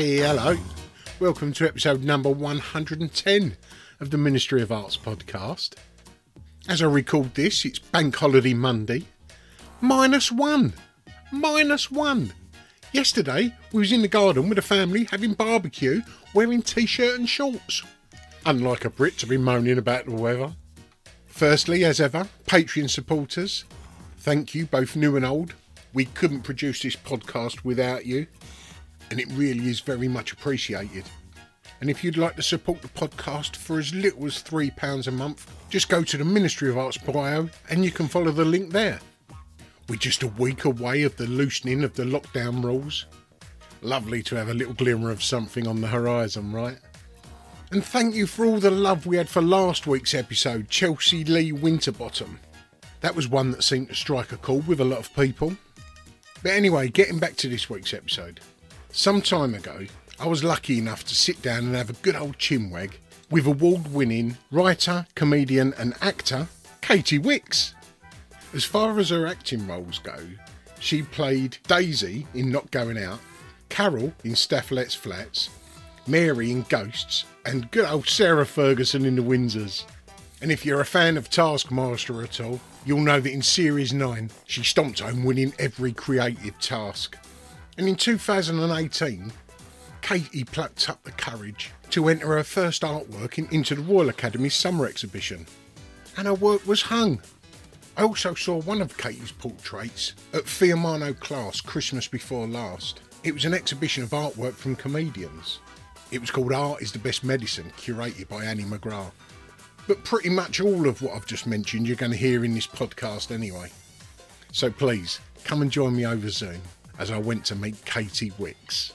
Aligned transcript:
Hey, 0.00 0.16
hello. 0.16 0.56
Welcome 1.18 1.52
to 1.52 1.68
episode 1.68 2.02
number 2.02 2.30
110 2.30 3.56
of 4.00 4.08
the 4.08 4.16
Ministry 4.16 4.62
of 4.62 4.72
Arts 4.72 4.96
podcast. 4.96 5.74
As 6.66 6.80
I 6.80 6.86
record 6.86 7.34
this, 7.34 7.66
it's 7.66 7.78
Bank 7.78 8.16
Holiday 8.16 8.54
Monday. 8.54 9.04
Minus 9.82 10.32
one. 10.32 10.72
Minus 11.30 11.90
one. 11.90 12.32
Yesterday, 12.94 13.54
we 13.72 13.80
was 13.80 13.92
in 13.92 14.00
the 14.00 14.08
garden 14.08 14.48
with 14.48 14.56
the 14.56 14.62
family 14.62 15.06
having 15.10 15.34
barbecue, 15.34 16.00
wearing 16.32 16.62
t-shirt 16.62 17.18
and 17.18 17.28
shorts. 17.28 17.82
Unlike 18.46 18.86
a 18.86 18.90
Brit 18.90 19.18
to 19.18 19.26
be 19.26 19.36
moaning 19.36 19.76
about 19.76 20.06
the 20.06 20.12
weather. 20.12 20.54
Firstly, 21.26 21.84
as 21.84 22.00
ever, 22.00 22.26
Patreon 22.46 22.88
supporters, 22.88 23.66
thank 24.16 24.54
you, 24.54 24.64
both 24.64 24.96
new 24.96 25.16
and 25.16 25.26
old. 25.26 25.52
We 25.92 26.06
couldn't 26.06 26.40
produce 26.40 26.80
this 26.80 26.96
podcast 26.96 27.64
without 27.64 28.06
you, 28.06 28.28
and 29.10 29.20
it 29.20 29.28
really 29.32 29.68
is 29.68 29.80
very 29.80 30.08
much 30.08 30.32
appreciated. 30.32 31.04
And 31.80 31.88
if 31.88 32.04
you'd 32.04 32.18
like 32.18 32.36
to 32.36 32.42
support 32.42 32.82
the 32.82 32.88
podcast 32.88 33.56
for 33.56 33.78
as 33.78 33.94
little 33.94 34.26
as 34.26 34.42
£3 34.42 35.06
a 35.06 35.10
month, 35.10 35.50
just 35.70 35.88
go 35.88 36.02
to 36.02 36.16
the 36.18 36.24
Ministry 36.24 36.68
of 36.68 36.76
Arts 36.76 36.98
bio 36.98 37.48
and 37.70 37.84
you 37.84 37.90
can 37.90 38.06
follow 38.06 38.30
the 38.30 38.44
link 38.44 38.70
there. 38.70 39.00
We're 39.88 39.96
just 39.96 40.22
a 40.22 40.28
week 40.28 40.66
away 40.66 41.02
of 41.02 41.16
the 41.16 41.26
loosening 41.26 41.82
of 41.82 41.94
the 41.94 42.04
lockdown 42.04 42.62
rules. 42.62 43.06
Lovely 43.82 44.22
to 44.24 44.36
have 44.36 44.48
a 44.48 44.54
little 44.54 44.74
glimmer 44.74 45.10
of 45.10 45.22
something 45.22 45.66
on 45.66 45.80
the 45.80 45.88
horizon, 45.88 46.52
right? 46.52 46.78
And 47.72 47.82
thank 47.82 48.14
you 48.14 48.26
for 48.26 48.44
all 48.44 48.58
the 48.58 48.70
love 48.70 49.06
we 49.06 49.16
had 49.16 49.28
for 49.28 49.40
last 49.40 49.86
week's 49.86 50.12
episode, 50.12 50.68
Chelsea 50.68 51.24
Lee 51.24 51.52
Winterbottom. 51.52 52.38
That 53.00 53.14
was 53.14 53.28
one 53.28 53.52
that 53.52 53.64
seemed 53.64 53.88
to 53.88 53.94
strike 53.94 54.32
a 54.32 54.36
chord 54.36 54.66
with 54.66 54.80
a 54.80 54.84
lot 54.84 54.98
of 54.98 55.14
people. 55.14 55.56
But 56.42 56.52
anyway, 56.52 56.88
getting 56.88 57.18
back 57.18 57.36
to 57.36 57.48
this 57.48 57.70
week's 57.70 57.94
episode. 57.94 58.40
Some 58.92 59.22
time 59.22 59.54
ago, 59.54 59.86
I 60.18 60.26
was 60.26 60.42
lucky 60.42 60.76
enough 60.76 61.04
to 61.04 61.14
sit 61.14 61.40
down 61.42 61.58
and 61.58 61.76
have 61.76 61.90
a 61.90 61.94
good 61.94 62.16
old 62.16 62.38
chinwag 62.38 62.94
with 63.30 63.46
award 63.46 63.94
winning 63.94 64.36
writer, 64.50 65.06
comedian, 65.14 65.72
and 65.78 65.94
actor 66.00 66.48
Katy 66.80 67.18
Wix. 67.18 67.74
As 68.52 68.64
far 68.64 68.98
as 68.98 69.10
her 69.10 69.28
acting 69.28 69.68
roles 69.68 70.00
go, 70.00 70.18
she 70.80 71.02
played 71.02 71.58
Daisy 71.68 72.26
in 72.34 72.50
Not 72.50 72.72
Going 72.72 72.98
Out, 72.98 73.20
Carol 73.68 74.12
in 74.24 74.34
Stath 74.34 74.72
Lets 74.72 74.94
Flats, 74.94 75.50
Mary 76.08 76.50
in 76.50 76.62
Ghosts, 76.62 77.26
and 77.46 77.70
good 77.70 77.88
old 77.88 78.08
Sarah 78.08 78.44
Ferguson 78.44 79.04
in 79.04 79.14
The 79.14 79.22
Windsors. 79.22 79.84
And 80.42 80.50
if 80.50 80.66
you're 80.66 80.80
a 80.80 80.84
fan 80.86 81.16
of 81.16 81.30
Taskmaster 81.30 82.22
at 82.24 82.40
all, 82.40 82.60
you'll 82.84 83.00
know 83.00 83.20
that 83.20 83.32
in 83.32 83.42
Series 83.42 83.92
9 83.92 84.30
she 84.46 84.64
stomped 84.64 84.98
home 84.98 85.22
winning 85.22 85.54
every 85.60 85.92
creative 85.92 86.58
task. 86.58 87.16
And 87.80 87.88
in 87.88 87.96
2018, 87.96 89.32
Katie 90.02 90.44
plucked 90.44 90.90
up 90.90 91.02
the 91.02 91.12
courage 91.12 91.70
to 91.88 92.10
enter 92.10 92.26
her 92.26 92.44
first 92.44 92.82
artwork 92.82 93.38
in, 93.38 93.48
into 93.50 93.74
the 93.74 93.80
Royal 93.80 94.10
Academy's 94.10 94.54
summer 94.54 94.84
exhibition. 94.84 95.46
And 96.18 96.26
her 96.26 96.34
work 96.34 96.66
was 96.66 96.82
hung. 96.82 97.22
I 97.96 98.02
also 98.02 98.34
saw 98.34 98.60
one 98.60 98.82
of 98.82 98.98
Katie's 98.98 99.32
portraits 99.32 100.12
at 100.34 100.44
Fiumano 100.44 101.14
Clase 101.14 101.64
Christmas 101.64 102.06
Before 102.06 102.46
Last. 102.46 103.00
It 103.24 103.32
was 103.32 103.46
an 103.46 103.54
exhibition 103.54 104.02
of 104.02 104.10
artwork 104.10 104.52
from 104.52 104.76
comedians. 104.76 105.60
It 106.10 106.20
was 106.20 106.30
called 106.30 106.52
Art 106.52 106.82
is 106.82 106.92
the 106.92 106.98
Best 106.98 107.24
Medicine, 107.24 107.72
curated 107.78 108.28
by 108.28 108.44
Annie 108.44 108.64
McGrath. 108.64 109.12
But 109.88 110.04
pretty 110.04 110.28
much 110.28 110.60
all 110.60 110.86
of 110.86 111.00
what 111.00 111.14
I've 111.14 111.24
just 111.24 111.46
mentioned 111.46 111.88
you're 111.88 111.96
going 111.96 112.12
to 112.12 112.18
hear 112.18 112.44
in 112.44 112.52
this 112.52 112.66
podcast 112.66 113.30
anyway. 113.30 113.70
So 114.52 114.70
please, 114.70 115.18
come 115.44 115.62
and 115.62 115.70
join 115.70 115.96
me 115.96 116.04
over 116.04 116.28
Zoom 116.28 116.60
as 117.00 117.10
I 117.10 117.18
went 117.18 117.44
to 117.46 117.56
meet 117.56 117.82
Katy 117.86 118.30
Wix. 118.38 118.92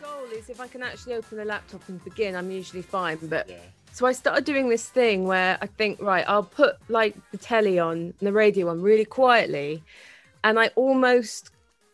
The 0.00 0.04
goal 0.04 0.24
is 0.34 0.50
if 0.50 0.60
I 0.60 0.66
can 0.66 0.82
actually 0.82 1.14
open 1.14 1.38
the 1.38 1.44
laptop 1.44 1.80
and 1.88 2.02
begin, 2.04 2.34
I'm 2.34 2.50
usually 2.50 2.82
fine. 2.82 3.18
But 3.22 3.48
so 3.92 4.04
I 4.04 4.12
started 4.12 4.44
doing 4.44 4.68
this 4.68 4.88
thing 4.88 5.24
where 5.26 5.56
I 5.62 5.66
think, 5.66 6.02
right, 6.02 6.24
I'll 6.28 6.42
put 6.42 6.74
like 6.88 7.14
the 7.30 7.38
telly 7.38 7.78
on, 7.78 7.96
and 7.96 8.14
the 8.20 8.32
radio 8.32 8.68
on 8.68 8.82
really 8.82 9.04
quietly, 9.04 9.82
and 10.42 10.58
I 10.58 10.68
almost 10.74 11.50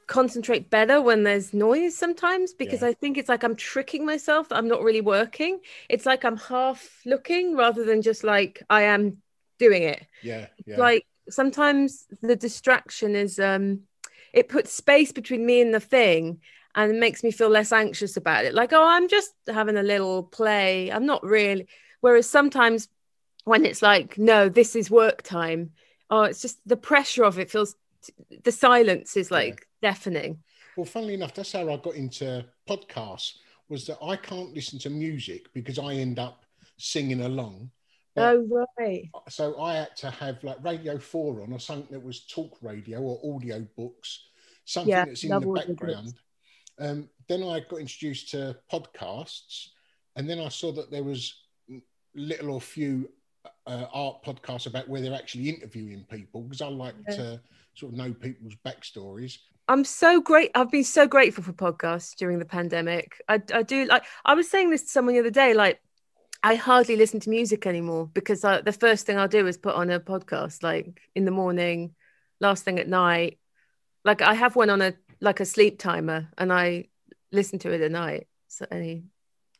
concentrate 0.07 0.69
better 0.69 1.01
when 1.01 1.23
there's 1.23 1.55
noise 1.55 1.97
sometimes 1.97 2.53
because 2.55 2.83
Yeah. 2.83 2.89
I 2.89 2.95
think 2.95 3.17
it's 3.19 3.29
like 3.29 3.45
I'm 3.45 3.55
tricking 3.57 4.05
myself 4.05 4.49
that 4.49 4.57
I'm 4.57 4.69
not 4.69 4.83
really 4.83 5.01
working. 5.01 5.61
It's 5.89 6.07
like 6.07 6.25
I'm 6.25 6.37
half 6.37 7.01
looking 7.05 7.57
rather 7.57 7.85
than 7.85 8.03
just 8.03 8.25
like 8.25 8.63
I 8.69 8.83
am 8.83 9.19
doing 9.59 9.85
it 9.85 10.05
Yeah, 10.23 10.49
yeah. 10.67 10.77
like 10.77 11.07
sometimes 11.31 12.09
the 12.21 12.35
distraction 12.35 13.15
is 13.15 13.39
um 13.39 13.83
it 14.33 14.49
puts 14.49 14.73
space 14.73 15.13
between 15.13 15.45
me 15.45 15.61
and 15.61 15.75
the 15.75 15.81
thing 15.81 16.41
and 16.75 16.91
it 16.91 16.99
makes 16.99 17.23
me 17.23 17.31
feel 17.31 17.51
less 17.51 17.73
anxious 17.73 18.17
about 18.17 18.45
it 18.45 18.55
like 18.55 18.73
oh 18.73 18.87
i'm 18.87 19.09
just 19.09 19.33
having 19.49 19.77
a 19.77 19.83
little 19.83 20.23
play 20.23 20.91
i'm 20.91 21.07
not 21.07 21.23
really 21.25 21.67
whereas 22.01 22.29
sometimes 22.29 22.89
when 23.45 23.65
it's 23.65 23.83
like 23.83 24.17
no 24.19 24.49
this 24.49 24.75
is 24.77 24.91
work 24.91 25.23
time 25.23 25.71
oh 26.11 26.23
it's 26.23 26.43
just 26.43 26.59
the 26.67 26.77
pressure 26.77 27.25
of 27.25 27.39
it 27.39 27.51
feels 27.51 27.75
the 28.45 28.53
silence 28.53 29.17
is 29.17 29.31
like 29.31 29.67
deafening 29.81 30.39
Well, 30.77 30.87
funnily 30.87 31.15
enough, 31.15 31.35
that's 31.35 31.53
how 31.53 31.69
I 31.71 31.77
got 31.77 31.95
into 31.95 32.45
podcasts. 32.67 33.35
Was 33.69 33.87
that 33.87 33.99
I 34.03 34.17
can't 34.17 34.55
listen 34.55 34.79
to 34.81 34.91
music 34.91 35.53
because 35.53 35.79
I 35.79 35.95
end 35.95 36.19
up 36.19 36.45
singing 36.79 37.21
along. 37.21 37.71
But- 38.15 38.37
Oh 38.37 38.67
right. 38.79 39.09
so 39.29 39.59
I 39.61 39.75
had 39.75 39.97
to 39.99 40.11
have 40.11 40.43
like 40.45 40.63
Radio 40.63 40.99
4 40.99 41.43
on 41.43 41.53
or 41.53 41.59
something 41.59 41.89
that 41.93 42.05
was 42.05 42.27
talk 42.27 42.59
radio 42.63 43.01
or 43.01 43.35
audio 43.37 43.67
books, 43.77 44.27
something 44.65 44.91
Yeah, 44.91 45.05
that's 45.07 45.25
in 45.25 45.31
the 45.31 45.41
background. 45.41 46.15
Um, 46.79 47.09
then 47.29 47.43
I 47.43 47.61
got 47.61 47.81
introduced 47.81 48.31
to 48.31 48.57
podcasts, 48.71 49.69
and 50.17 50.29
then 50.29 50.41
I 50.41 50.49
saw 50.49 50.73
that 50.73 50.91
there 50.91 51.05
was 51.05 51.35
little 52.15 52.51
or 52.55 52.61
few 52.61 53.09
uh, 53.67 53.87
art 53.93 54.23
podcasts 54.25 54.67
about 54.67 54.89
where 54.89 55.01
they're 55.01 55.15
actually 55.15 55.49
interviewing 55.49 56.05
people 56.11 56.43
because 56.43 56.61
I 56.61 56.69
like 56.69 56.95
Yeah. 57.09 57.17
to 57.17 57.41
sort 57.75 57.93
of 57.93 57.99
know 57.99 58.13
people's 58.13 58.55
backstories. 58.67 59.39
I'm 59.69 59.85
so 59.85 60.21
great. 60.21 60.51
I've 60.55 60.71
been 60.71 60.85
so 60.85 61.07
grateful 61.07 61.43
for 61.45 61.53
podcasts 61.53 62.15
during 62.17 62.39
the 62.39 62.45
pandemic. 62.45 63.23
I, 63.29 63.41
I 63.55 63.63
do 63.63 63.85
like. 63.87 64.05
I 64.25 64.35
was 64.35 64.51
saying 64.51 64.71
this 64.71 64.83
to 64.83 64.89
someone 64.89 65.15
the 65.15 65.21
other 65.21 65.31
day. 65.31 65.55
Like, 65.55 65.81
I 66.43 66.57
hardly 66.57 66.97
listen 66.97 67.21
to 67.21 67.31
music 67.31 67.67
anymore 67.67 68.11
because 68.13 68.45
I, 68.45 68.61
the 68.61 68.73
first 68.73 69.07
thing 69.07 69.17
I'll 69.17 69.29
do 69.29 69.47
is 69.47 69.57
put 69.57 69.77
on 69.77 69.91
a 69.91 70.01
podcast, 70.01 70.63
like 70.63 71.01
in 71.15 71.25
the 71.25 71.31
morning, 71.31 71.95
last 72.41 72.65
thing 72.65 72.79
at 72.79 72.89
night. 72.89 73.39
Like 74.05 74.23
I 74.23 74.35
have 74.35 74.57
one 74.57 74.71
on 74.71 74.83
a 74.83 74.95
like 75.21 75.39
a 75.39 75.45
sleep 75.45 75.79
timer, 75.79 76.29
and 76.37 76.53
I 76.53 76.87
listen 77.31 77.59
to 77.61 77.71
it 77.73 77.81
at 77.81 77.93
night. 77.93 78.27
So 78.49 78.67
any 78.71 79.05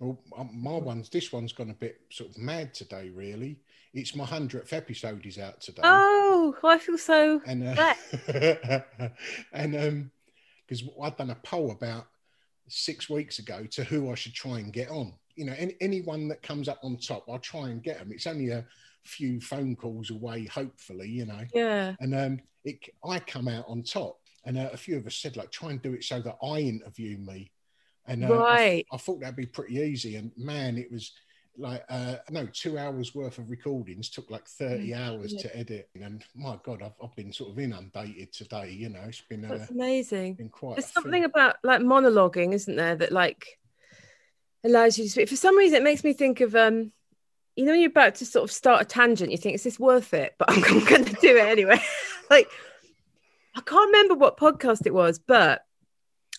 Well, 0.01 0.19
um, 0.37 0.51
my 0.53 0.77
one's 0.77 1.09
this 1.09 1.33
one's 1.33 1.53
gone 1.53 1.71
a 1.71 1.75
bit 1.75 2.01
sort 2.11 2.31
of 2.31 2.39
mad 2.39 2.75
today. 2.75 3.11
Really, 3.11 3.61
it's 3.95 4.17
my 4.17 4.25
hundredth 4.25 4.73
episode 4.73 5.25
is 5.25 5.39
out 5.39 5.61
today. 5.61 5.83
oh, 5.85 6.57
I 6.65 6.79
feel 6.79 6.99
so. 6.99 7.41
and 7.47 7.79
uh, 7.79 7.95
and 9.53 9.77
um 9.77 10.11
because 10.67 10.89
I'd 11.01 11.17
done 11.17 11.31
a 11.31 11.37
poll 11.37 11.71
about 11.71 12.07
six 12.69 13.09
weeks 13.09 13.39
ago 13.39 13.67
to 13.73 13.85
who 13.85 14.11
I 14.11 14.15
should 14.15 14.35
try 14.35 14.59
and 14.59 14.73
get 14.73 14.91
on. 14.91 15.13
You 15.37 15.47
know, 15.47 15.55
any, 15.59 15.77
anyone 15.81 16.29
that 16.29 16.43
comes 16.43 16.69
up 16.69 16.81
on 16.83 16.97
top, 16.97 17.25
I'll 17.29 17.39
try 17.39 17.69
and 17.71 17.83
get 17.83 17.99
them. 17.99 18.13
It's 18.13 18.27
only 18.27 18.51
a 18.51 18.65
few 19.05 19.41
phone 19.41 19.75
calls 19.77 20.11
away, 20.11 20.45
hopefully. 20.47 21.09
You 21.09 21.27
know, 21.27 21.43
Yeah. 21.55 21.95
and 22.01 22.15
um, 22.15 22.41
it 22.65 22.79
I 23.05 23.19
come 23.19 23.49
out 23.49 23.65
on 23.69 23.83
top, 23.83 24.19
and 24.45 24.59
uh, 24.59 24.71
a 24.73 24.77
few 24.77 24.97
of 24.97 25.07
us 25.07 25.17
said 25.17 25.37
like 25.37 25.51
try 25.51 25.71
and 25.71 25.83
do 25.83 25.95
it 25.95 26.05
so 26.05 26.21
that 26.21 26.37
I 26.43 26.59
interview 26.61 27.19
me, 27.19 27.51
and 28.07 28.25
uh, 28.25 28.29
I, 28.29 28.39
Right. 28.39 28.87
I 28.93 28.97
thought 28.97 29.21
that'd 29.21 29.37
be 29.37 29.47
pretty 29.47 29.77
easy. 29.77 30.17
And 30.17 30.33
man, 30.37 30.77
it 30.79 30.91
was 30.91 31.13
like 31.59 31.85
uh, 31.91 32.17
no 32.31 32.47
two 32.47 32.79
hours 32.79 33.15
worth 33.15 33.37
of 33.37 33.51
recordings 33.51 34.09
took 34.09 34.31
like 34.31 34.49
30 34.49 34.95
hours 34.95 35.35
yeah. 35.35 35.43
to 35.43 35.55
edit 35.59 35.91
and 36.01 36.25
my 36.35 36.59
god 36.65 36.81
I've, 36.83 36.95
I've 37.05 37.15
been 37.15 37.31
sort 37.31 37.51
of 37.51 37.59
inundated 37.59 38.33
today 38.33 38.71
you 38.71 38.89
know 38.89 39.03
it's 39.07 39.21
been 39.21 39.45
uh, 39.45 39.59
That's 39.59 39.71
amazing. 39.71 40.33
been 40.33 40.49
quite 40.49 40.77
There's 40.77 40.87
thing. 40.87 41.03
something 41.03 41.25
about 41.25 41.57
like 41.63 41.83
monologuing, 41.83 42.55
isn't 42.55 42.75
there, 42.75 42.97
that 42.97 43.13
like 43.13 43.59
allows 44.65 44.99
you 44.99 45.05
to 45.05 45.11
speak. 45.11 45.29
For 45.29 45.37
some 45.37 45.57
reason, 45.57 45.77
it 45.77 45.83
makes 45.83 46.05
me 46.05 46.13
think 46.13 46.41
of 46.41 46.55
um, 46.55 46.93
you 47.57 47.65
know, 47.65 47.73
when 47.73 47.81
you're 47.81 47.91
about 47.91 48.15
to 48.17 48.27
sort 48.27 48.45
of 48.45 48.53
start 48.53 48.83
a 48.83 48.85
tangent, 48.85 49.31
you 49.31 49.39
think, 49.39 49.55
is 49.55 49.65
this 49.65 49.79
worth 49.79 50.15
it? 50.15 50.35
But 50.39 50.51
I'm, 50.53 50.65
I'm 50.65 50.85
going 50.85 51.05
to 51.05 51.17
do 51.21 51.37
it 51.37 51.45
anyway. 51.45 51.81
like, 52.31 52.49
I 53.55 53.61
can't 53.61 53.93
remember 53.93 54.15
what 54.15 54.39
podcast 54.39 54.87
it 54.87 54.95
was, 54.95 55.19
but 55.19 55.65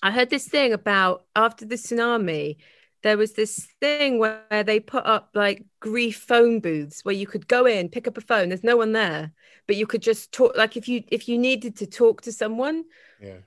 I 0.01 0.11
heard 0.11 0.29
this 0.29 0.47
thing 0.47 0.73
about 0.73 1.25
after 1.35 1.65
the 1.65 1.75
tsunami, 1.75 2.57
there 3.03 3.17
was 3.17 3.33
this 3.33 3.67
thing 3.79 4.17
where 4.17 4.63
they 4.65 4.79
put 4.79 5.05
up 5.05 5.29
like 5.33 5.63
grief 5.79 6.17
phone 6.17 6.61
booths 6.61 7.03
where 7.03 7.13
you 7.13 7.27
could 7.27 7.47
go 7.47 7.65
in, 7.65 7.89
pick 7.89 8.07
up 8.07 8.17
a 8.17 8.21
phone. 8.21 8.49
There's 8.49 8.63
no 8.63 8.77
one 8.77 8.93
there, 8.93 9.33
but 9.67 9.75
you 9.75 9.85
could 9.85 10.01
just 10.01 10.31
talk. 10.31 10.55
Like 10.57 10.77
if 10.77 10.87
you 10.87 11.03
if 11.09 11.27
you 11.27 11.37
needed 11.37 11.75
to 11.77 11.85
talk 11.85 12.21
to 12.21 12.31
someone, 12.31 12.85
yeah 13.21 13.39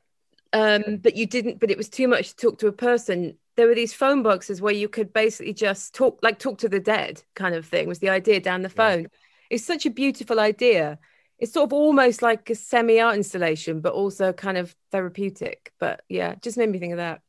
um, 0.52 0.98
but 0.98 1.16
you 1.16 1.26
didn't, 1.26 1.60
but 1.60 1.70
it 1.70 1.76
was 1.76 1.88
too 1.88 2.08
much 2.08 2.30
to 2.30 2.36
talk 2.36 2.58
to 2.60 2.66
a 2.68 2.72
person. 2.72 3.36
There 3.56 3.66
were 3.66 3.74
these 3.74 3.94
phone 3.94 4.22
boxes 4.22 4.60
where 4.60 4.74
you 4.74 4.88
could 4.88 5.12
basically 5.12 5.54
just 5.54 5.94
talk, 5.94 6.18
like 6.22 6.38
talk 6.38 6.58
to 6.58 6.68
the 6.68 6.80
dead 6.80 7.22
kind 7.34 7.54
of 7.54 7.66
thing 7.66 7.88
was 7.88 7.98
the 8.00 8.10
idea 8.10 8.40
down 8.40 8.62
the 8.62 8.68
Yeah. 8.68 8.74
phone. 8.74 9.06
It's 9.50 9.64
such 9.64 9.86
a 9.86 9.90
beautiful 9.90 10.40
idea. 10.40 10.98
It's 11.38 11.52
sort 11.52 11.68
of 11.68 11.72
almost 11.72 12.22
like 12.22 12.48
a 12.50 12.54
semi 12.54 13.00
art 13.00 13.16
installation, 13.16 13.80
but 13.80 13.92
also 13.92 14.32
kind 14.32 14.56
of 14.58 14.74
therapeutic. 14.90 15.72
But 15.78 16.02
yeah, 16.08 16.34
just 16.36 16.56
made 16.58 16.70
me 16.70 16.78
think 16.78 16.92
of 16.92 16.98
that. 16.98 17.20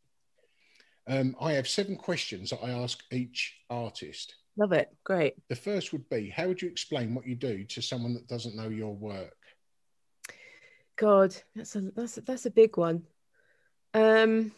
um, 1.08 1.36
I 1.40 1.54
have 1.54 1.68
seven 1.68 1.96
questions 1.96 2.50
that 2.50 2.64
I 2.64 2.72
ask 2.72 3.00
each 3.12 3.56
artist 3.70 4.36
Love 4.58 4.72
it. 4.72 4.90
Great. 5.04 5.36
the 5.50 5.56
first 5.56 5.92
would 5.94 6.10
be 6.10 6.30
how 6.30 6.48
would 6.48 6.62
you 6.62 6.68
explain 6.70 7.14
what 7.14 7.28
you 7.28 7.36
do 7.36 7.64
to 7.66 7.82
someone 7.82 8.14
that 8.16 8.28
doesn't 8.28 8.56
know 8.56 8.70
your 8.70 8.94
work 8.96 9.37
God, 10.98 11.36
that's 11.56 11.76
a 11.76 11.82
that's 11.96 12.18
a, 12.18 12.22
that's 12.22 12.46
a 12.46 12.52
big 12.52 12.78
one. 12.78 13.04
Um, 13.94 14.52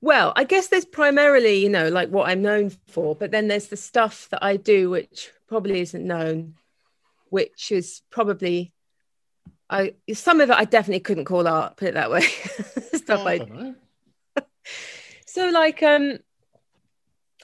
well, 0.00 0.32
I 0.36 0.44
guess 0.44 0.66
there's 0.66 0.84
primarily, 0.84 1.56
you 1.62 1.68
know, 1.68 1.88
like 1.88 2.10
what 2.10 2.28
I'm 2.28 2.42
known 2.42 2.70
for, 2.88 3.14
but 3.14 3.30
then 3.30 3.48
there's 3.48 3.68
the 3.68 3.76
stuff 3.76 4.28
that 4.30 4.42
I 4.42 4.56
do 4.56 4.90
which 4.90 5.30
probably 5.48 5.80
isn't 5.80 6.04
known, 6.04 6.54
which 7.30 7.72
is 7.72 8.02
probably 8.10 8.72
I 9.70 9.94
some 10.12 10.40
of 10.40 10.50
it 10.50 10.56
I 10.56 10.64
definitely 10.64 11.00
couldn't 11.00 11.24
call 11.24 11.48
art, 11.48 11.76
put 11.76 11.88
it 11.88 11.94
that 11.94 12.10
way. 12.10 12.22
stuff 12.94 13.24
I 13.24 13.74
I 14.36 14.42
so 15.26 15.50
like 15.50 15.82
um 15.82 16.18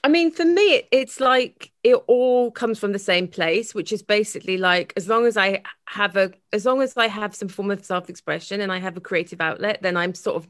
I 0.03 0.07
mean 0.07 0.31
for 0.31 0.45
me 0.45 0.83
it's 0.91 1.19
like 1.19 1.71
it 1.83 1.95
all 2.07 2.51
comes 2.51 2.79
from 2.79 2.93
the 2.93 2.99
same 2.99 3.27
place 3.27 3.75
which 3.75 3.91
is 3.91 4.01
basically 4.01 4.57
like 4.57 4.93
as 4.95 5.07
long 5.07 5.25
as 5.25 5.35
I 5.35 5.63
have 5.85 6.15
a 6.15 6.31
as 6.53 6.65
long 6.65 6.81
as 6.81 6.95
I 6.95 7.07
have 7.07 7.35
some 7.35 7.49
form 7.49 7.71
of 7.71 7.83
self-expression 7.83 8.61
and 8.61 8.71
I 8.71 8.79
have 8.79 8.97
a 8.97 9.01
creative 9.01 9.41
outlet 9.41 9.79
then 9.81 9.97
I'm 9.97 10.15
sort 10.15 10.37
of 10.37 10.49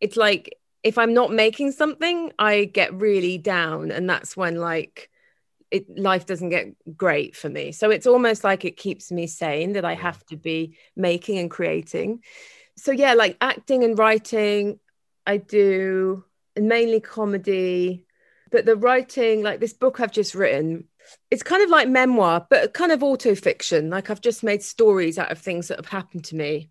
it's 0.00 0.16
like 0.16 0.58
if 0.82 0.98
I'm 0.98 1.14
not 1.14 1.32
making 1.32 1.72
something 1.72 2.32
I 2.38 2.64
get 2.64 2.92
really 2.94 3.38
down. 3.38 3.90
And 3.90 4.08
that's 4.08 4.36
when 4.36 4.56
like 4.56 5.10
it 5.70 5.86
life 5.98 6.26
doesn't 6.26 6.50
get 6.50 6.74
great 6.96 7.34
for 7.34 7.48
me. 7.48 7.72
So 7.72 7.90
it's 7.90 8.06
almost 8.06 8.44
like 8.44 8.64
it 8.64 8.76
keeps 8.76 9.10
me 9.10 9.26
sane 9.26 9.72
that 9.72 9.84
I 9.84 9.94
have 9.94 10.24
to 10.26 10.36
be 10.36 10.76
making 10.96 11.38
and 11.38 11.50
creating. 11.50 12.22
So 12.76 12.92
yeah 12.92 13.14
like 13.14 13.36
acting 13.40 13.84
and 13.84 13.98
writing 13.98 14.78
I 15.26 15.36
do 15.36 16.24
and 16.56 16.68
mainly 16.68 17.00
comedy, 17.00 18.06
but 18.52 18.66
the 18.66 18.76
writing, 18.76 19.42
like 19.42 19.58
this 19.58 19.72
book 19.72 19.98
I've 19.98 20.12
just 20.12 20.34
written, 20.34 20.84
it's 21.30 21.42
kind 21.42 21.62
of 21.62 21.70
like 21.70 21.88
memoir, 21.88 22.46
but 22.48 22.74
kind 22.74 22.92
of 22.92 23.02
auto 23.02 23.34
fiction. 23.34 23.90
Like 23.90 24.10
I've 24.10 24.20
just 24.20 24.44
made 24.44 24.62
stories 24.62 25.18
out 25.18 25.32
of 25.32 25.38
things 25.38 25.68
that 25.68 25.78
have 25.78 25.88
happened 25.88 26.24
to 26.26 26.36
me. 26.36 26.68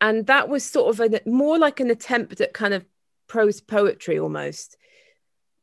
And 0.00 0.26
that 0.26 0.48
was 0.48 0.64
sort 0.64 0.92
of 0.92 1.12
a, 1.14 1.20
more 1.28 1.58
like 1.58 1.78
an 1.78 1.90
attempt 1.90 2.40
at 2.40 2.52
kind 2.52 2.74
of 2.74 2.84
prose 3.28 3.60
poetry 3.60 4.18
almost. 4.18 4.76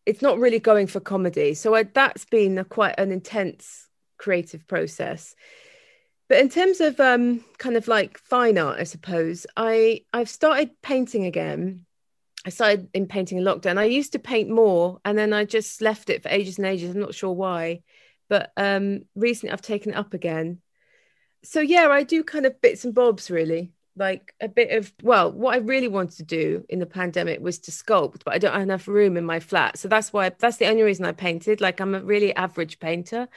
It's 0.05 0.21
not 0.21 0.39
really 0.39 0.59
going 0.59 0.87
for 0.87 1.01
comedy. 1.01 1.53
So 1.53 1.75
I, 1.75 1.83
that's 1.83 2.25
been 2.25 2.57
a, 2.57 2.63
quite 2.63 2.95
an 2.97 3.11
intense 3.11 3.87
creative 4.17 4.65
process. 4.65 5.35
But 6.29 6.39
in 6.39 6.49
terms 6.49 6.79
of 6.79 6.99
um, 6.99 7.43
kind 7.57 7.75
of 7.75 7.87
like 7.87 8.17
fine 8.17 8.57
art, 8.57 8.79
I 8.79 8.83
suppose, 8.83 9.45
I, 9.57 10.05
I've 10.13 10.29
started 10.29 10.81
painting 10.81 11.25
again. 11.25 11.85
I 12.45 12.49
started 12.49 12.89
in 12.93 13.07
painting 13.07 13.37
in 13.37 13.43
lockdown. 13.43 13.77
I 13.77 13.85
used 13.85 14.13
to 14.13 14.19
paint 14.19 14.49
more 14.49 14.99
and 15.03 15.17
then 15.17 15.33
I 15.33 15.45
just 15.45 15.81
left 15.81 16.09
it 16.09 16.23
for 16.23 16.29
ages 16.29 16.57
and 16.57 16.67
ages. 16.67 16.91
I'm 16.91 17.01
not 17.01 17.15
sure 17.15 17.33
why. 17.33 17.81
But 18.29 18.51
um 18.57 19.01
recently 19.15 19.51
I've 19.51 19.61
taken 19.61 19.93
it 19.93 19.97
up 19.97 20.13
again. 20.13 20.59
So 21.43 21.59
yeah, 21.61 21.87
I 21.89 22.03
do 22.03 22.23
kind 22.23 22.45
of 22.45 22.61
bits 22.61 22.85
and 22.85 22.93
bobs 22.93 23.29
really. 23.29 23.73
Like 23.95 24.33
a 24.39 24.47
bit 24.47 24.71
of 24.71 24.93
well, 25.03 25.31
what 25.31 25.55
I 25.55 25.57
really 25.57 25.89
wanted 25.89 26.17
to 26.17 26.23
do 26.23 26.63
in 26.69 26.79
the 26.79 26.85
pandemic 26.85 27.41
was 27.41 27.59
to 27.59 27.71
sculpt, 27.71 28.23
but 28.23 28.33
I 28.33 28.37
don't 28.37 28.53
have 28.53 28.61
enough 28.61 28.87
room 28.87 29.17
in 29.17 29.25
my 29.25 29.41
flat. 29.41 29.77
So 29.77 29.89
that's 29.89 30.13
why 30.13 30.29
that's 30.29 30.57
the 30.57 30.67
only 30.67 30.83
reason 30.83 31.05
I 31.05 31.11
painted. 31.11 31.59
Like 31.59 31.81
I'm 31.81 31.95
a 31.95 32.01
really 32.01 32.33
average 32.35 32.79
painter 32.79 33.27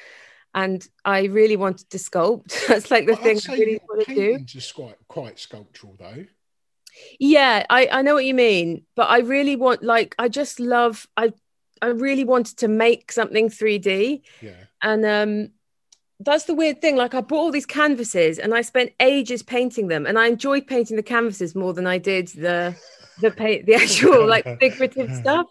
and 0.54 0.86
I 1.04 1.24
really 1.24 1.56
wanted 1.56 1.90
to 1.90 1.98
sculpt. 1.98 2.66
that's 2.68 2.90
like 2.92 3.06
the 3.06 3.14
I'd 3.14 3.18
thing 3.18 3.40
I 3.48 3.52
really 3.54 3.80
want 3.88 4.06
to 4.06 4.14
do. 4.14 4.14
painting's 4.14 4.52
just 4.52 4.74
quite 4.74 4.96
quite 5.08 5.40
sculptural 5.40 5.96
though 5.98 6.26
Yeah, 7.18 7.64
I, 7.70 7.88
I 7.90 8.02
know 8.02 8.14
what 8.14 8.24
you 8.24 8.34
mean, 8.34 8.84
but 8.94 9.08
I 9.08 9.18
really 9.18 9.56
want 9.56 9.82
like 9.82 10.14
I 10.18 10.28
just 10.28 10.60
love 10.60 11.06
I 11.16 11.32
I 11.80 11.88
really 11.88 12.24
wanted 12.24 12.58
to 12.58 12.68
make 12.68 13.12
something 13.12 13.48
3D 13.48 14.22
yeah. 14.40 14.50
And 14.82 15.04
um 15.04 15.50
that's 16.20 16.44
the 16.44 16.54
weird 16.54 16.80
thing 16.80 16.96
like 16.96 17.14
I 17.14 17.20
bought 17.20 17.38
all 17.38 17.50
these 17.50 17.66
canvases 17.66 18.38
and 18.38 18.54
I 18.54 18.62
spent 18.62 18.92
ages 19.00 19.42
painting 19.42 19.88
them 19.88 20.06
and 20.06 20.18
I 20.18 20.26
enjoyed 20.26 20.66
painting 20.66 20.96
the 20.96 21.02
canvases 21.02 21.54
more 21.54 21.72
than 21.72 21.86
I 21.86 21.98
did 21.98 22.28
the 22.28 22.76
the 23.20 23.30
paint 23.30 23.66
the 23.66 23.74
actual 23.84 24.26
like 24.26 24.44
figurative 24.60 25.14
stuff. 25.14 25.46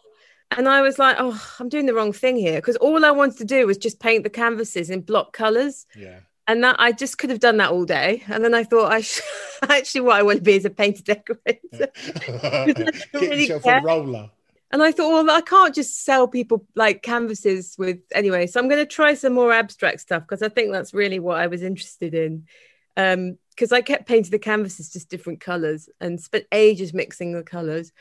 And 0.51 0.67
I 0.67 0.81
was 0.81 0.99
like 0.99 1.17
oh 1.19 1.41
I'm 1.59 1.69
doing 1.69 1.85
the 1.85 1.93
wrong 1.93 2.13
thing 2.13 2.37
here 2.37 2.59
because 2.59 2.77
all 2.77 3.03
I 3.05 3.11
wanted 3.11 3.37
to 3.39 3.45
do 3.45 3.67
was 3.67 3.77
just 3.77 3.99
paint 3.99 4.23
the 4.23 4.29
canvases 4.29 4.89
in 4.89 5.01
block 5.01 5.33
colors. 5.33 5.85
Yeah 5.95 6.19
and 6.47 6.63
that 6.63 6.75
I 6.79 6.91
just 6.91 7.17
could 7.17 7.29
have 7.29 7.39
done 7.39 7.57
that 7.57 7.71
all 7.71 7.85
day 7.85 8.23
and 8.27 8.43
then 8.43 8.53
I 8.53 8.63
thought 8.63 8.91
I 8.91 9.01
should, 9.01 9.23
actually 9.69 10.01
what 10.01 10.17
I 10.17 10.23
want 10.23 10.37
to 10.37 10.43
be 10.43 10.55
is 10.55 10.65
a 10.65 10.69
painter 10.69 11.03
decorator 11.03 11.59
get 11.71 13.05
really 13.13 13.47
yourself 13.47 13.63
care. 13.63 13.77
a 13.79 13.83
roller 13.83 14.29
And 14.71 14.81
I 14.81 14.91
thought, 14.91 15.25
well, 15.25 15.35
I 15.35 15.41
can't 15.41 15.75
just 15.75 16.03
sell 16.05 16.27
people 16.27 16.65
like 16.75 17.03
canvases 17.03 17.75
with 17.77 17.99
anyway. 18.13 18.47
So 18.47 18.59
I'm 18.59 18.69
going 18.69 18.81
to 18.81 18.85
try 18.85 19.15
some 19.15 19.33
more 19.33 19.51
abstract 19.51 19.99
stuff 19.99 20.23
because 20.23 20.41
I 20.41 20.49
think 20.49 20.71
that's 20.71 20.93
really 20.93 21.19
what 21.19 21.37
I 21.37 21.47
was 21.47 21.61
interested 21.61 22.13
in. 22.13 22.47
Um, 22.95 23.37
because 23.49 23.73
I 23.73 23.81
kept 23.81 24.07
painting 24.07 24.31
the 24.31 24.39
canvases 24.39 24.91
just 24.91 25.09
different 25.09 25.41
colors 25.41 25.89
and 25.99 26.19
spent 26.19 26.45
ages 26.53 26.93
mixing 26.93 27.33
the 27.33 27.43
colors. 27.43 27.91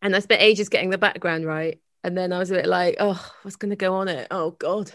And 0.00 0.16
I 0.16 0.20
spent 0.20 0.40
ages 0.40 0.70
getting 0.70 0.90
the 0.90 0.98
background 0.98 1.44
right. 1.44 1.78
And 2.02 2.16
then 2.16 2.32
I 2.32 2.38
was 2.38 2.50
a 2.50 2.54
bit 2.54 2.66
like, 2.66 2.96
oh, 2.98 3.32
what's 3.42 3.56
going 3.56 3.70
to 3.70 3.76
go 3.76 3.94
on 3.94 4.08
it? 4.08 4.28
Oh 4.30 4.52
God, 4.52 4.90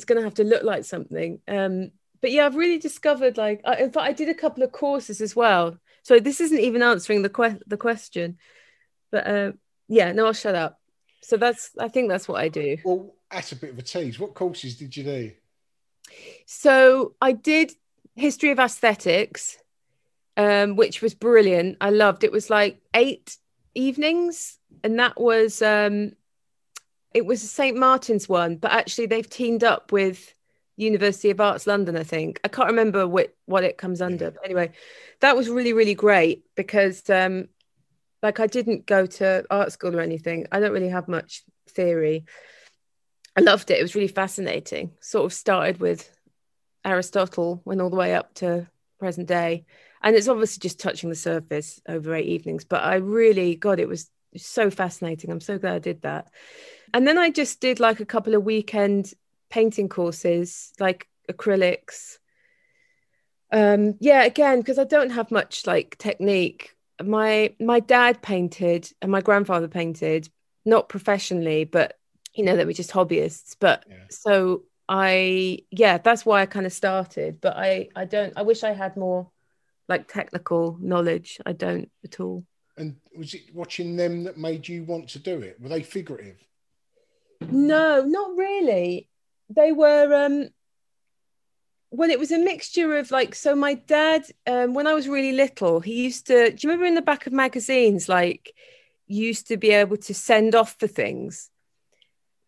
it's 0.00 0.06
going 0.06 0.16
to 0.16 0.24
have 0.24 0.36
to 0.36 0.44
look 0.44 0.62
like 0.62 0.86
something. 0.86 1.40
Um, 1.46 1.90
but 2.22 2.32
yeah, 2.32 2.46
I've 2.46 2.56
really 2.56 2.78
discovered 2.78 3.36
like, 3.36 3.60
I, 3.66 3.76
in 3.76 3.92
fact, 3.92 4.06
I 4.06 4.14
did 4.14 4.30
a 4.30 4.34
couple 4.34 4.62
of 4.62 4.72
courses 4.72 5.20
as 5.20 5.36
well. 5.36 5.76
So 6.04 6.18
this 6.18 6.40
isn't 6.40 6.58
even 6.58 6.82
answering 6.82 7.20
the 7.20 7.28
que- 7.28 7.60
the 7.66 7.76
question, 7.76 8.38
but 9.10 9.26
uh, 9.26 9.52
yeah, 9.88 10.12
no, 10.12 10.24
I'll 10.24 10.32
shut 10.32 10.54
up. 10.54 10.80
So 11.20 11.36
that's, 11.36 11.72
I 11.78 11.88
think 11.88 12.08
that's 12.08 12.26
what 12.26 12.40
I 12.40 12.48
do. 12.48 12.78
Well, 12.82 13.14
that's 13.30 13.52
a 13.52 13.56
bit 13.56 13.70
of 13.70 13.78
a 13.78 13.82
tease. 13.82 14.18
What 14.18 14.32
courses 14.32 14.78
did 14.78 14.96
you 14.96 15.04
do? 15.04 15.32
So 16.46 17.14
I 17.20 17.32
did 17.32 17.72
history 18.16 18.52
of 18.52 18.58
aesthetics, 18.58 19.58
um, 20.38 20.76
which 20.76 21.02
was 21.02 21.12
brilliant. 21.12 21.76
I 21.82 21.90
loved 21.90 22.24
it. 22.24 22.32
Was 22.32 22.48
like 22.48 22.80
eight 22.94 23.36
evenings, 23.74 24.58
and 24.82 24.98
that 24.98 25.20
was 25.20 25.60
um, 25.60 26.12
it 27.12 27.26
was 27.26 27.42
a 27.42 27.46
St 27.46 27.76
Martin's 27.76 28.28
one, 28.28 28.56
but 28.56 28.72
actually 28.72 29.06
they've 29.06 29.28
teamed 29.28 29.64
up 29.64 29.92
with 29.92 30.34
University 30.76 31.30
of 31.30 31.40
Arts 31.40 31.66
London. 31.66 31.96
I 31.96 32.04
think 32.04 32.40
I 32.44 32.48
can't 32.48 32.70
remember 32.70 33.06
what 33.06 33.34
what 33.46 33.64
it 33.64 33.78
comes 33.78 34.00
under, 34.00 34.30
but 34.30 34.44
anyway, 34.44 34.72
that 35.20 35.36
was 35.36 35.48
really 35.48 35.72
really 35.72 35.94
great 35.94 36.44
because 36.54 37.08
um, 37.10 37.48
like 38.22 38.40
I 38.40 38.46
didn't 38.46 38.86
go 38.86 39.06
to 39.06 39.44
art 39.50 39.72
school 39.72 39.96
or 39.96 40.00
anything. 40.00 40.46
I 40.52 40.60
don't 40.60 40.72
really 40.72 40.88
have 40.88 41.08
much 41.08 41.42
theory. 41.68 42.24
I 43.36 43.40
loved 43.40 43.70
it. 43.70 43.78
It 43.78 43.82
was 43.82 43.94
really 43.94 44.08
fascinating. 44.08 44.92
Sort 45.00 45.24
of 45.24 45.32
started 45.32 45.80
with 45.80 46.10
Aristotle, 46.84 47.62
went 47.64 47.80
all 47.80 47.90
the 47.90 47.96
way 47.96 48.14
up 48.14 48.34
to 48.34 48.68
present 48.98 49.28
day. 49.28 49.64
And 50.02 50.16
it's 50.16 50.28
obviously 50.28 50.60
just 50.60 50.80
touching 50.80 51.10
the 51.10 51.16
surface 51.16 51.80
over 51.88 52.14
eight 52.14 52.26
evenings. 52.26 52.64
But 52.64 52.82
I 52.82 52.96
really, 52.96 53.54
God, 53.54 53.78
it 53.78 53.88
was 53.88 54.10
so 54.36 54.70
fascinating. 54.70 55.30
I'm 55.30 55.40
so 55.40 55.58
glad 55.58 55.74
I 55.74 55.78
did 55.78 56.02
that. 56.02 56.28
And 56.92 57.06
then 57.06 57.18
I 57.18 57.30
just 57.30 57.60
did 57.60 57.80
like 57.80 58.00
a 58.00 58.06
couple 58.06 58.34
of 58.34 58.44
weekend 58.44 59.12
painting 59.50 59.88
courses, 59.88 60.72
like 60.78 61.08
acrylics. 61.30 62.18
Um, 63.52 63.94
yeah, 64.00 64.22
again, 64.22 64.60
because 64.60 64.78
I 64.78 64.84
don't 64.84 65.10
have 65.10 65.30
much 65.30 65.66
like 65.66 65.98
technique. 65.98 66.74
My 67.02 67.54
my 67.58 67.80
dad 67.80 68.22
painted 68.22 68.90
and 69.02 69.10
my 69.10 69.20
grandfather 69.20 69.68
painted, 69.68 70.28
not 70.64 70.88
professionally, 70.88 71.64
but 71.64 71.98
you 72.34 72.44
know, 72.44 72.56
they 72.56 72.64
were 72.64 72.72
just 72.72 72.92
hobbyists. 72.92 73.56
But 73.58 73.84
Yeah. 73.88 73.96
so 74.10 74.62
I 74.88 75.60
yeah, 75.70 75.98
that's 75.98 76.24
why 76.24 76.42
I 76.42 76.46
kind 76.46 76.66
of 76.66 76.72
started. 76.72 77.40
But 77.40 77.56
I 77.56 77.88
I 77.96 78.04
don't 78.04 78.32
I 78.36 78.42
wish 78.42 78.62
I 78.62 78.72
had 78.72 78.96
more 78.96 79.30
like 79.88 80.06
technical 80.06 80.78
knowledge. 80.80 81.38
I 81.44 81.52
don't 81.52 81.90
at 82.04 82.20
all. 82.20 82.44
And 82.80 82.96
was 83.14 83.34
it 83.34 83.54
watching 83.54 83.94
them 83.94 84.24
that 84.24 84.38
made 84.38 84.66
you 84.66 84.84
want 84.84 85.10
to 85.10 85.18
do 85.18 85.42
it? 85.42 85.60
Were 85.60 85.68
they 85.68 85.82
figurative? 85.82 86.42
No, 87.42 88.02
not 88.02 88.34
really. 88.38 89.06
They 89.54 89.70
were 89.70 90.24
um 90.24 90.48
well, 91.90 92.08
it 92.08 92.18
was 92.18 92.30
a 92.30 92.38
mixture 92.38 92.96
of 92.96 93.10
like 93.10 93.34
so 93.34 93.54
my 93.54 93.74
dad, 93.74 94.24
um, 94.46 94.72
when 94.72 94.86
I 94.86 94.94
was 94.94 95.08
really 95.08 95.32
little, 95.32 95.80
he 95.80 96.04
used 96.04 96.28
to 96.28 96.52
do 96.52 96.56
you 96.60 96.70
remember 96.70 96.86
in 96.86 96.94
the 96.94 97.02
back 97.02 97.26
of 97.26 97.34
magazines, 97.34 98.08
like 98.08 98.54
you 99.06 99.26
used 99.26 99.48
to 99.48 99.58
be 99.58 99.72
able 99.72 99.98
to 99.98 100.14
send 100.14 100.54
off 100.54 100.76
for 100.78 100.86
things? 100.86 101.50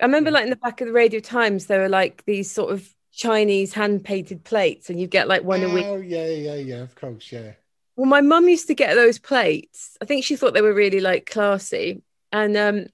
I 0.00 0.06
remember 0.06 0.30
like 0.30 0.44
in 0.44 0.50
the 0.50 0.56
back 0.56 0.80
of 0.80 0.86
the 0.86 0.94
Radio 0.94 1.20
Times, 1.20 1.66
there 1.66 1.80
were 1.80 1.90
like 1.90 2.24
these 2.24 2.50
sort 2.50 2.72
of 2.72 2.88
Chinese 3.12 3.74
hand 3.74 4.02
painted 4.02 4.44
plates, 4.44 4.88
and 4.88 4.98
you 4.98 5.06
get 5.08 5.28
like 5.28 5.44
one 5.44 5.62
a 5.62 5.68
week. 5.68 5.84
Oh 5.86 5.96
yeah, 5.96 6.26
yeah, 6.26 6.54
yeah. 6.54 6.82
Of 6.82 6.94
course, 6.94 7.30
yeah. 7.30 7.52
Well, 7.96 8.06
my 8.06 8.20
mum 8.20 8.48
used 8.48 8.68
to 8.68 8.74
get 8.74 8.94
those 8.94 9.18
plates. 9.18 9.96
I 10.00 10.06
think 10.06 10.24
she 10.24 10.36
thought 10.36 10.54
they 10.54 10.62
were 10.62 10.74
really 10.74 11.00
like 11.00 11.26
classy. 11.26 12.02
And 12.32 12.56
um, 12.56 12.86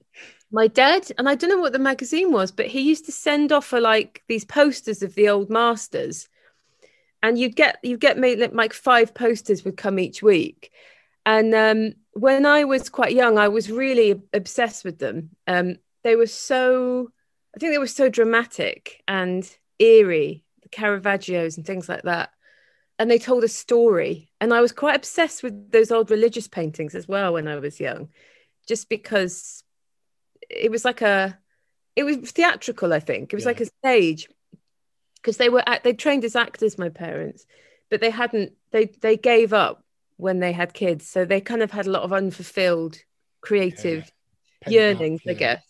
my 0.51 0.67
dad, 0.67 1.09
and 1.17 1.29
I 1.29 1.35
don't 1.35 1.49
know 1.49 1.59
what 1.59 1.73
the 1.73 1.79
magazine 1.79 2.31
was, 2.31 2.51
but 2.51 2.67
he 2.67 2.81
used 2.81 3.05
to 3.05 3.11
send 3.11 3.51
off 3.51 3.65
for 3.65 3.79
like 3.79 4.23
these 4.27 4.45
posters 4.45 5.01
of 5.01 5.15
the 5.15 5.29
old 5.29 5.49
masters. 5.49 6.27
And 7.23 7.37
you'd 7.37 7.55
get 7.55 7.79
you'd 7.83 7.99
get 7.99 8.17
made 8.17 8.39
like 8.53 8.73
five 8.73 9.13
posters 9.13 9.63
would 9.63 9.77
come 9.77 9.99
each 9.99 10.21
week. 10.21 10.71
And 11.25 11.53
um, 11.53 11.93
when 12.13 12.45
I 12.45 12.63
was 12.63 12.89
quite 12.89 13.13
young, 13.13 13.37
I 13.37 13.49
was 13.49 13.71
really 13.71 14.21
obsessed 14.33 14.83
with 14.83 14.99
them. 14.99 15.29
Um, 15.47 15.77
they 16.03 16.15
were 16.15 16.27
so, 16.27 17.11
I 17.55 17.59
think 17.59 17.73
they 17.73 17.77
were 17.77 17.87
so 17.87 18.09
dramatic 18.09 19.03
and 19.07 19.49
eerie, 19.79 20.43
the 20.63 20.69
Caravaggios 20.69 21.57
and 21.57 21.65
things 21.65 21.89
like 21.89 22.03
that 22.03 22.31
and 22.99 23.09
they 23.09 23.17
told 23.17 23.43
a 23.43 23.47
story. 23.47 24.29
And 24.41 24.53
i 24.53 24.61
was 24.61 24.71
quite 24.71 24.95
obsessed 24.95 25.41
with 25.43 25.71
those 25.71 25.91
old 25.91 26.11
religious 26.11 26.47
paintings 26.47 26.95
as 26.95 27.07
well 27.07 27.33
when 27.33 27.47
i 27.47 27.55
was 27.55 27.79
young 27.79 28.09
just 28.67 28.89
because 28.89 29.63
it 30.49 30.69
was 30.71 30.85
like 30.85 31.01
a 31.01 31.37
it 31.95 32.03
was 32.03 32.17
theatrical 32.31 32.93
i 32.93 32.99
think. 32.99 33.33
It 33.33 33.35
was 33.35 33.45
Yeah. 33.45 33.49
like 33.49 33.61
a 33.61 33.65
stage 33.65 34.29
because 35.15 35.37
they 35.37 35.49
were 35.49 35.63
they 35.83 35.93
trained 35.93 36.23
as 36.25 36.35
actors 36.35 36.77
my 36.77 36.89
parents 36.89 37.45
but 37.89 38.01
they 38.01 38.11
hadn't 38.11 38.53
they 38.71 38.85
they 39.01 39.17
gave 39.17 39.53
up 39.53 39.83
when 40.19 40.39
they 40.39 40.51
had 40.51 40.73
kids. 40.73 41.07
So 41.07 41.23
they 41.23 41.39
kind 41.39 41.63
of 41.63 41.71
had 41.71 41.87
a 41.87 41.91
lot 41.91 42.03
of 42.03 42.11
unfulfilled 42.11 42.97
creative 43.41 44.11
Pent 44.61 44.67
up, 44.67 44.71
yearnings, 44.73 45.21
I 45.27 45.33
guess. 45.33 45.63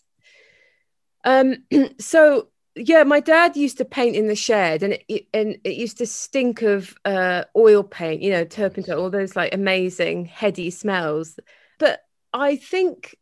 Um, 1.24 1.64
so 2.00 2.48
yeah, 2.80 3.04
my 3.04 3.20
dad 3.20 3.56
used 3.56 3.78
to 3.78 3.84
paint 3.84 4.16
in 4.16 4.26
the 4.26 4.34
shed, 4.34 4.82
and 4.82 4.98
it 5.08 5.26
and 5.34 5.58
it 5.64 5.76
used 5.76 5.98
to 5.98 6.06
stink 6.06 6.62
of 6.62 6.96
uh, 7.04 7.44
oil 7.56 7.82
paint, 7.82 8.22
you 8.22 8.30
know, 8.30 8.44
turpentine, 8.44 8.96
all 8.96 9.10
those 9.10 9.36
like 9.36 9.54
amazing 9.54 10.24
heady 10.24 10.70
smells. 10.70 11.38
But 11.78 12.00
I 12.32 12.56
think 12.56 13.16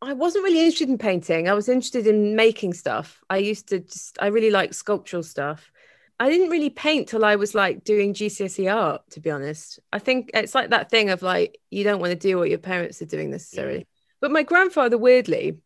I 0.00 0.14
wasn't 0.14 0.44
really 0.44 0.60
interested 0.60 0.88
in 0.88 0.98
painting. 0.98 1.48
I 1.48 1.54
was 1.54 1.68
interested 1.68 2.06
in 2.06 2.36
making 2.36 2.74
stuff. 2.74 3.22
I 3.28 3.36
used 3.38 3.68
to 3.68 3.80
just 3.80 4.18
I 4.20 4.28
really 4.28 4.50
like 4.50 4.72
sculptural 4.74 5.22
stuff. 5.22 5.70
I 6.18 6.30
didn't 6.30 6.50
really 6.50 6.70
paint 6.70 7.08
till 7.08 7.24
I 7.24 7.36
was 7.36 7.54
like 7.54 7.84
doing 7.84 8.14
GCSE 8.14 8.72
art, 8.72 9.02
to 9.10 9.20
be 9.20 9.30
honest. 9.30 9.80
I 9.92 9.98
think 9.98 10.30
it's 10.32 10.54
like 10.54 10.70
that 10.70 10.90
thing 10.90 11.10
of 11.10 11.22
like 11.22 11.58
you 11.70 11.84
don't 11.84 12.00
want 12.00 12.12
to 12.12 12.18
do 12.18 12.38
what 12.38 12.48
your 12.48 12.58
parents 12.58 13.02
are 13.02 13.06
doing 13.06 13.30
necessarily. 13.30 13.86
But 14.20 14.30
my 14.30 14.42
grandfather, 14.42 14.96
weirdly, 14.96 15.58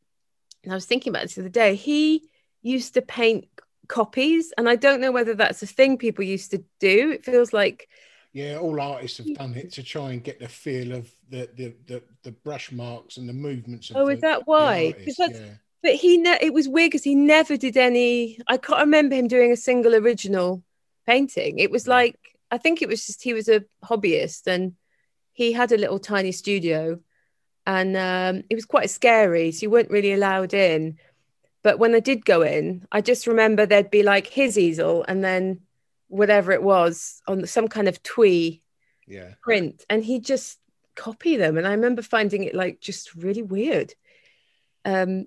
and 0.64 0.72
I 0.72 0.74
was 0.74 0.86
thinking 0.86 1.12
about 1.12 1.22
this 1.22 1.34
the 1.34 1.42
other 1.42 1.48
day, 1.50 1.76
he 1.76 2.28
used 2.66 2.94
to 2.94 3.02
paint 3.02 3.48
copies. 3.88 4.52
And 4.58 4.68
I 4.68 4.76
don't 4.76 5.00
know 5.00 5.12
whether 5.12 5.34
that's 5.34 5.62
a 5.62 5.66
thing 5.66 5.98
people 5.98 6.24
used 6.24 6.50
to 6.50 6.64
do. 6.80 7.10
It 7.12 7.24
feels 7.24 7.52
like, 7.52 7.88
Yeah, 8.32 8.58
all 8.58 8.80
artists 8.80 9.18
have 9.18 9.34
done 9.34 9.54
it 9.54 9.72
to 9.72 9.82
try 9.82 10.12
and 10.12 10.22
get 10.22 10.40
the 10.40 10.48
feel 10.48 10.92
of 10.92 11.10
the 11.28 11.48
the 11.56 11.74
the, 11.86 12.02
the 12.22 12.32
brush 12.32 12.72
marks 12.72 13.16
and 13.16 13.28
the 13.28 13.32
movements. 13.32 13.90
Of 13.90 13.96
Oh, 13.96 14.06
the, 14.06 14.14
is 14.14 14.20
that 14.20 14.46
why? 14.46 14.92
why? 14.92 15.04
'Cause 15.04 15.16
yeah. 15.18 15.54
but 15.82 15.94
he, 15.94 16.18
ne- 16.18 16.38
it 16.40 16.52
was 16.52 16.68
weird 16.68 16.90
because 16.90 17.04
he 17.04 17.14
never 17.14 17.56
did 17.56 17.76
any, 17.76 18.38
I 18.48 18.56
can't 18.56 18.80
remember 18.80 19.14
him 19.14 19.28
doing 19.28 19.52
a 19.52 19.56
single 19.56 19.94
original 19.94 20.62
painting. 21.06 21.58
It 21.58 21.70
was 21.70 21.86
like, 21.86 22.18
I 22.50 22.58
think 22.58 22.82
it 22.82 22.88
was 22.88 23.06
just 23.06 23.22
he 23.22 23.32
was 23.34 23.48
a 23.48 23.64
hobbyist 23.84 24.46
and 24.46 24.74
he 25.32 25.52
had 25.52 25.72
a 25.72 25.78
little 25.78 25.98
tiny 25.98 26.32
studio 26.32 27.00
and 27.66 27.96
um, 27.96 28.42
it 28.48 28.54
was 28.54 28.64
quite 28.64 28.90
scary. 28.90 29.52
So 29.52 29.62
you 29.62 29.70
weren't 29.70 29.90
really 29.90 30.12
allowed 30.12 30.54
in. 30.54 30.98
But 31.66 31.80
when 31.80 31.96
I 31.96 31.98
did 31.98 32.24
go 32.24 32.42
in, 32.42 32.86
I 32.92 33.00
just 33.00 33.26
remember 33.26 33.66
there'd 33.66 33.90
be 33.90 34.04
like 34.04 34.28
his 34.28 34.56
easel 34.56 35.04
and 35.08 35.24
then 35.24 35.62
whatever 36.06 36.52
it 36.52 36.62
was 36.62 37.20
on 37.26 37.44
some 37.44 37.66
kind 37.66 37.88
of 37.88 38.00
twee 38.04 38.62
yeah. 39.08 39.30
print 39.42 39.84
and 39.90 40.04
he 40.04 40.20
just 40.20 40.60
copy 40.94 41.36
them 41.36 41.58
and 41.58 41.66
i 41.66 41.72
remember 41.72 42.02
finding 42.02 42.44
it 42.44 42.54
like 42.54 42.80
just 42.80 43.14
really 43.16 43.42
weird 43.42 43.92
um 44.84 45.26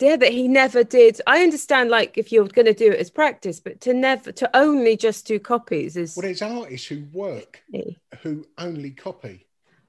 yeah 0.00 0.16
that 0.16 0.32
he 0.32 0.48
never 0.48 0.84
did 0.84 1.18
i 1.26 1.42
understand 1.42 1.88
like 1.88 2.18
if 2.18 2.30
you're 2.30 2.46
going 2.46 2.66
to 2.66 2.74
do 2.74 2.92
it 2.92 3.00
as 3.00 3.10
practice 3.10 3.58
but 3.58 3.80
to 3.80 3.94
never 3.94 4.32
to 4.32 4.54
only 4.54 4.98
just 4.98 5.26
do 5.26 5.38
copies 5.38 5.96
is 5.96 6.14
Well, 6.14 6.22
there's 6.22 6.42
artists 6.42 6.86
who 6.88 7.04
work 7.12 7.62
who 8.20 8.44
only 8.58 8.90
copy. 8.90 9.46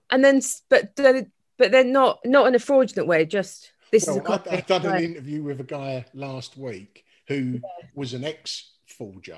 and 0.10 0.24
then 0.24 0.42
but 0.70 0.96
but 0.96 1.72
they're 1.72 1.84
not 1.84 2.20
not 2.26 2.48
in 2.48 2.56
a 2.56 2.60
fraudulent 2.60 3.10
way 3.10 3.26
just 3.26 3.74
this 3.92 4.04
is 4.08 4.18
a 4.18 4.22
Well, 4.22 4.34
I, 4.34 4.38
copy 4.38 4.50
I've 4.52 4.66
done 4.68 4.86
an 4.86 5.04
interview 5.04 5.44
with 5.44 5.60
a 5.60 5.64
guy 5.66 6.06
last 6.14 6.58
week 6.58 7.06
who 7.28 7.60
was 7.96 8.14
an 8.14 8.24
ex 8.24 8.72
forger. 8.88 9.38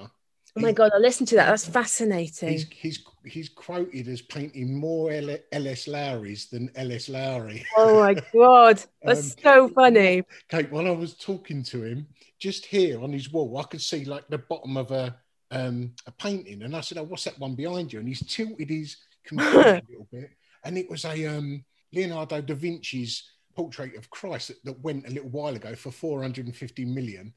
oh 0.56 0.62
my 0.62 0.72
god 0.72 0.92
i 0.96 0.98
listened 0.98 1.28
to 1.30 1.36
that 1.36 1.48
that's 1.50 1.66
fascinating 1.68 2.50
He's, 2.50 2.68
he's 2.70 3.04
he's 3.26 3.50
quoted 3.50 4.08
as 4.08 4.22
painting 4.22 4.76
more 4.80 5.12
L- 5.12 5.38
L.S. 5.52 5.88
Lowry's 5.88 6.48
than 6.50 6.70
L.S. 6.76 7.10
Lowry. 7.10 7.66
oh 7.78 8.00
my 8.00 8.14
god 8.34 8.84
that's 9.04 9.32
Um, 9.32 9.38
so 9.44 9.70
funny 9.70 10.24
Kate, 10.50 10.72
while 10.72 10.88
I 10.88 10.92
was 10.92 11.16
talking 11.16 11.64
to 11.64 11.84
him, 11.84 12.08
just 12.40 12.66
here 12.66 13.02
on 13.02 13.12
his 13.14 13.32
wall, 13.32 13.58
I 13.58 13.64
could 13.64 13.82
see 13.82 14.06
like 14.06 14.28
the 14.28 14.38
bottom 14.40 14.76
of 14.78 14.92
a 14.92 15.16
um, 15.52 15.94
a 16.08 16.12
painting, 16.12 16.64
and 16.64 16.76
I 16.76 16.82
said, 16.82 16.98
"Oh, 16.98 17.04
what's 17.04 17.26
that 17.26 17.38
one 17.40 17.54
behind 17.56 17.94
you?" 17.94 18.00
And 18.00 18.08
he's 18.08 18.26
tilted 18.26 18.70
his 18.72 18.98
computer 19.24 19.60
a 19.82 19.84
little 19.88 20.08
bit, 20.12 20.32
and 20.64 20.78
it 20.80 20.90
was 20.90 21.06
a 21.06 21.26
um, 21.28 21.64
Leonardo 21.94 22.42
da 22.42 22.56
Vinci's 22.56 23.24
portrait 23.56 23.96
of 23.96 24.10
Christ 24.10 24.50
that, 24.50 24.64
that 24.66 24.80
went 24.84 25.08
a 25.08 25.12
little 25.12 25.30
while 25.30 25.56
ago 25.56 25.76
for 25.76 25.92
450 25.92 26.86
million. 26.86 27.34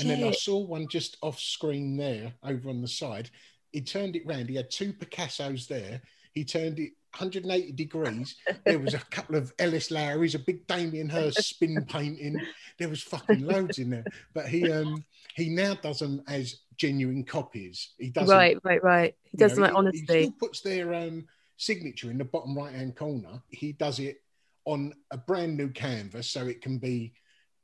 And 0.00 0.08
then 0.10 0.24
I 0.24 0.32
saw 0.32 0.58
one 0.58 0.88
just 0.88 1.16
off 1.22 1.38
screen 1.38 1.96
there 1.96 2.32
over 2.42 2.68
on 2.68 2.80
the 2.80 2.88
side. 2.88 3.30
He 3.72 3.80
turned 3.80 4.16
it 4.16 4.26
round. 4.26 4.48
He 4.48 4.56
had 4.56 4.70
two 4.70 4.92
Picassos 4.92 5.66
there. 5.66 6.00
he 6.32 6.44
turned 6.44 6.78
it 6.78 6.92
180 7.18 7.72
degrees. 7.72 8.36
There 8.64 8.78
was 8.78 8.94
a 8.94 8.98
couple 9.10 9.36
of 9.36 9.52
L.S. 9.58 9.90
Lowrys, 9.90 10.34
a 10.34 10.38
big 10.38 10.66
Damien 10.66 11.08
Hirst 11.08 11.42
spin 11.44 11.84
painting. 11.88 12.40
There 12.78 12.88
was 12.88 13.02
fucking 13.02 13.46
loads 13.46 13.78
in 13.78 13.90
there. 13.90 14.04
But 14.32 14.48
he 14.48 14.70
um 14.70 15.04
he 15.36 15.48
now 15.48 15.74
does 15.74 16.00
them 16.00 16.22
as 16.28 16.60
genuine 16.76 17.24
copies. 17.24 17.90
He 17.98 18.10
doesn't 18.10 18.34
Right, 18.36 18.58
right, 18.64 18.82
right. 18.82 19.14
He 19.30 19.36
does 19.38 19.52
them 19.52 19.60
know, 19.60 19.66
like 19.66 19.72
he- 19.72 19.76
honesty. 19.76 20.00
He 20.00 20.22
still 20.24 20.32
puts 20.40 20.60
their 20.60 20.92
um, 20.94 21.26
signature 21.56 22.10
in 22.10 22.18
the 22.18 22.24
bottom 22.24 22.56
right 22.56 22.74
hand 22.74 22.96
corner. 22.96 23.40
He 23.48 23.72
does 23.72 24.00
it 24.00 24.20
on 24.64 24.94
a 25.10 25.16
brand 25.16 25.56
new 25.56 25.68
canvas 25.68 26.28
so 26.28 26.46
it 26.46 26.62
can 26.62 26.78
be 26.78 27.12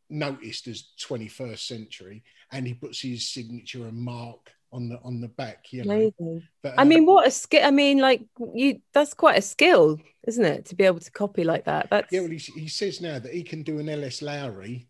noticed 0.08 0.66
as 0.66 0.90
21st 1.00 1.58
century, 1.58 2.22
and 2.52 2.66
he 2.66 2.74
puts 2.74 3.00
his 3.00 3.28
signature 3.28 3.86
and 3.86 3.96
mark 3.96 4.50
on 4.72 4.88
the 4.88 5.00
on 5.02 5.20
the 5.20 5.28
back. 5.28 5.72
You 5.72 5.84
know, 5.84 6.42
but, 6.62 6.74
I 6.78 6.82
um, 6.82 6.88
mean, 6.88 7.06
what 7.06 7.26
a 7.26 7.30
skill! 7.30 7.64
I 7.64 7.70
mean, 7.70 7.98
like 7.98 8.22
you, 8.54 8.80
that's 8.92 9.14
quite 9.14 9.38
a 9.38 9.42
skill, 9.42 9.98
isn't 10.26 10.44
it, 10.44 10.66
to 10.66 10.74
be 10.74 10.84
able 10.84 11.00
to 11.00 11.10
copy 11.10 11.44
like 11.44 11.64
that? 11.64 11.88
That's 11.90 12.12
yeah. 12.12 12.20
Well, 12.20 12.30
he, 12.30 12.38
he 12.38 12.68
says 12.68 13.00
now 13.00 13.18
that 13.18 13.32
he 13.32 13.42
can 13.42 13.62
do 13.62 13.78
an 13.78 13.88
LS 13.88 14.22
Lowry. 14.22 14.88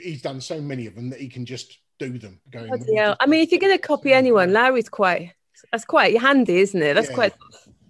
He's 0.00 0.22
done 0.22 0.40
so 0.40 0.60
many 0.60 0.86
of 0.86 0.94
them 0.94 1.10
that 1.10 1.20
he 1.20 1.28
can 1.28 1.44
just 1.46 1.78
do 1.98 2.18
them. 2.18 2.40
Going, 2.50 2.68
hell. 2.96 3.16
I 3.20 3.26
mean, 3.26 3.42
if 3.42 3.52
you're 3.52 3.60
going 3.60 3.76
to 3.76 3.78
copy 3.78 4.12
anyone, 4.12 4.52
Larry's 4.52 4.88
quite 4.88 5.32
that's 5.70 5.84
quite 5.84 6.18
handy, 6.18 6.58
isn't 6.58 6.82
it? 6.82 6.94
That's 6.94 7.08
Yeah. 7.10 7.14
quite 7.14 7.34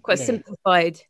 quite 0.03 0.19
Yeah. 0.19 0.25
simplified 0.25 1.01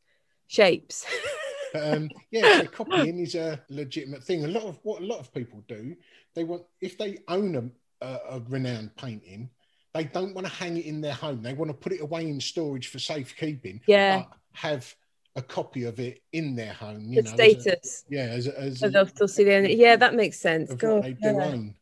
shapes. 0.47 1.05
But 1.73 1.93
um, 1.93 2.09
yeah, 2.31 2.59
so 2.61 2.65
copying 2.67 3.19
is 3.19 3.35
a 3.35 3.61
legitimate 3.69 4.23
thing. 4.23 4.45
A 4.45 4.47
lot 4.47 4.63
of 4.63 4.79
what 4.83 5.01
a 5.01 5.05
lot 5.05 5.19
of 5.19 5.33
people 5.33 5.63
do, 5.67 5.95
they 6.33 6.43
want 6.43 6.63
if 6.81 6.97
they 6.97 7.19
own 7.27 7.55
a, 8.01 8.05
a, 8.05 8.19
a 8.37 8.39
renowned 8.47 8.95
painting, 8.95 9.49
they 9.93 10.05
don't 10.05 10.33
want 10.33 10.47
to 10.47 10.53
hang 10.53 10.77
it 10.77 10.85
in 10.85 11.01
their 11.01 11.13
home. 11.13 11.41
They 11.41 11.53
want 11.53 11.69
to 11.69 11.77
put 11.77 11.91
it 11.93 12.01
away 12.01 12.27
in 12.27 12.39
storage 12.39 12.87
for 12.87 12.99
safekeeping. 12.99 13.81
Yeah. 13.87 14.19
but 14.19 14.37
have 14.53 14.95
a 15.35 15.41
copy 15.41 15.83
of 15.83 15.99
it 15.99 16.23
in 16.33 16.55
their 16.55 16.73
home. 16.73 17.09
the 17.09 17.15
You 17.15 17.21
know, 17.21 17.31
as 17.31 17.39
a- 17.39 17.51
status. 17.59 18.05
yeah, 18.09 18.21
as 18.23 18.47
a, 18.47 18.59
as 18.59 18.79
they'll 18.79 19.05
still 19.05 19.27
see 19.27 19.43
the 19.43 19.53
end. 19.53 19.67
Yeah, 19.69 19.95
that 19.95 20.15
makes 20.15 20.39
sense. 20.39 20.73
God, 20.73 21.03
they 21.03 21.13
do 21.13 21.39
own. 21.39 21.75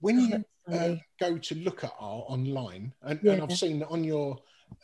When 0.00 0.20
you 0.20 0.44
uh, 0.72 0.96
go 1.18 1.38
to 1.38 1.54
look 1.56 1.82
at 1.84 1.92
art 1.98 2.24
online, 2.28 2.92
and, 3.02 3.20
and 3.22 3.42
I've 3.42 3.52
seen 3.52 3.80
that 3.80 3.88
on 3.88 4.04
your 4.04 4.38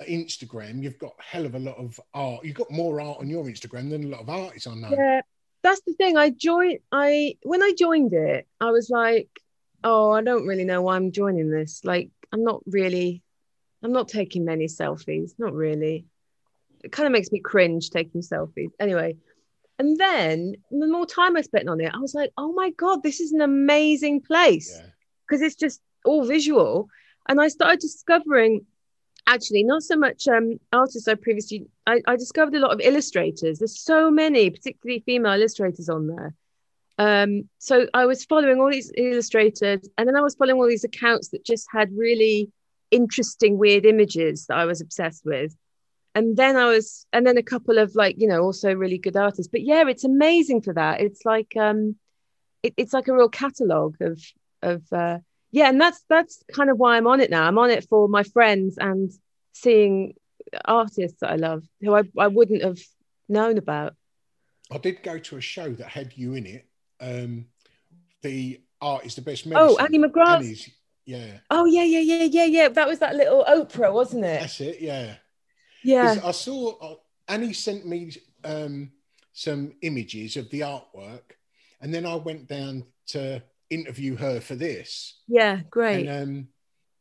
Instagram, 0.08 0.82
you've 0.82 0.98
got 0.98 1.14
a 1.18 1.22
hell 1.22 1.46
of 1.46 1.54
a 1.54 1.58
lot 1.58 1.76
of 1.76 1.98
art. 2.14 2.44
You've 2.44 2.56
got 2.56 2.70
more 2.70 3.00
art 3.00 3.18
on 3.20 3.28
your 3.28 3.44
Instagram 3.44 3.90
than 3.90 4.04
a 4.04 4.08
lot 4.08 4.20
of 4.20 4.28
artists 4.28 4.66
I 4.66 4.74
know. 4.74 4.90
Yeah, 4.90 5.20
that's 5.62 5.80
the 5.86 5.94
thing. 5.94 6.16
I 6.16 6.30
joined. 6.30 6.78
I 6.92 7.36
when 7.42 7.62
I 7.62 7.72
joined 7.76 8.12
it, 8.12 8.46
I 8.60 8.70
was 8.70 8.90
like, 8.90 9.28
oh, 9.84 10.10
I 10.10 10.22
don't 10.22 10.46
really 10.46 10.64
know 10.64 10.82
why 10.82 10.96
I'm 10.96 11.12
joining 11.12 11.50
this. 11.50 11.84
Like, 11.84 12.10
I'm 12.32 12.44
not 12.44 12.62
really. 12.66 13.22
I'm 13.82 13.92
not 13.92 14.08
taking 14.08 14.44
many 14.44 14.66
selfies. 14.66 15.32
Not 15.38 15.52
really. 15.52 16.06
It 16.82 16.92
kind 16.92 17.06
of 17.06 17.12
makes 17.12 17.30
me 17.30 17.40
cringe 17.40 17.90
taking 17.90 18.22
selfies. 18.22 18.70
Anyway, 18.80 19.16
and 19.78 19.96
then 19.96 20.54
the 20.70 20.86
more 20.88 21.06
time 21.06 21.36
I 21.36 21.42
spent 21.42 21.68
on 21.68 21.80
it, 21.80 21.92
I 21.94 21.98
was 21.98 22.14
like, 22.14 22.32
oh 22.36 22.52
my 22.52 22.70
god, 22.70 23.02
this 23.02 23.20
is 23.20 23.32
an 23.32 23.40
amazing 23.40 24.20
place 24.22 24.76
Yeah. 24.76 24.86
because 25.28 25.42
it's 25.42 25.54
just 25.54 25.80
all 26.04 26.24
visual. 26.24 26.88
And 27.28 27.40
I 27.40 27.48
started 27.48 27.80
discovering 27.80 28.66
actually 29.28 29.62
not 29.62 29.82
so 29.82 29.96
much 29.96 30.26
um, 30.26 30.58
artists 30.72 31.06
I 31.06 31.14
previously 31.14 31.66
I, 31.86 32.00
I 32.06 32.16
discovered 32.16 32.54
a 32.54 32.58
lot 32.58 32.72
of 32.72 32.80
illustrators. 32.80 33.58
There's 33.58 33.78
so 33.80 34.10
many, 34.10 34.50
particularly 34.50 35.02
female 35.06 35.34
illustrators 35.34 35.88
on 35.88 36.08
there. 36.08 36.34
Um, 36.98 37.48
so 37.58 37.86
I 37.94 38.06
was 38.06 38.24
following 38.24 38.60
all 38.60 38.70
these 38.70 38.90
illustrators, 38.96 39.88
and 39.96 40.08
then 40.08 40.16
I 40.16 40.20
was 40.20 40.34
following 40.34 40.60
all 40.60 40.66
these 40.66 40.84
accounts 40.84 41.28
that 41.28 41.44
just 41.44 41.68
had 41.70 41.90
really 41.96 42.50
interesting, 42.90 43.58
weird 43.58 43.84
images 43.86 44.46
that 44.46 44.56
I 44.56 44.64
was 44.64 44.80
obsessed 44.80 45.24
with. 45.24 45.54
And 46.14 46.36
then 46.36 46.56
I 46.56 46.64
was, 46.64 47.06
and 47.12 47.24
then 47.24 47.36
a 47.36 47.42
couple 47.42 47.78
of 47.78 47.94
like, 47.94 48.16
you 48.18 48.26
know, 48.26 48.40
also 48.40 48.72
really 48.74 48.98
good 48.98 49.16
artists. 49.16 49.50
But 49.50 49.62
yeah, 49.62 49.84
it's 49.86 50.04
amazing 50.04 50.62
for 50.62 50.74
that. 50.74 51.00
It's 51.00 51.24
like 51.24 51.52
um 51.56 51.96
it, 52.62 52.74
it's 52.76 52.92
like 52.92 53.06
a 53.08 53.14
real 53.14 53.28
catalogue 53.28 53.96
of 54.00 54.20
of 54.62 54.82
uh 54.92 55.18
yeah, 55.50 55.68
and 55.68 55.80
that's 55.80 56.02
that's 56.08 56.42
kind 56.52 56.70
of 56.70 56.78
why 56.78 56.96
I'm 56.96 57.06
on 57.06 57.20
it 57.20 57.30
now. 57.30 57.44
I'm 57.46 57.58
on 57.58 57.70
it 57.70 57.86
for 57.88 58.08
my 58.08 58.22
friends 58.22 58.76
and 58.78 59.10
seeing 59.52 60.14
artists 60.64 61.20
that 61.20 61.30
I 61.30 61.36
love 61.36 61.64
who 61.80 61.94
I, 61.94 62.02
I 62.16 62.28
wouldn't 62.28 62.62
have 62.62 62.78
known 63.28 63.58
about. 63.58 63.94
I 64.70 64.78
did 64.78 65.02
go 65.02 65.18
to 65.18 65.36
a 65.36 65.40
show 65.40 65.70
that 65.70 65.88
had 65.88 66.12
you 66.16 66.34
in 66.34 66.46
it. 66.46 66.66
Um, 67.00 67.46
the 68.22 68.60
art 68.80 69.06
is 69.06 69.14
the 69.14 69.22
best 69.22 69.46
medicine. 69.46 69.76
Oh, 69.78 69.82
Annie 69.82 69.98
McGrath. 69.98 70.36
Annie's- 70.36 70.70
yeah, 71.04 71.38
Oh 71.50 71.64
yeah, 71.64 71.84
yeah, 71.84 72.00
yeah, 72.00 72.24
yeah, 72.24 72.44
yeah. 72.44 72.68
That 72.68 72.86
was 72.86 72.98
that 72.98 73.16
little 73.16 73.42
Oprah, 73.48 73.90
wasn't 73.90 74.26
it? 74.26 74.40
that's 74.40 74.60
it. 74.60 74.78
Yeah, 74.82 75.14
Yeah. 75.82 76.20
I 76.22 76.32
saw 76.32 76.76
uh, 76.76 76.96
Annie 77.26 77.54
sent 77.54 77.86
me 77.86 78.12
um, 78.44 78.90
some 79.32 79.72
images 79.80 80.36
of 80.36 80.50
the 80.50 80.60
artwork, 80.60 81.36
and 81.80 81.94
then 81.94 82.04
I 82.04 82.14
went 82.16 82.46
down 82.46 82.84
to 83.08 83.42
interview 83.70 84.16
her 84.16 84.40
for 84.40 84.54
this. 84.54 85.20
Yeah, 85.28 85.60
great. 85.70 86.06
And 86.06 86.22
um, 86.30 86.48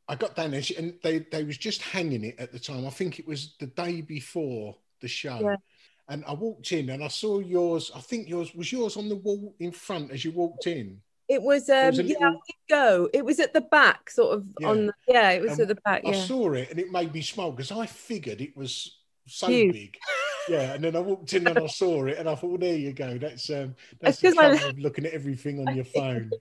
I 0.08 0.16
got 0.16 0.36
down 0.36 0.52
there, 0.52 0.62
and 0.78 0.94
they 1.04 1.20
they 1.32 1.44
was 1.44 1.58
just 1.58 1.82
hanging 1.82 2.24
it 2.24 2.36
at 2.40 2.52
the 2.52 2.60
time. 2.60 2.86
I 2.86 2.90
think 2.92 3.20
it 3.20 3.28
was 3.28 3.56
the 3.60 3.68
day 3.68 4.02
before 4.02 4.78
the 5.02 5.08
show. 5.08 5.40
Yeah. 5.42 5.56
And 6.10 6.24
I 6.26 6.34
walked 6.34 6.72
in 6.72 6.90
and 6.90 7.04
I 7.04 7.10
saw 7.10 7.40
yours. 7.40 7.92
I 7.94 8.00
think 8.00 8.30
yours 8.30 8.56
was 8.56 8.72
yours 8.72 8.96
on 8.96 9.10
the 9.10 9.16
wall 9.18 9.54
in 9.60 9.72
front 9.74 10.12
as 10.12 10.24
you 10.24 10.32
walked 10.32 10.66
in. 10.68 11.02
It 11.28 11.42
was 11.42 11.70
um 11.70 11.88
was 11.88 11.98
yeah, 12.00 12.04
little- 12.06 12.24
I 12.28 12.32
did 12.32 12.56
go. 12.70 13.10
It 13.14 13.26
was 13.26 13.40
at 13.42 13.54
the 13.54 13.60
back, 13.60 14.10
sort 14.10 14.38
of 14.38 14.46
Yeah. 14.62 14.68
on 14.70 14.86
the, 14.88 14.94
yeah, 15.10 15.32
it 15.32 15.42
was 15.42 15.52
Um, 15.54 15.62
at 15.64 15.68
the 15.68 15.76
back, 15.84 16.04
Yeah. 16.06 16.12
I 16.12 16.14
saw 16.14 16.54
it 16.54 16.70
and 16.72 16.80
it 16.80 16.90
made 16.90 17.14
me 17.14 17.22
smile 17.22 17.52
because 17.52 17.74
I 17.74 17.86
figured 17.86 18.40
it 18.40 18.56
was 18.56 18.98
so 19.28 19.48
Huge. 19.48 19.74
big. 19.74 19.98
Yeah, 20.48 20.76
and 20.76 20.84
then 20.86 20.96
I 20.96 21.02
walked 21.02 21.34
in 21.34 21.46
and 21.46 21.60
I 21.60 21.68
saw 21.68 22.06
it 22.06 22.18
and 22.18 22.30
I 22.30 22.36
thought, 22.36 22.48
well, 22.48 22.58
there 22.58 22.78
you 22.78 22.94
go. 22.94 23.18
That's 23.18 23.50
um, 23.50 23.76
that's 24.00 24.14
It's 24.14 24.22
the 24.22 24.28
'cause 24.30 24.38
I- 24.38 24.58
trouble 24.60 24.70
of 24.70 24.80
looking 24.80 25.06
at 25.06 25.12
everything 25.12 25.68
on 25.68 25.76
your 25.76 25.84
phone. 25.98 26.32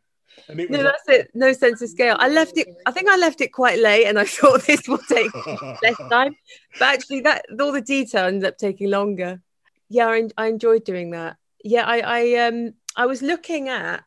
And 0.49 0.61
it 0.61 0.71
was 0.71 0.79
No, 0.79 0.85
like, 0.85 0.95
that's 1.07 1.19
it. 1.21 1.31
No 1.35 1.53
sense 1.53 1.83
of 1.83 1.89
scale. 1.89 2.17
I 2.19 2.29
left 2.29 2.57
it. 2.59 2.69
I 2.87 2.91
think 2.93 3.09
I 3.09 3.17
left 3.17 3.41
it 3.41 3.49
quite 3.53 3.79
late, 3.79 4.07
and 4.07 4.19
I 4.19 4.25
thought 4.37 4.63
this 4.63 4.87
will 4.89 4.99
take 4.99 5.33
less 5.83 5.97
time. 6.11 6.37
But 6.79 6.95
actually, 6.95 7.21
that 7.23 7.47
all 7.61 7.73
the 7.73 7.81
detail 7.81 8.27
ended 8.27 8.45
up 8.45 8.59
taking 8.59 8.91
longer. 8.91 9.41
Yeah, 9.89 10.09
I, 10.09 10.29
I 10.37 10.47
enjoyed 10.49 10.85
doing 10.85 11.11
that. 11.11 11.37
Yeah, 11.65 11.85
I, 11.85 12.01
I 12.01 12.47
um 12.47 12.75
I 12.97 13.07
was 13.07 13.23
looking 13.23 13.69
at, 13.69 14.05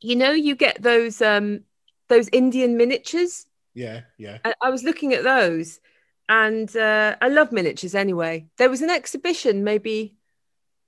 you 0.00 0.16
know, 0.16 0.30
you 0.32 0.54
get 0.56 0.80
those 0.82 1.20
um 1.22 1.60
those 2.08 2.28
Indian 2.32 2.76
miniatures. 2.76 3.46
yeah, 3.74 4.02
yeah. 4.18 4.38
I, 4.44 4.54
I 4.62 4.70
was 4.70 4.82
looking 4.82 5.12
at 5.14 5.24
those, 5.24 5.80
and 6.28 6.74
uh, 6.76 7.16
I 7.20 7.28
love 7.28 7.52
miniatures 7.52 7.94
anyway. 7.94 8.46
There 8.56 8.70
was 8.70 8.82
an 8.82 8.90
exhibition 8.90 9.64
maybe 9.64 10.16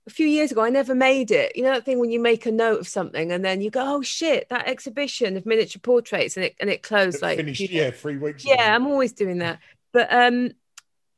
a 0.05 0.09
few 0.09 0.27
years 0.27 0.51
ago. 0.51 0.61
I 0.61 0.69
never 0.69 0.93
made 0.95 1.31
it. 1.31 1.55
You 1.55 1.63
know 1.63 1.73
that 1.73 1.85
thing 1.85 1.99
when 1.99 2.11
you 2.11 2.19
make 2.19 2.45
a 2.45 2.51
note 2.51 2.79
of 2.79 2.87
something 2.87 3.31
and 3.31 3.43
then 3.43 3.61
you 3.61 3.69
go, 3.69 3.83
"Oh 3.85 4.01
shit, 4.01 4.49
that 4.49 4.67
exhibition 4.67 5.37
of 5.37 5.45
miniature 5.45 5.79
portraits," 5.79 6.35
and 6.37 6.45
it 6.45 6.55
and 6.59 6.69
it 6.69 6.83
closed 6.83 7.21
like 7.21 7.37
Finished, 7.37 7.61
you- 7.61 7.67
yeah, 7.71 7.91
three 7.91 8.17
weeks 8.17 8.43
ago. 8.43 8.53
yeah. 8.55 8.75
I'm 8.75 8.87
always 8.87 9.13
doing 9.13 9.39
that, 9.39 9.59
but 9.91 10.11
um, 10.11 10.51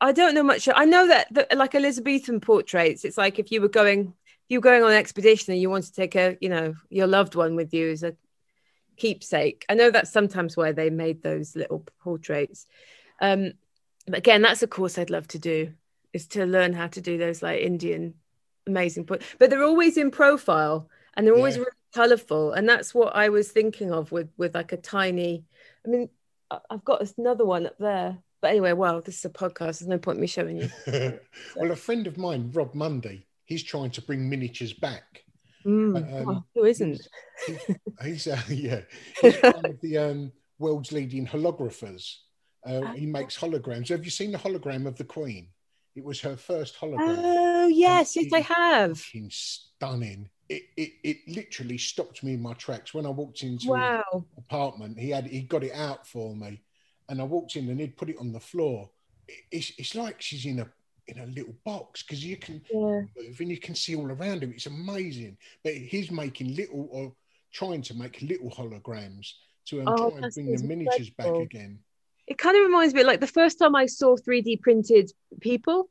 I 0.01 0.11
don't 0.11 0.35
know 0.35 0.43
much. 0.43 0.67
I 0.73 0.85
know 0.85 1.07
that, 1.07 1.33
that 1.33 1.57
like 1.57 1.73
Elizabethan 1.75 2.39
portraits, 2.41 3.05
it's 3.05 3.17
like 3.17 3.39
if 3.39 3.51
you 3.51 3.61
were 3.61 3.69
going 3.69 4.13
if 4.17 4.49
you 4.49 4.59
were 4.59 4.63
going 4.63 4.83
on 4.83 4.91
an 4.91 4.97
expedition 4.97 5.53
and 5.53 5.61
you 5.61 5.69
want 5.69 5.85
to 5.85 5.93
take 5.93 6.15
a 6.15 6.37
you 6.39 6.49
know 6.49 6.75
your 6.89 7.07
loved 7.07 7.35
one 7.35 7.55
with 7.55 7.73
you 7.73 7.89
as 7.89 8.03
a 8.03 8.15
keepsake. 8.97 9.65
I 9.67 9.73
know 9.73 9.91
that's 9.91 10.11
sometimes 10.11 10.55
why 10.55 10.71
they 10.71 10.89
made 10.89 11.21
those 11.21 11.55
little 11.55 11.85
portraits. 12.01 12.65
Um, 13.19 13.53
but 14.07 14.19
again, 14.19 14.41
that's 14.41 14.61
a 14.63 14.67
course 14.67 14.97
I'd 14.97 15.09
love 15.09 15.27
to 15.29 15.39
do 15.39 15.73
is 16.13 16.27
to 16.27 16.45
learn 16.45 16.73
how 16.73 16.87
to 16.87 17.01
do 17.01 17.17
those 17.17 17.41
like 17.41 17.61
Indian 17.61 18.13
amazing 18.67 19.05
put 19.05 19.21
but 19.39 19.49
they're 19.49 19.63
always 19.63 19.97
in 19.97 20.11
profile 20.11 20.89
and 21.15 21.25
they're 21.25 21.35
always 21.35 21.55
Yeah. 21.55 21.61
really 21.61 21.71
colorful 21.93 22.51
and 22.53 22.67
that's 22.67 22.93
what 22.93 23.15
I 23.15 23.29
was 23.29 23.51
thinking 23.51 23.91
of 23.91 24.11
with 24.11 24.29
with 24.37 24.55
like 24.55 24.71
a 24.73 24.77
tiny 24.77 25.45
I 25.85 25.89
mean 25.89 26.09
I've 26.69 26.83
got 26.85 27.05
another 27.17 27.45
one 27.45 27.65
up 27.67 27.77
there 27.79 28.17
but 28.41 28.51
anyway 28.51 28.73
well 28.73 29.01
this 29.01 29.19
is 29.19 29.25
a 29.25 29.29
podcast 29.29 29.79
there's 29.79 29.87
no 29.87 29.97
point 29.97 30.19
me 30.19 30.27
showing 30.27 30.57
you 30.57 30.69
well, 31.55 31.71
a 31.71 31.75
friend 31.75 32.05
of 32.07 32.17
mine, 32.17 32.51
Rob 32.53 32.73
Munday, 32.75 33.25
he's 33.45 33.63
trying 33.63 33.91
to 33.91 34.01
bring 34.01 34.29
miniatures 34.29 34.73
back. 34.73 35.23
Mm, 35.65 36.21
Um, 36.21 36.29
oh, 36.29 36.43
who 36.53 36.65
isn't 36.65 37.01
He's, 37.47 37.59
he's 38.03 38.27
uh, 38.27 38.39
yeah, 38.49 38.81
he's 39.21 39.41
one 39.41 39.65
of 39.65 39.81
the 39.81 39.97
um, 39.97 40.31
world's 40.59 40.91
leading 40.91 41.25
holographers. 41.25 42.17
Uh, 42.65 42.93
he 42.93 43.05
makes 43.05 43.37
holograms. 43.37 43.89
Have 43.89 44.05
you 44.05 44.11
seen 44.11 44.31
the 44.31 44.37
hologram 44.37 44.85
of 44.85 44.95
the 44.97 45.03
Queen? 45.03 45.47
It 45.95 46.03
was 46.03 46.19
her 46.21 46.35
first 46.35 46.75
hologram. 46.79 46.99
oh 47.23 47.67
yes 47.67 48.15
yes 48.15 48.31
I 48.33 48.41
have 48.41 48.99
Fucking 48.99 49.29
stunning. 49.31 50.29
It, 50.49 50.63
it 50.77 50.91
it 51.03 51.17
literally 51.27 51.77
stopped 51.77 52.23
me 52.23 52.33
in 52.33 52.41
my 52.41 52.53
tracks 52.53 52.93
when 52.93 53.05
I 53.05 53.09
walked 53.09 53.41
into 53.43 53.63
his 53.63 53.67
wow 53.67 54.25
apartment. 54.37 54.99
He 54.99 55.09
had 55.09 55.25
he 55.25 55.41
got 55.41 55.63
it 55.63 55.73
out 55.73 56.05
for 56.05 56.35
me, 56.35 56.61
and 57.09 57.19
I 57.19 57.23
walked 57.23 57.55
in 57.55 57.69
and 57.69 57.79
he'd 57.79 57.97
put 57.97 58.09
it 58.09 58.17
on 58.19 58.31
the 58.31 58.39
floor. 58.39 58.89
It- 59.27 59.45
It's 59.51 59.71
it's 59.77 59.95
like 59.95 60.21
she's 60.21 60.45
in 60.45 60.59
a 60.59 60.69
in 61.07 61.19
a 61.19 61.25
little 61.27 61.55
box 61.63 62.03
because 62.03 62.23
you 62.25 62.35
can 62.37 62.61
yeah 62.69 63.01
move 63.15 63.39
and 63.39 63.49
you 63.49 63.57
can 63.59 63.73
see 63.75 63.95
all 63.95 64.11
around 64.11 64.43
him. 64.43 64.51
It's 64.51 64.65
amazing. 64.65 65.37
But 65.63 65.73
he's 65.75 66.11
making 66.11 66.55
little 66.55 66.87
or 66.91 67.13
trying 67.51 67.81
to 67.83 67.93
make 67.95 68.21
little 68.21 68.49
holograms 68.51 69.31
to 69.67 69.81
um, 69.81 69.87
Oh, 69.87 70.09
try 70.11 70.19
and 70.19 70.33
bring 70.33 70.47
the 70.47 70.67
miniatures 70.67 71.09
back 71.11 71.27
again. 71.41 71.79
It 72.27 72.37
kind 72.37 72.57
of 72.57 72.63
reminds 72.63 72.93
me 72.93 73.03
like 73.03 73.19
the 73.19 73.27
first 73.27 73.59
time 73.59 73.75
I 73.75 73.85
saw 73.85 74.15
3D 74.15 74.61
printed 74.61 75.11
people. 75.41 75.89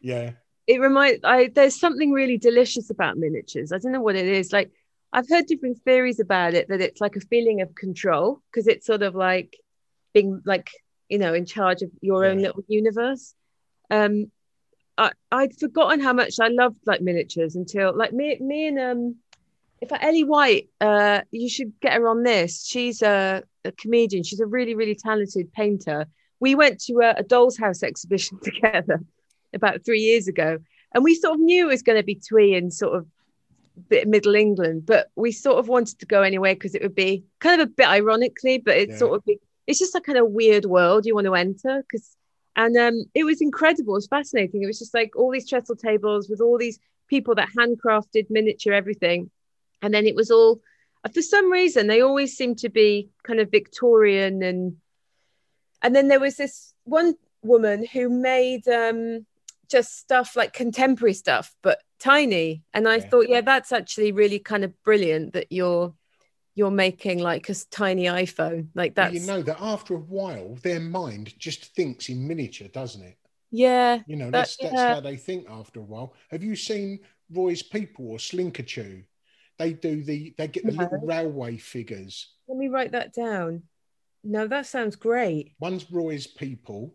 Yeah. 0.00 0.32
It 0.66 0.80
reminds 0.80 1.20
I 1.24 1.48
there's 1.48 1.78
something 1.78 2.12
really 2.12 2.38
delicious 2.38 2.90
about 2.90 3.16
miniatures. 3.16 3.72
I 3.72 3.78
don't 3.78 3.92
know 3.92 4.00
what 4.00 4.16
it 4.16 4.26
is. 4.26 4.52
Like 4.52 4.70
I've 5.12 5.28
heard 5.28 5.46
different 5.46 5.82
theories 5.82 6.20
about 6.20 6.54
it 6.54 6.68
that 6.68 6.80
it's 6.80 7.00
like 7.00 7.16
a 7.16 7.20
feeling 7.20 7.60
of 7.60 7.74
control 7.74 8.40
because 8.50 8.66
it's 8.66 8.86
sort 8.86 9.02
of 9.02 9.14
like 9.14 9.56
being 10.14 10.40
like 10.44 10.70
you 11.08 11.18
know 11.18 11.34
in 11.34 11.46
charge 11.46 11.82
of 11.82 11.90
your 12.00 12.24
own 12.24 12.38
little 12.38 12.62
universe. 12.68 13.34
Um, 13.90 14.30
I 14.96 15.12
I'd 15.30 15.58
forgotten 15.58 16.00
how 16.00 16.12
much 16.12 16.38
I 16.40 16.48
loved 16.48 16.78
like 16.86 17.00
miniatures 17.00 17.56
until 17.56 17.96
like 17.96 18.12
me 18.12 18.38
me 18.40 18.68
and 18.68 18.78
um 18.78 19.16
fact 19.88 20.04
Ellie 20.04 20.24
White 20.24 20.68
uh 20.80 21.22
you 21.30 21.48
should 21.48 21.72
get 21.80 21.94
her 21.94 22.08
on 22.08 22.22
this. 22.22 22.64
She's 22.66 23.02
a, 23.02 23.42
a 23.64 23.72
comedian. 23.72 24.22
She's 24.22 24.40
a 24.40 24.46
really 24.46 24.74
really 24.74 24.94
talented 24.94 25.52
painter. 25.52 26.06
We 26.40 26.54
went 26.54 26.80
to 26.82 26.94
a, 27.00 27.14
a 27.18 27.22
doll's 27.22 27.56
house 27.56 27.82
exhibition 27.82 28.38
together 28.42 29.00
about 29.54 29.84
three 29.84 30.00
years 30.00 30.28
ago, 30.28 30.58
and 30.94 31.04
we 31.04 31.14
sort 31.14 31.34
of 31.34 31.40
knew 31.40 31.66
it 31.66 31.72
was 31.72 31.82
going 31.82 31.98
to 31.98 32.04
be 32.04 32.16
twee 32.16 32.54
and 32.54 32.72
sort 32.72 32.96
of 32.96 33.06
bit 33.88 34.06
middle 34.08 34.34
England, 34.34 34.84
but 34.86 35.08
we 35.16 35.32
sort 35.32 35.58
of 35.58 35.68
wanted 35.68 35.98
to 35.98 36.06
go 36.06 36.22
anyway 36.22 36.54
because 36.54 36.74
it 36.74 36.82
would 36.82 36.94
be 36.94 37.24
kind 37.40 37.60
of 37.60 37.68
a 37.68 37.70
bit 37.70 37.88
ironically, 37.88 38.58
but 38.58 38.76
it's 38.76 38.92
Yeah. 38.92 38.98
sort 38.98 39.14
of 39.16 39.24
be, 39.24 39.38
it's 39.66 39.78
just 39.78 39.94
a 39.94 40.00
kind 40.00 40.18
of 40.18 40.28
weird 40.30 40.64
world 40.66 41.06
you 41.06 41.14
want 41.14 41.26
to 41.26 41.34
enter 41.34 41.82
because 41.82 42.16
and 42.56 42.76
um 42.76 43.04
it 43.14 43.24
was 43.24 43.40
incredible, 43.40 43.94
it 43.94 43.98
was 44.02 44.06
fascinating. 44.08 44.62
It 44.62 44.66
was 44.66 44.78
just 44.78 44.94
like 44.94 45.16
all 45.16 45.30
these 45.30 45.48
trestle 45.48 45.76
tables 45.76 46.28
with 46.28 46.40
all 46.40 46.58
these 46.58 46.78
people 47.08 47.34
that 47.36 47.48
handcrafted 47.58 48.26
miniature 48.30 48.74
everything, 48.74 49.30
and 49.82 49.92
then 49.92 50.06
it 50.06 50.14
was 50.14 50.30
all 50.30 50.60
for 51.12 51.20
some 51.22 51.50
reason 51.50 51.88
they 51.88 52.00
always 52.00 52.36
seemed 52.36 52.58
to 52.58 52.68
be 52.68 53.10
kind 53.24 53.40
of 53.40 53.50
Victorian 53.50 54.42
and 54.42 54.76
and 55.82 55.94
then 55.94 56.08
there 56.08 56.20
was 56.20 56.36
this 56.36 56.72
one 56.84 57.14
woman 57.42 57.84
who 57.84 58.08
made 58.08 58.66
um 58.68 59.26
just 59.68 59.98
stuff 59.98 60.36
like 60.36 60.52
contemporary 60.52 61.14
stuff 61.14 61.54
but 61.62 61.80
tiny 61.98 62.62
and 62.74 62.86
i 62.88 62.96
Yeah. 62.96 63.08
thought 63.08 63.28
yeah 63.28 63.40
that's 63.40 63.72
actually 63.72 64.12
really 64.12 64.38
kind 64.38 64.64
of 64.64 64.72
brilliant 64.84 65.32
that 65.32 65.50
you're 65.50 65.92
you're 66.54 66.70
making 66.70 67.18
like 67.18 67.48
a 67.48 67.54
tiny 67.70 68.04
iphone 68.04 68.68
like 68.74 68.94
that 68.96 69.12
you 69.12 69.20
know 69.20 69.42
that 69.42 69.60
after 69.60 69.94
a 69.94 69.98
while, 69.98 70.54
their 70.62 70.80
mind 70.80 71.36
just 71.38 71.74
thinks 71.74 72.08
in 72.08 72.28
miniature, 72.28 72.68
doesn't 72.68 73.02
it? 73.02 73.16
yeah 73.50 74.00
You 74.06 74.16
know, 74.16 74.26
That- 74.30 74.32
that's 74.32 74.56
that's 74.56 74.74
yeah. 74.74 74.94
how 74.94 75.00
they 75.00 75.16
think 75.16 75.48
after 75.48 75.80
a 75.80 75.82
while. 75.82 76.14
Have 76.30 76.42
you 76.44 76.54
seen 76.54 77.00
Roy's 77.30 77.62
People 77.62 78.10
or 78.10 78.18
Slinkachu? 78.18 79.04
They 79.62 79.72
do 79.74 80.02
the 80.02 80.34
they 80.36 80.48
get 80.48 80.66
the 80.66 80.72
No. 80.72 80.82
little 80.82 81.06
railway 81.06 81.56
figures. 81.56 82.32
let 82.48 82.58
me 82.58 82.66
write 82.68 82.90
that 82.92 83.12
down 83.14 83.62
no 84.24 84.46
that 84.48 84.66
sounds 84.66 84.96
great 84.96 85.54
One's 85.60 85.88
Roy's 85.90 86.26
People, 86.26 86.94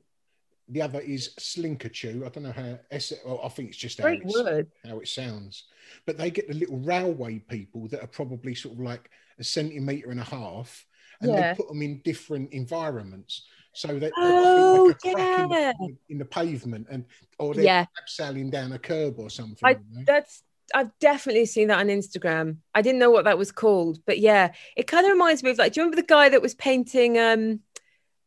the 0.67 0.81
other 0.81 0.99
is 0.99 1.33
Slinkachu. 1.39 2.25
I 2.25 2.29
don't 2.29 2.43
know 2.43 2.51
how 2.51 2.77
S 2.91 3.13
well, 3.25 3.39
I 3.41 3.47
think 3.47 3.69
it's 3.69 3.77
just 3.77 4.01
how 4.01 4.07
it's, 4.09 4.69
how 4.85 4.99
it 4.99 5.07
sounds. 5.07 5.63
But 6.05 6.17
they 6.17 6.29
get 6.29 6.49
the 6.49 6.55
little 6.55 6.79
railway 6.79 7.39
people 7.39 7.87
that 7.87 8.01
are 8.03 8.07
probably 8.19 8.53
sort 8.53 8.73
of 8.75 8.81
like 8.81 9.09
a 9.39 9.45
centimetre 9.45 10.09
and 10.11 10.19
a 10.19 10.25
half, 10.25 10.85
and 11.21 11.31
Yeah. 11.31 11.53
they 11.53 11.57
put 11.57 11.69
them 11.69 11.81
in 11.81 12.01
different 12.03 12.51
environments. 12.51 13.45
So 13.73 13.97
that 13.99 14.11
Oh, 14.17 14.85
like 14.89 14.99
crack 15.15 15.39
in, 15.39 15.49
yeah. 15.51 15.73
the, 15.79 15.95
in 16.09 16.17
the 16.17 16.25
pavement, 16.25 16.87
and 16.89 17.05
or 17.39 17.53
they're 17.53 17.63
yeah 17.63 17.85
sailing 18.07 18.49
down 18.49 18.73
a 18.73 18.79
curb 18.79 19.19
or 19.19 19.29
something. 19.29 19.63
I- 19.63 19.73
know? 19.75 20.03
that's 20.05 20.43
I've 20.75 20.91
definitely 20.99 21.45
seen 21.45 21.69
that 21.69 21.79
on 21.79 21.87
Instagram. 21.87 22.57
I 22.75 22.81
didn't 22.81 22.99
know 22.99 23.11
what 23.11 23.25
that 23.25 23.37
was 23.37 23.51
called, 23.51 23.99
but 24.05 24.19
yeah, 24.19 24.53
it 24.75 24.87
kind 24.87 25.05
of 25.05 25.11
reminds 25.11 25.43
me 25.43 25.51
of 25.51 25.57
like, 25.57 25.73
do 25.73 25.79
you 25.79 25.83
remember 25.85 26.01
the 26.01 26.07
guy 26.07 26.29
that 26.29 26.41
was 26.41 26.55
painting 26.55 27.17
um 27.17 27.61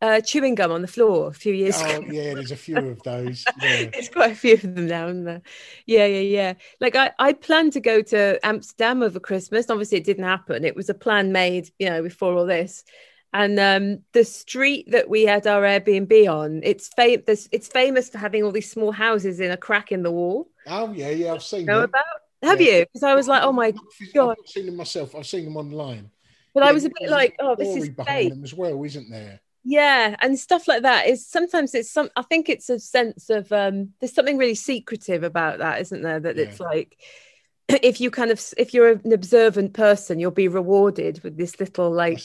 uh 0.03 0.21
chewing 0.23 0.55
gum 0.57 0.73
on 0.73 0.83
the 0.83 0.89
floor 0.89 1.29
a 1.29 1.35
few 1.35 1.55
years 1.55 1.83
Oh 1.83 2.01
ago? 2.03 2.07
yeah, 2.07 2.35
there's 2.35 2.51
a 2.51 2.57
few 2.57 2.89
of 2.89 3.03
those. 3.03 3.53
Yeah. 3.55 3.91
It's 3.93 4.09
quite 4.09 4.33
a 4.33 4.35
few 4.35 4.55
of 4.55 4.63
them 4.63 4.87
now, 4.87 5.09
isn't 5.09 5.25
there? 5.25 5.43
Yeah, 5.87 6.07
yeah, 6.07 6.21
yeah. 6.21 6.55
Like 6.81 6.97
I, 6.97 7.13
I 7.19 7.33
planned 7.33 7.73
to 7.75 7.81
go 7.81 8.03
to 8.03 8.39
Amsterdam 8.45 9.03
over 9.03 9.21
Christmas. 9.21 9.71
Obviously, 9.71 9.99
it 9.99 10.05
didn't 10.05 10.25
happen. 10.25 10.65
It 10.65 10.77
was 10.77 10.89
a 10.89 10.95
plan 10.95 11.33
made, 11.33 11.71
you 11.79 11.89
know, 11.89 12.03
before 12.03 12.35
all 12.35 12.47
this. 12.47 12.85
And 13.33 13.61
um, 13.61 14.03
the 14.13 14.25
street 14.25 14.91
that 14.91 15.09
we 15.09 15.23
had 15.25 15.47
our 15.47 15.63
Airbnb 15.63 16.29
on, 16.33 16.61
it's 16.65 16.89
fam- 16.89 17.23
it's 17.27 17.69
famous 17.69 18.11
for 18.11 18.19
having 18.19 18.43
all 18.43 18.51
these 18.53 18.71
small 18.71 18.91
houses 18.93 19.39
in 19.41 19.51
a 19.53 19.57
crack 19.57 19.93
in 19.93 20.03
the 20.03 20.11
wall. 20.11 20.49
Oh 20.67 20.93
yeah, 20.93 21.11
yeah, 21.11 21.35
I've 21.35 21.43
seen 21.43 21.67
Know 21.67 21.81
them. 21.81 21.95
about? 21.95 22.20
Have 22.43 22.61
Yeah. 22.61 22.79
you? 22.79 22.87
Because 22.87 23.03
I 23.03 23.15
was 23.15 23.29
like, 23.29 23.43
oh 23.43 23.53
my 23.53 23.73
God. 24.15 24.37
I've 24.41 24.49
seen 24.49 24.67
them 24.67 24.77
myself. 24.77 25.15
I've 25.15 25.27
seen 25.27 25.45
them 25.45 25.57
online. 25.57 26.11
But 26.55 26.65
I 26.65 26.73
was 26.73 26.85
a 26.85 26.91
bit 26.91 27.09
like, 27.09 27.37
oh, 27.39 27.55
this 27.55 27.77
is 27.77 27.91
behind 27.91 28.09
fake. 28.19 28.31
them 28.31 28.43
as 28.45 28.55
well, 28.55 28.83
isn't 28.83 29.11
there? 29.11 29.41
Yeah, 29.63 30.17
and 30.21 30.39
stuff 30.39 30.67
like 30.67 30.83
that 30.83 31.07
is 31.07 31.27
sometimes 31.27 31.75
it's 31.75 31.91
some. 31.91 32.09
I 32.17 32.23
think 32.23 32.49
it's 32.49 32.71
a 32.71 32.81
sense 32.81 33.29
of 33.31 33.53
um. 33.53 33.91
There's 34.01 34.15
something 34.15 34.39
really 34.39 34.55
secretive 34.55 35.23
about 35.23 35.59
that, 35.59 35.81
isn't 35.83 36.03
there? 36.03 36.19
That 36.19 36.39
it's 36.39 36.59
like 36.59 36.97
if 37.69 38.01
you 38.01 38.11
kind 38.11 38.31
of 38.31 38.43
if 38.57 38.73
you're 38.73 38.89
an 38.93 39.13
observant 39.13 39.75
person, 39.75 40.19
you'll 40.19 40.31
be 40.31 40.49
rewarded 40.49 41.23
with 41.23 41.37
this 41.37 41.61
little 41.61 41.91
like 41.93 42.23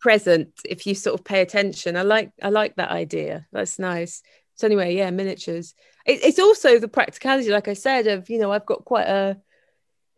present 0.00 0.52
if 0.64 0.86
you 0.86 0.94
sort 0.94 1.18
of 1.18 1.24
pay 1.24 1.40
attention. 1.42 1.96
I 1.96 2.02
like 2.02 2.30
I 2.40 2.50
like 2.50 2.76
that 2.76 2.90
idea. 2.92 3.46
That's 3.52 3.78
nice. 3.80 4.22
So 4.60 4.66
anyway, 4.66 4.94
yeah, 4.94 5.10
miniatures. 5.10 5.74
It, 6.04 6.20
it's 6.22 6.38
also 6.38 6.78
the 6.78 6.86
practicality, 6.88 7.48
like 7.50 7.66
I 7.66 7.72
said, 7.72 8.06
of 8.06 8.28
you 8.28 8.38
know 8.38 8.52
I've 8.52 8.66
got 8.66 8.84
quite 8.84 9.06
a. 9.08 9.38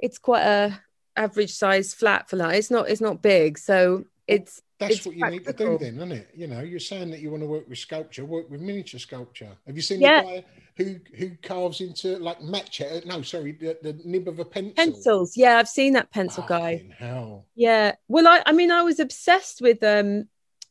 It's 0.01 0.19
quite 0.19 0.43
a 0.43 0.81
average 1.17 1.53
size 1.55 1.95
flat 1.95 2.29
for 2.29 2.35
that. 2.37 2.57
It's 2.57 2.71
not. 2.71 2.89
It's 2.91 3.01
not 3.01 3.23
big, 3.23 3.57
so 3.57 4.05
it's 4.27 4.61
That's 4.81 4.97
It's 4.97 5.07
what 5.07 5.15
you 5.15 5.31
need 5.31 5.45
to 5.45 5.53
do 5.53 5.79
then, 5.79 5.97
isn't 5.97 6.11
it? 6.13 6.31
You 6.35 6.49
know, 6.49 6.61
you're 6.61 6.81
saying 6.81 7.11
that 7.13 7.21
you 7.21 7.31
want 7.31 7.45
to 7.45 7.47
work 7.47 7.69
with 7.69 7.79
sculpture, 7.79 8.25
work 8.25 8.51
with 8.51 8.61
miniature 8.61 8.99
sculpture. 8.99 9.51
Have 9.65 9.77
you 9.77 9.83
seen 9.83 10.01
Yeah. 10.01 10.23
the 10.23 10.27
guy 10.29 10.45
who 10.77 10.97
who 11.17 11.31
carves 11.43 11.81
into 11.81 12.19
like 12.19 12.43
match? 12.43 12.83
No, 13.07 13.23
sorry, 13.23 13.53
the, 13.53 13.79
the 13.81 14.01
nib 14.05 14.27
of 14.27 14.41
a 14.41 14.45
pencil. 14.45 14.75
pencils. 14.75 15.37
Yeah, 15.37 15.59
I've 15.59 15.69
seen 15.69 15.93
that 15.93 16.11
pencil 16.11 16.45
guy. 16.49 16.79
Fucking 16.79 16.95
Hell. 16.99 17.47
Yeah. 17.55 17.95
Well, 18.09 18.27
I, 18.27 18.43
I 18.45 18.51
mean, 18.51 18.73
I 18.73 18.83
was 18.83 18.99
obsessed 18.99 19.63
with 19.63 19.85
um. 19.85 20.25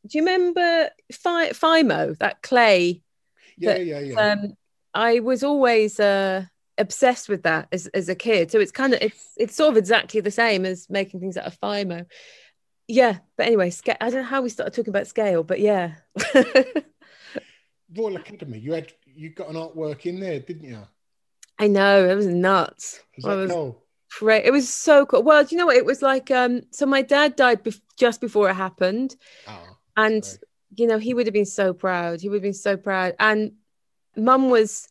Do 0.06 0.18
you 0.18 0.26
remember 0.26 0.90
Fi- 1.14 1.52
Fimo, 1.52 2.18
that 2.18 2.42
clay? 2.42 3.02
Yeah, 3.62 3.74
That, 3.74 3.86
yeah, 3.86 4.00
yeah. 4.00 4.16
Um, 4.16 4.54
I 4.94 5.20
was 5.20 5.44
always 5.44 6.00
uh 6.00 6.46
obsessed 6.78 7.30
with 7.30 7.44
that 7.44 7.68
as, 7.72 7.88
as 7.88 8.10
a 8.10 8.16
kid. 8.16 8.52
So 8.52 8.60
it's 8.60 8.72
kind 8.72 8.94
of 8.94 9.02
it's 9.02 9.30
it's 9.38 9.56
sort 9.56 9.72
of 9.72 9.78
exactly 9.78 10.20
the 10.22 10.32
same 10.32 10.66
as 10.66 10.90
making 10.90 11.20
things 11.20 11.38
out 11.38 11.46
of 11.46 11.60
Fimo. 11.60 12.06
Yeah, 12.88 13.20
but 13.38 13.46
anyway, 13.48 13.70
sca- 13.70 14.04
I 14.04 14.10
don't 14.10 14.22
know 14.22 14.28
how 14.28 14.42
we 14.42 14.50
started 14.50 14.74
talking 14.74 14.90
about 14.92 15.08
scale, 15.08 15.44
but 15.44 15.60
yeah. 15.60 15.94
Royal 17.96 18.16
Academy, 18.18 18.60
you 18.60 18.74
had 18.74 18.92
you 19.06 19.30
got 19.30 19.50
an 19.50 19.56
artwork 19.56 20.06
in 20.06 20.20
there, 20.20 20.40
didn't 20.40 20.64
you? 20.64 20.80
I 21.60 21.68
know 21.68 22.10
it 22.10 22.16
was 22.16 22.26
nuts. 22.28 23.00
I 23.24 23.30
that 23.30 23.36
was 23.36 23.52
cool? 23.52 23.86
great. 24.18 24.46
It 24.46 24.52
was 24.52 24.68
so 24.68 25.06
cool. 25.06 25.24
Well, 25.24 25.44
do 25.44 25.50
you 25.52 25.58
know 25.58 25.68
what? 25.68 25.78
It 25.78 25.86
was 25.86 26.02
like 26.02 26.32
um. 26.32 26.62
So 26.72 26.86
my 26.86 27.02
dad 27.02 27.36
died 27.36 27.64
bef- 27.64 27.82
just 27.98 28.20
before 28.22 28.50
it 28.50 28.56
happened, 28.56 29.16
Oh, 29.48 29.78
and 29.96 30.26
sorry. 30.26 30.38
You 30.76 30.88
know 30.88 30.98
he 30.98 31.14
would 31.14 31.28
have 31.28 31.34
been 31.34 31.46
so 31.46 31.74
proud. 31.74 32.22
He 32.22 32.30
would 32.30 32.38
have 32.38 32.44
been 32.44 32.54
so 32.54 32.78
proud. 32.78 33.16
And 33.20 33.54
mum 34.16 34.50
was 34.50 34.88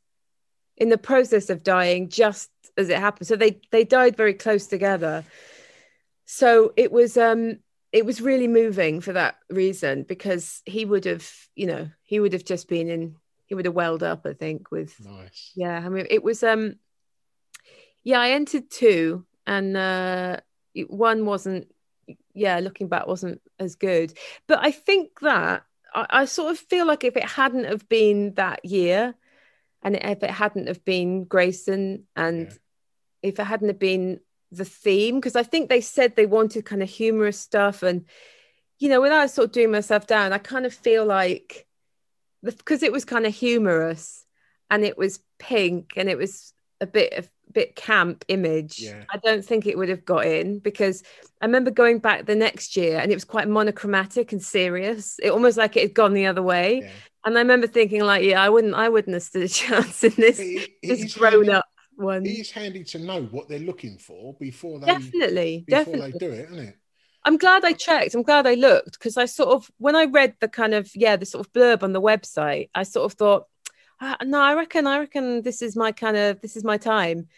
in 0.76 0.88
the 0.88 0.98
process 0.98 1.50
of 1.50 1.62
dying 1.62 2.08
just 2.08 2.50
as 2.76 2.88
it 2.88 2.98
happened. 2.98 3.28
So 3.28 3.36
they 3.36 3.60
they 3.70 3.84
died 3.84 4.16
very 4.16 4.34
close 4.34 4.66
together. 4.66 5.24
So 6.26 6.72
it 6.76 6.92
was 6.92 7.16
um 7.16 7.58
it 7.92 8.06
was 8.06 8.20
really 8.20 8.48
moving 8.48 9.00
for 9.00 9.12
that 9.12 9.36
reason 9.48 10.04
because 10.04 10.62
he 10.64 10.84
would 10.84 11.04
have 11.04 11.28
you 11.56 11.66
know 11.66 11.88
he 12.02 12.20
would 12.20 12.32
have 12.32 12.44
just 12.44 12.68
been 12.68 12.88
in 12.88 13.16
he 13.46 13.54
would 13.54 13.64
have 13.64 13.74
welled 13.74 14.04
up 14.04 14.24
i 14.26 14.32
think 14.32 14.70
with 14.70 14.94
nice. 15.04 15.50
yeah 15.56 15.82
i 15.84 15.88
mean 15.88 16.06
it 16.08 16.22
was 16.22 16.44
um 16.44 16.76
yeah 18.04 18.20
i 18.20 18.30
entered 18.30 18.70
two 18.70 19.26
and 19.44 19.76
uh 19.76 20.36
one 20.86 21.26
wasn't 21.26 21.66
yeah 22.32 22.60
looking 22.60 22.88
back 22.88 23.06
wasn't 23.06 23.40
as 23.58 23.74
good. 23.74 24.16
But 24.46 24.60
i 24.62 24.70
think 24.70 25.20
that 25.20 25.64
I, 25.94 26.06
I 26.10 26.24
sort 26.24 26.52
of 26.52 26.58
feel 26.58 26.86
like 26.86 27.04
if 27.04 27.16
it 27.16 27.24
hadn't 27.24 27.64
have 27.64 27.88
been 27.88 28.34
that 28.34 28.64
year 28.64 29.14
and 29.82 29.96
if 29.96 30.22
it 30.22 30.30
hadn't 30.30 30.68
have 30.68 30.84
been 30.84 31.24
grayson 31.24 32.06
and 32.14 32.46
Yeah. 32.48 32.56
if 33.22 33.38
it 33.38 33.44
hadn't 33.44 33.68
have 33.68 33.78
been 33.78 34.20
the 34.52 34.64
theme 34.64 35.16
because 35.16 35.36
i 35.36 35.44
think 35.44 35.68
they 35.68 35.80
said 35.80 36.16
they 36.16 36.26
wanted 36.26 36.64
kind 36.64 36.82
of 36.82 36.88
humorous 36.88 37.38
stuff 37.38 37.84
and 37.84 38.04
you 38.80 38.88
know 38.88 39.00
without 39.00 39.30
sort 39.30 39.46
of 39.46 39.52
doing 39.52 39.70
myself 39.70 40.06
down 40.08 40.32
i 40.32 40.38
kind 40.38 40.66
of 40.66 40.74
feel 40.74 41.04
like 41.04 41.66
because 42.42 42.82
it 42.82 42.90
was 42.90 43.04
kind 43.04 43.26
of 43.26 43.34
humorous 43.34 44.24
and 44.68 44.84
it 44.84 44.98
was 44.98 45.20
pink 45.38 45.92
and 45.96 46.08
it 46.08 46.18
was 46.18 46.52
a 46.80 46.86
bit 46.86 47.12
of 47.12 47.28
bit 47.52 47.76
camp 47.76 48.24
image 48.28 48.80
Yeah. 48.80 49.04
i 49.12 49.18
don't 49.18 49.44
think 49.44 49.66
it 49.66 49.76
would 49.78 49.88
have 49.88 50.04
got 50.04 50.26
in 50.26 50.58
because 50.58 51.02
i 51.40 51.44
remember 51.46 51.70
going 51.70 51.98
back 51.98 52.26
the 52.26 52.34
next 52.34 52.76
year 52.76 52.98
and 52.98 53.10
it 53.10 53.14
was 53.14 53.24
quite 53.24 53.48
monochromatic 53.48 54.32
and 54.32 54.42
serious 54.42 55.16
it 55.22 55.30
almost 55.30 55.56
like 55.56 55.76
it 55.76 55.82
had 55.82 55.94
gone 55.94 56.14
the 56.14 56.26
other 56.26 56.42
way 56.42 56.80
Yeah. 56.82 56.90
and 57.24 57.36
i 57.36 57.40
remember 57.40 57.66
thinking 57.66 58.02
like 58.02 58.24
yeah 58.24 58.42
i 58.42 58.48
wouldn't 58.48 58.74
i 58.74 58.88
wouldn't 58.88 59.14
have 59.14 59.22
stood 59.22 59.42
a 59.42 59.48
chance 59.62 60.02
in 60.04 60.12
this 60.16 60.38
It- 60.38 60.70
it 60.82 60.88
this 60.88 61.14
grown 61.14 61.32
handy- 61.44 61.50
up 61.52 61.66
one 61.96 62.24
It 62.24 62.30
is 62.38 62.50
handy 62.50 62.82
to 62.84 62.98
know 62.98 63.22
what 63.24 63.48
they're 63.48 63.58
looking 63.58 63.98
for 63.98 64.34
before 64.40 64.80
they 64.80 64.86
definitely 64.86 65.64
before 65.66 65.84
definitely 65.84 66.12
they 66.12 66.18
do 66.18 66.32
it, 66.32 66.44
isn't 66.50 66.58
it? 66.68 66.76
I'm 67.26 67.36
glad 67.36 67.66
I 67.66 67.74
checked. 67.74 68.14
I'm 68.14 68.22
glad 68.22 68.46
I 68.46 68.54
looked 68.54 68.92
because 68.92 69.18
I 69.18 69.26
sort 69.26 69.50
of, 69.50 69.70
when 69.76 69.94
I 69.94 70.06
read 70.06 70.36
the 70.40 70.48
kind 70.48 70.72
of, 70.72 70.90
yeah, 70.94 71.16
the 71.16 71.26
sort 71.26 71.44
of 71.46 71.52
blurb 71.52 71.82
on 71.82 71.92
the 71.92 72.00
website, 72.00 72.70
I 72.74 72.82
sort 72.84 73.04
of 73.04 73.18
thought, 73.18 73.44
no, 74.22 74.40
I 74.40 74.54
reckon, 74.54 74.86
I 74.86 74.98
reckon 74.98 75.42
this 75.42 75.62
is 75.62 75.76
my 75.76 75.92
kind 75.92 76.16
of, 76.16 76.40
this 76.40 76.56
is 76.56 76.64
my 76.64 76.78
time. 76.78 77.28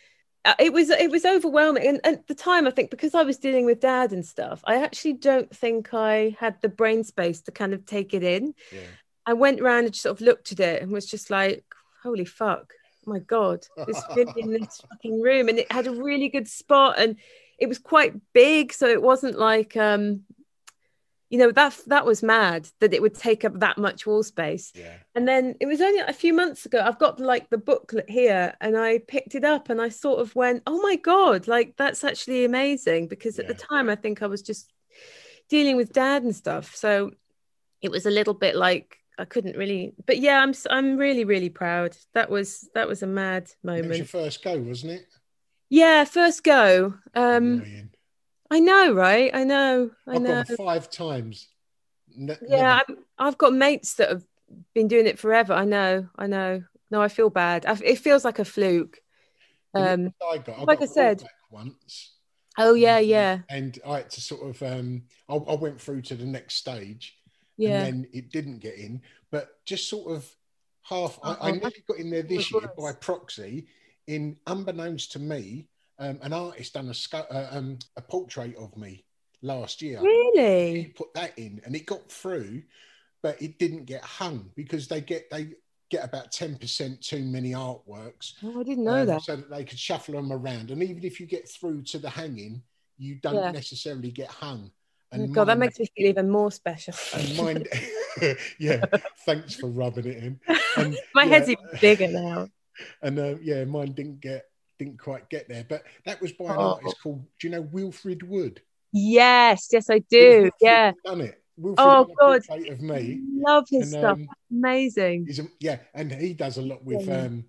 Uh, 0.44 0.54
It 0.58 0.72
was, 0.72 0.90
it 0.90 1.10
was 1.10 1.24
overwhelming. 1.24 1.86
And, 1.86 2.00
at 2.04 2.26
the 2.26 2.34
time, 2.34 2.66
I 2.66 2.70
think 2.70 2.90
because 2.90 3.14
I 3.14 3.22
was 3.22 3.38
dealing 3.38 3.64
with 3.66 3.80
dad 3.80 4.12
and 4.12 4.24
stuff, 4.24 4.60
I 4.64 4.82
actually 4.82 5.14
don't 5.14 5.54
think 5.54 5.94
I 5.94 6.36
had 6.38 6.60
the 6.60 6.68
brain 6.68 7.04
space 7.04 7.40
to 7.42 7.52
kind 7.52 7.74
of 7.74 7.86
take 7.86 8.14
it 8.14 8.22
in. 8.22 8.54
Yeah. 8.72 8.80
I 9.26 9.34
went 9.34 9.60
around 9.60 9.84
and 9.84 9.92
just 9.92 10.02
sort 10.02 10.20
of 10.20 10.26
looked 10.26 10.52
at 10.52 10.60
it 10.60 10.82
and 10.82 10.90
was 10.90 11.06
just 11.06 11.30
like, 11.30 11.64
holy 12.02 12.24
fuck. 12.24 12.72
Oh 13.06 13.10
my 13.12 13.18
God, 13.20 13.66
really 14.16 14.32
in 14.36 14.52
this 14.52 14.80
fucking 14.90 15.20
room. 15.20 15.48
And 15.48 15.58
it 15.58 15.70
had 15.70 15.86
a 15.86 15.92
really 15.92 16.28
good 16.28 16.48
spot 16.48 16.98
and 16.98 17.16
it 17.58 17.68
was 17.68 17.78
quite 17.78 18.14
big. 18.32 18.72
So 18.72 18.86
it 18.86 19.02
wasn't 19.02 19.38
like, 19.38 19.76
um, 19.76 20.22
you 21.32 21.38
know, 21.38 21.50
that 21.50 21.80
that 21.86 22.04
was 22.04 22.22
mad 22.22 22.68
that 22.80 22.92
it 22.92 23.00
would 23.00 23.14
take 23.14 23.42
up 23.42 23.58
that 23.60 23.78
much 23.78 24.06
wall 24.06 24.22
space. 24.22 24.70
Yeah. 24.74 24.96
And 25.14 25.26
then 25.26 25.54
it 25.60 25.66
was 25.66 25.80
only 25.80 26.00
a 26.00 26.12
few 26.12 26.34
months 26.34 26.66
ago. 26.66 26.82
I've 26.84 26.98
got 26.98 27.18
like 27.18 27.48
the 27.48 27.56
booklet 27.56 28.10
here 28.10 28.54
and 28.60 28.76
I 28.76 28.98
picked 28.98 29.34
it 29.34 29.42
up 29.42 29.70
and 29.70 29.80
I 29.80 29.88
sort 29.88 30.20
of 30.20 30.36
went, 30.36 30.62
oh 30.66 30.82
my 30.82 30.96
God, 30.96 31.48
like 31.48 31.74
that's 31.78 32.04
actually 32.04 32.44
amazing. 32.44 33.08
Because 33.08 33.38
at 33.38 33.48
the 33.48 33.54
time, 33.54 33.88
I 33.88 33.96
think 33.96 34.20
I 34.20 34.26
was 34.26 34.42
just 34.42 34.70
dealing 35.48 35.78
with 35.78 35.94
dad 35.94 36.22
and 36.22 36.36
stuff. 36.36 36.76
So 36.76 37.12
it 37.80 37.90
was 37.90 38.04
a 38.04 38.10
little 38.10 38.34
bit 38.34 38.54
like 38.54 38.98
I 39.18 39.24
couldn't 39.24 39.56
really, 39.56 39.94
but 40.06 40.18
yeah, 40.18 40.38
I'm 40.42 40.52
I'm 40.68 40.98
really 40.98 41.24
really 41.24 41.48
proud. 41.48 41.96
That 42.12 42.28
was 42.28 42.68
that 42.74 42.88
was 42.88 43.02
a 43.02 43.06
mad 43.06 43.44
It 43.44 43.66
was 43.66 43.78
your 43.78 43.88
moment. 43.88 44.08
first 44.10 44.44
go, 44.44 44.58
wasn't 44.58 44.92
it? 44.92 45.06
Yeah, 45.70 46.04
first 46.04 46.44
go. 46.44 46.92
Um, 47.14 47.62
Annoying. 47.62 47.88
I 48.52 48.60
know, 48.60 48.92
right? 48.92 49.30
I 49.32 49.44
know, 49.44 49.90
I 50.06 50.16
I've 50.16 50.22
know. 50.22 50.44
five 50.58 50.90
times. 50.90 51.48
Ne- 52.14 52.36
Yeah, 52.46 52.80
I'm, 52.86 52.96
I've 53.18 53.38
got 53.38 53.54
mates 53.54 53.94
that 53.94 54.10
have 54.10 54.24
been 54.74 54.88
doing 54.88 55.06
it 55.06 55.18
forever. 55.18 55.54
I 55.54 55.64
know, 55.64 56.06
I 56.18 56.26
know. 56.26 56.62
No, 56.90 57.00
I 57.00 57.08
feel 57.08 57.30
bad. 57.30 57.64
I, 57.64 57.78
it 57.82 57.98
feels 57.98 58.26
like 58.26 58.38
a 58.38 58.44
fluke. 58.44 58.98
Um, 59.72 60.12
I 60.30 60.36
got, 60.36 60.58
I 60.58 60.62
like 60.64 60.80
got 60.80 60.82
I 60.90 60.92
said- 60.92 61.24
once. 61.50 62.12
oh 62.58 62.74
yeah, 62.74 62.98
yeah, 62.98 63.38
And 63.48 63.78
I 63.86 63.96
had 63.98 64.10
to 64.10 64.20
sort 64.20 64.42
of, 64.50 64.62
um, 64.62 65.04
I, 65.30 65.34
I 65.36 65.54
went 65.54 65.80
through 65.80 66.02
to 66.02 66.14
the 66.14 66.26
next 66.26 66.56
stage, 66.56 67.16
yeah. 67.56 67.82
and 67.84 67.86
then 68.04 68.08
it 68.12 68.30
didn't 68.30 68.58
get 68.58 68.74
in. 68.76 69.00
But 69.30 69.64
just 69.64 69.88
sort 69.88 70.14
of 70.14 70.28
half, 70.82 71.18
I, 71.22 71.30
I 71.32 71.36
Oh, 71.40 71.52
nearly 71.54 71.84
got 71.88 71.96
in 71.98 72.10
there 72.10 72.22
this 72.22 72.52
year 72.52 72.70
by 72.76 72.92
proxy. 72.92 73.66
In 74.08 74.36
unbeknownst 74.46 75.12
to 75.12 75.18
me, 75.20 75.68
um, 76.02 76.18
an 76.22 76.32
artist 76.32 76.74
done 76.74 76.88
a 76.92 77.16
uh, 77.16 77.48
um, 77.52 77.78
a 77.96 78.02
portrait 78.02 78.56
of 78.56 78.76
me 78.76 79.04
last 79.40 79.80
year. 79.80 80.00
Really? 80.02 80.82
He 80.82 80.86
put 80.88 81.14
that 81.14 81.38
in, 81.38 81.60
and 81.64 81.76
it 81.76 81.86
got 81.86 82.10
through, 82.10 82.62
but 83.22 83.40
it 83.40 83.58
didn't 83.58 83.84
get 83.84 84.02
hung 84.02 84.50
because 84.56 84.88
they 84.88 85.00
get 85.00 85.30
they 85.30 85.54
get 85.90 86.04
about 86.04 86.32
ten 86.32 86.56
percent 86.56 87.00
too 87.00 87.22
many 87.22 87.52
artworks. 87.52 88.32
Oh, 88.42 88.60
I 88.60 88.62
didn't 88.64 88.84
know 88.84 89.02
um, 89.02 89.06
that. 89.06 89.22
so 89.22 89.36
that 89.36 89.50
they 89.50 89.64
could 89.64 89.78
shuffle 89.78 90.14
them 90.14 90.32
around. 90.32 90.70
And 90.72 90.82
even 90.82 91.04
if 91.04 91.20
you 91.20 91.26
get 91.26 91.48
through 91.48 91.82
to 91.82 91.98
the 91.98 92.10
hanging, 92.10 92.62
you 92.98 93.16
don't 93.16 93.36
Yeah. 93.36 93.52
necessarily 93.52 94.10
get 94.10 94.28
hung. 94.28 94.72
Oh, 95.12 95.16
And 95.16 95.34
God, 95.34 95.44
that 95.48 95.58
makes 95.58 95.78
me 95.78 95.86
feel 95.96 96.08
even 96.08 96.30
more 96.30 96.50
special. 96.50 96.94
and 97.14 97.36
mine, 97.36 97.64
yeah. 98.58 98.86
Thanks 99.24 99.54
for 99.54 99.68
rubbing 99.68 100.06
it 100.06 100.16
in. 100.16 100.40
And, 100.76 100.96
My 101.14 101.24
yeah, 101.24 101.30
head's 101.30 101.50
even 101.50 101.68
bigger 101.80 102.08
now. 102.08 102.48
And 103.02 103.18
uh, 103.18 103.34
yeah, 103.42 103.64
mine 103.64 103.92
didn't 103.92 104.20
get 104.20 104.46
didn't 104.84 104.98
quite 104.98 105.28
get 105.28 105.48
there. 105.48 105.64
But 105.68 105.84
that 106.04 106.20
was 106.20 106.32
by 106.32 106.46
an 106.46 106.56
Oh. 106.58 106.74
artist 106.74 106.96
called, 107.02 107.24
do 107.38 107.46
you 107.46 107.52
know 107.52 107.62
Wilfred 107.62 108.22
Wood? 108.22 108.62
Yes, 108.92 109.68
yes, 109.72 109.88
I 109.88 110.00
do. 110.00 110.42
Wilfred 110.42 110.52
Yeah, 110.60 110.92
Done 111.04 111.20
it. 111.22 111.42
Wilfred 111.56 111.86
Oh, 111.86 112.08
God. 112.18 112.42
of 112.68 112.80
me. 112.80 113.20
love 113.34 113.66
his 113.70 113.92
And, 113.92 114.00
stuff. 114.00 114.18
um, 114.18 114.28
Amazing. 114.50 115.26
He's 115.26 115.38
a, 115.38 115.46
yeah, 115.60 115.78
and 115.94 116.12
he 116.12 116.34
does 116.34 116.58
a 116.58 116.62
lot 116.62 116.84
with 116.84 117.06
Yeah. 117.06 117.24
um 117.24 117.44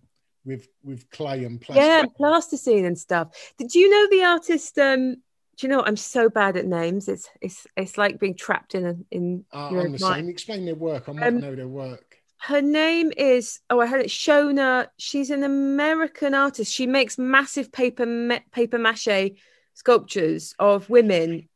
with 0.45 0.67
with 0.83 1.09
clay 1.09 1.45
and 1.45 1.59
plastic. 1.59 1.85
Yeah, 1.85 1.99
and 2.01 2.13
plasticine 2.15 2.85
and 2.85 2.97
stuff. 2.97 3.53
Did 3.57 3.73
you 3.75 3.89
know 3.89 4.07
the 4.09 4.23
artist? 4.25 4.77
Um, 4.77 5.15
do 5.15 5.67
you 5.67 5.69
know? 5.69 5.81
I'm 5.83 5.95
so 5.97 6.29
bad 6.29 6.57
at 6.57 6.65
names. 6.65 7.07
It's 7.07 7.29
it's 7.41 7.65
it's 7.77 7.97
like 7.97 8.19
being 8.19 8.35
trapped 8.35 8.75
in 8.75 8.85
a 8.85 8.95
in 9.11 9.45
Uh, 9.53 9.67
I'm 9.69 9.91
the 9.93 9.99
mind. 9.99 9.99
same. 9.99 10.29
Explain 10.29 10.65
their 10.65 10.75
work. 10.75 11.07
I 11.07 11.13
might 11.13 11.27
Um, 11.27 11.39
know 11.39 11.55
their 11.55 11.67
work. 11.67 12.12
Her 12.45 12.61
name 12.61 13.13
is 13.15 13.61
oh 13.69 13.79
I 13.79 13.85
heard 13.85 14.01
it 14.01 14.07
Shona. 14.09 14.87
She's 14.97 15.29
an 15.29 15.43
American 15.43 16.33
artist. 16.33 16.73
She 16.73 16.85
makes 16.87 17.17
massive 17.17 17.71
paper 17.71 18.05
ma- 18.05 18.39
paper 18.51 18.77
mache 18.77 19.31
sculptures 19.73 20.53
of 20.59 20.89
women, 20.89 21.47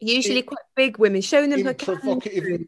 usually 0.00 0.38
In- 0.38 0.46
quite 0.46 0.64
big 0.74 0.98
women, 0.98 1.20
showing 1.20 1.50
them 1.50 1.64
her 1.64 1.74
provocative- 1.74 2.66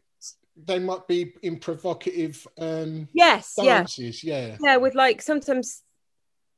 They 0.55 0.79
might 0.79 1.07
be 1.07 1.33
in 1.41 1.57
provocative 1.59 2.47
um 2.59 3.07
Yes, 3.13 3.55
yeah, 3.57 3.79
dances. 3.79 4.23
Yeah. 4.23 4.57
yeah. 4.61 4.77
With 4.77 4.93
like 4.93 5.21
sometimes 5.23 5.81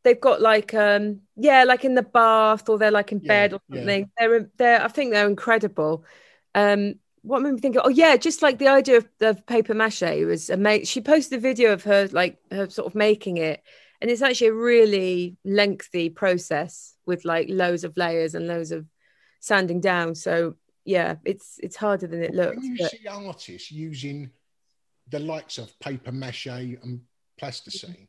they've 0.03 0.19
got 0.19 0.41
like 0.41 0.73
um 0.73 1.21
yeah 1.37 1.63
like 1.63 1.85
in 1.85 1.95
the 1.95 2.03
bath 2.03 2.67
or 2.69 2.77
they're 2.77 2.91
like 2.91 3.11
in 3.13 3.19
Yeah, 3.23 3.27
bed 3.27 3.53
or 3.53 3.61
yeah. 3.69 3.75
something. 3.77 4.11
They're 4.17 4.51
they're 4.57 4.83
I 4.83 4.87
think 4.89 5.13
they're 5.13 5.27
incredible. 5.29 6.03
Um, 6.53 6.95
what 7.27 7.41
made 7.41 7.53
me 7.53 7.59
think? 7.59 7.75
of, 7.75 7.83
Oh 7.85 7.89
yeah, 7.89 8.17
just 8.17 8.41
like 8.41 8.57
the 8.57 8.67
idea 8.67 8.97
of, 8.97 9.07
of 9.21 9.45
paper 9.45 9.73
mache 9.73 10.01
was 10.25 10.49
amazing. 10.49 10.85
She 10.85 11.01
posted 11.01 11.37
a 11.37 11.41
video 11.41 11.73
of 11.73 11.83
her 11.83 12.07
like 12.11 12.37
her 12.51 12.69
sort 12.69 12.87
of 12.87 12.95
making 12.95 13.37
it, 13.37 13.61
and 14.01 14.09
it's 14.09 14.21
actually 14.21 14.47
a 14.47 14.53
really 14.53 15.37
lengthy 15.43 16.09
process 16.09 16.95
with 17.05 17.25
like 17.25 17.47
loads 17.49 17.83
of 17.83 17.97
layers 17.97 18.35
and 18.35 18.47
loads 18.47 18.71
of 18.71 18.85
sanding 19.39 19.81
down. 19.81 20.15
So 20.15 20.55
yeah, 20.85 21.15
it's 21.25 21.59
it's 21.61 21.75
harder 21.75 22.07
than 22.07 22.23
it 22.23 22.33
looks. 22.33 22.57
When 22.57 22.65
you 22.65 22.77
but- 22.79 22.91
see 22.91 23.07
artists 23.07 23.71
using 23.71 24.31
the 25.09 25.19
likes 25.19 25.57
of 25.57 25.77
paper 25.79 26.11
mache 26.11 26.47
and 26.47 27.01
plasticine, 27.37 28.07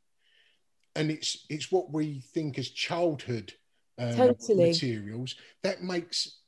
and 0.94 1.10
it's 1.10 1.46
it's 1.48 1.70
what 1.72 1.92
we 1.92 2.20
think 2.20 2.58
as 2.58 2.70
childhood 2.70 3.52
um, 3.98 4.14
Totally. 4.14 4.66
materials, 4.66 5.34
that 5.62 5.82
makes 5.82 6.38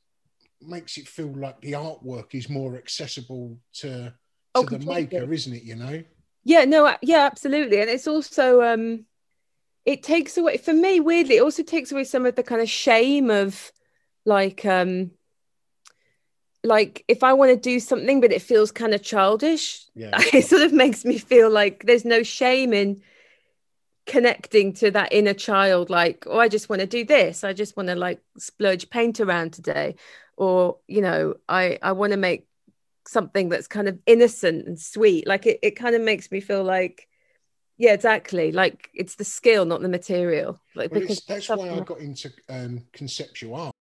makes 0.67 0.97
it 0.97 1.07
feel 1.07 1.33
like 1.33 1.59
the 1.61 1.73
artwork 1.73 2.33
is 2.35 2.49
more 2.49 2.75
accessible 2.77 3.57
to 3.73 4.13
to 4.53 4.59
Oh, 4.59 4.63
the 4.65 4.79
completely. 4.79 5.19
maker, 5.19 5.31
isn't 5.33 5.53
it? 5.53 5.63
You 5.63 5.75
know. 5.75 6.03
Yeah, 6.43 6.65
no, 6.65 6.95
yeah, 7.01 7.25
absolutely. 7.25 7.79
And 7.81 7.89
it's 7.89 8.07
also 8.07 8.61
um 8.61 9.05
it 9.85 10.03
takes 10.03 10.37
away 10.37 10.57
for 10.57 10.73
me 10.73 10.99
weirdly, 10.99 11.37
it 11.37 11.43
also 11.43 11.63
takes 11.63 11.91
away 11.91 12.03
some 12.05 12.25
of 12.25 12.35
the 12.35 12.43
kind 12.43 12.61
of 12.61 12.69
shame 12.69 13.29
of 13.31 13.71
like 14.25 14.65
um 14.65 15.11
like 16.63 17.03
if 17.07 17.23
I 17.23 17.33
want 17.33 17.49
to 17.51 17.57
do 17.57 17.79
something 17.79 18.21
but 18.21 18.31
it 18.31 18.41
feels 18.41 18.71
kind 18.71 18.93
of 18.93 19.01
childish, 19.01 19.85
Yeah. 19.95 20.11
it 20.33 20.45
sort 20.45 20.61
of 20.61 20.73
makes 20.73 21.03
me 21.05 21.17
feel 21.17 21.49
like 21.49 21.85
there's 21.85 22.05
no 22.05 22.23
shame 22.23 22.73
in 22.73 23.01
connecting 24.07 24.73
to 24.73 24.89
that 24.91 25.13
inner 25.13 25.33
child 25.33 25.89
like 25.89 26.25
oh 26.27 26.39
I 26.39 26.47
just 26.47 26.69
want 26.69 26.81
to 26.81 26.87
do 26.87 27.05
this. 27.05 27.43
I 27.43 27.53
just 27.53 27.77
want 27.77 27.87
to 27.89 27.95
like 27.95 28.19
splurge 28.37 28.89
paint 28.89 29.19
around 29.19 29.53
today 29.53 29.95
or 30.41 30.77
you 30.87 31.01
know, 31.01 31.35
I 31.47 31.77
I 31.83 31.91
want 31.91 32.11
to 32.13 32.17
make 32.17 32.47
something 33.07 33.49
that's 33.49 33.67
kind 33.67 33.87
of 33.87 33.99
innocent 34.07 34.67
and 34.67 34.79
sweet 34.79 35.27
like 35.27 35.45
it, 35.45 35.59
it 35.61 35.71
kind 35.71 35.95
of 35.95 36.01
makes 36.01 36.31
me 36.31 36.39
feel 36.39 36.63
like 36.63 37.07
yeah 37.77 37.93
exactly 37.93 38.51
like 38.51 38.89
it's 38.93 39.15
the 39.15 39.23
skill 39.23 39.65
not 39.65 39.81
the 39.81 39.89
material 39.89 40.61
like 40.75 40.91
Well, 40.91 41.01
because 41.01 41.21
that's 41.21 41.49
why 41.49 41.69
I 41.69 41.79
got 41.79 41.99
into 41.99 42.31
um, 42.47 42.85
conceptual 42.93 43.55
art. 43.55 43.75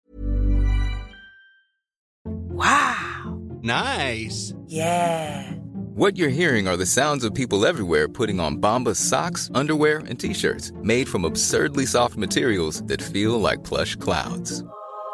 Wow. 2.24 3.40
Nice. 3.62 4.54
Yeah. 4.66 5.52
What 5.94 6.16
you're 6.16 6.28
hearing 6.30 6.66
are 6.68 6.76
the 6.76 6.86
sounds 6.86 7.24
of 7.24 7.34
people 7.34 7.66
everywhere 7.66 8.08
putting 8.08 8.40
on 8.40 8.58
Bombas 8.58 8.96
socks, 8.96 9.50
underwear, 9.54 9.98
and 10.08 10.18
t-shirts 10.18 10.72
made 10.82 11.08
from 11.08 11.24
absurdly 11.24 11.86
soft 11.86 12.16
materials 12.16 12.82
that 12.84 13.02
feel 13.02 13.38
like 13.38 13.64
plush 13.64 13.96
clouds. 13.96 14.62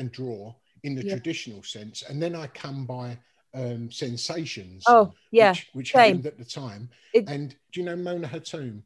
and 0.00 0.10
draw 0.10 0.54
in 0.82 0.94
the 0.94 1.04
Yeah. 1.04 1.12
traditional 1.14 1.62
sense, 1.62 2.02
and 2.02 2.20
then 2.20 2.34
I 2.34 2.46
come 2.48 2.86
by 2.86 3.18
um, 3.52 3.90
sensations. 3.90 4.84
Oh, 4.86 5.12
yeah, 5.32 5.50
which, 5.50 5.70
which 5.72 5.92
happened 5.92 6.24
at 6.26 6.38
the 6.38 6.44
time. 6.44 6.88
It- 7.12 7.28
and 7.28 7.50
do 7.72 7.80
you 7.80 7.84
know 7.86 7.96
Mona 7.96 8.28
Hatoum? 8.28 8.82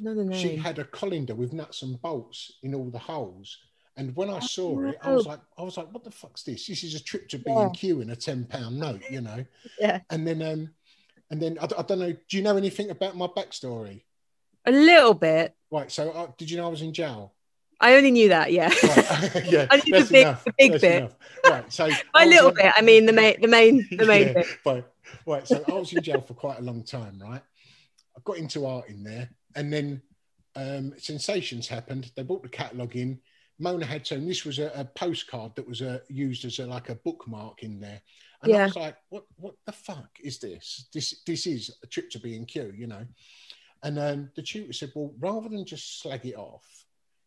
Another 0.00 0.24
name. 0.24 0.38
She 0.38 0.56
had 0.56 0.78
a 0.80 0.84
colander 0.84 1.34
with 1.34 1.52
nuts 1.52 1.82
and 1.82 2.00
bolts 2.02 2.58
in 2.62 2.74
all 2.74 2.90
the 2.90 2.98
holes. 2.98 3.58
And 3.96 4.14
when 4.16 4.28
I 4.28 4.36
Oh, 4.36 4.40
saw 4.40 4.82
it, 4.88 4.98
I 5.02 5.12
was 5.12 5.26
like, 5.26 5.40
I 5.58 5.62
was 5.62 5.76
like, 5.76 5.92
what 5.92 6.04
the 6.04 6.10
fuck's 6.10 6.42
this? 6.42 6.66
This 6.66 6.82
is 6.84 6.94
a 6.94 7.02
trip 7.02 7.28
to 7.28 7.38
B 7.38 7.52
and 7.52 7.72
Q 7.76 8.00
in 8.00 8.10
a 8.10 8.16
ten 8.16 8.44
pound 8.46 8.78
note, 8.78 9.02
you 9.10 9.20
know. 9.20 9.44
Yeah. 9.78 10.00
And 10.10 10.26
then, 10.26 10.42
um, 10.42 10.70
and 11.30 11.40
then 11.40 11.58
I 11.60 11.66
don't 11.66 11.98
know. 11.98 12.12
Do 12.12 12.36
you 12.36 12.42
know 12.42 12.56
anything 12.56 12.90
about 12.90 13.16
my 13.16 13.26
backstory? 13.28 14.02
a 14.66 14.70
little 14.72 15.14
bit. 15.14 15.54
Right. 15.70 15.90
So, 15.90 16.10
uh, 16.10 16.32
did 16.36 16.50
you 16.50 16.56
know 16.56 16.66
I 16.66 16.70
was 16.70 16.82
in 16.82 16.92
jail? 16.92 17.32
I 17.80 17.94
only 17.96 18.10
knew 18.10 18.28
that. 18.28 18.52
Yeah. 18.52 18.68
Right. 18.68 19.44
yeah. 19.50 19.66
I 19.70 19.76
knew 19.84 20.00
the 20.02 20.08
big- 20.10 20.22
enough. 20.26 20.44
the 20.44 20.54
big 20.58 20.72
That's 20.72 20.80
bit. 20.82 20.96
enough. 20.98 21.16
Right. 21.48 21.72
So, 21.72 21.88
By 22.12 22.20
I 22.20 22.22
a 22.22 22.26
was 22.26 22.34
little 22.34 22.48
in- 22.50 22.54
bit. 22.56 22.72
I 22.76 22.82
mean 22.82 23.06
the 23.06 23.12
main, 23.12 23.40
the 23.40 23.48
main, 23.48 23.88
the 23.90 24.06
main 24.06 24.26
Yeah, 24.28 24.32
bit. 24.34 24.46
Right, 24.66 24.84
right. 25.26 25.48
So 25.48 25.64
I 25.68 25.72
was 25.72 25.92
in 25.92 26.02
jail 26.02 26.20
for 26.20 26.34
quite 26.34 26.58
a 26.58 26.62
long 26.62 26.82
time, 26.84 27.18
right? 27.20 27.42
I 28.16 28.20
got 28.24 28.36
into 28.38 28.66
art 28.66 28.88
in 28.88 29.02
there, 29.02 29.30
and 29.56 29.72
then 29.72 30.02
um, 30.56 30.92
sensations 30.98 31.68
happened. 31.68 32.10
They 32.16 32.22
brought 32.22 32.42
the 32.42 32.48
catalogue 32.48 32.96
in. 32.96 33.20
Mona 33.62 33.84
Hatoum, 33.84 34.16
and 34.18 34.30
this 34.30 34.46
was 34.46 34.58
a, 34.58 34.72
a 34.74 34.84
postcard 34.86 35.54
that 35.54 35.68
was 35.68 35.82
uh, 35.82 35.98
used 36.08 36.46
as 36.46 36.58
a, 36.60 36.66
like 36.66 36.88
a 36.88 36.94
bookmark 36.94 37.62
in 37.62 37.78
there. 37.78 38.00
And 38.42 38.52
I 38.54 38.56
Yeah. 38.56 38.64
was 38.64 38.76
like, 38.76 38.96
"What? 39.10 39.24
What 39.36 39.54
the 39.66 39.72
fuck 39.72 40.08
is 40.24 40.38
this? 40.38 40.88
This 40.94 41.22
this 41.26 41.46
is 41.46 41.70
a 41.82 41.86
trip 41.86 42.08
to 42.12 42.18
B 42.20 42.36
and 42.36 42.48
Q, 42.48 42.72
you 42.74 42.86
know." 42.86 43.04
And 43.82 43.98
um, 43.98 44.30
the 44.34 44.40
tutor 44.42 44.72
said, 44.72 44.92
"Well, 44.94 45.12
rather 45.18 45.50
than 45.50 45.66
just 45.66 46.00
slag 46.00 46.24
it 46.24 46.36
off, 46.36 46.79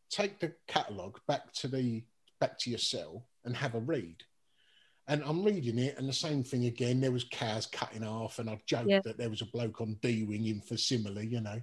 take 0.10 0.40
the 0.40 0.54
catalogue 0.68 1.20
back 1.28 1.52
to 1.54 1.68
the 1.68 2.04
back 2.40 2.58
to 2.60 2.70
your 2.70 2.80
cell 2.80 3.26
and 3.46 3.56
have 3.56 3.76
a 3.76 3.80
read." 3.80 4.24
And 5.06 5.22
I'm 5.26 5.44
reading 5.44 5.80
it, 5.80 5.98
and 5.98 6.08
the 6.08 6.14
same 6.14 6.44
thing 6.46 6.66
again. 6.66 7.02
There 7.02 7.12
was 7.12 7.26
cows 7.26 7.66
cut 7.66 7.92
in 7.94 8.04
half, 8.04 8.40
and 8.40 8.50
I 8.50 8.58
joked 8.66 8.88
Yeah. 8.90 9.02
that 9.04 9.18
there 9.18 9.30
was 9.30 9.42
a 9.42 9.46
bloke 9.46 9.82
on 9.82 9.96
D 10.02 10.24
wing 10.24 10.46
in 10.48 10.62
for 10.62 10.78
simile, 10.78 11.22
you 11.22 11.42
know. 11.42 11.60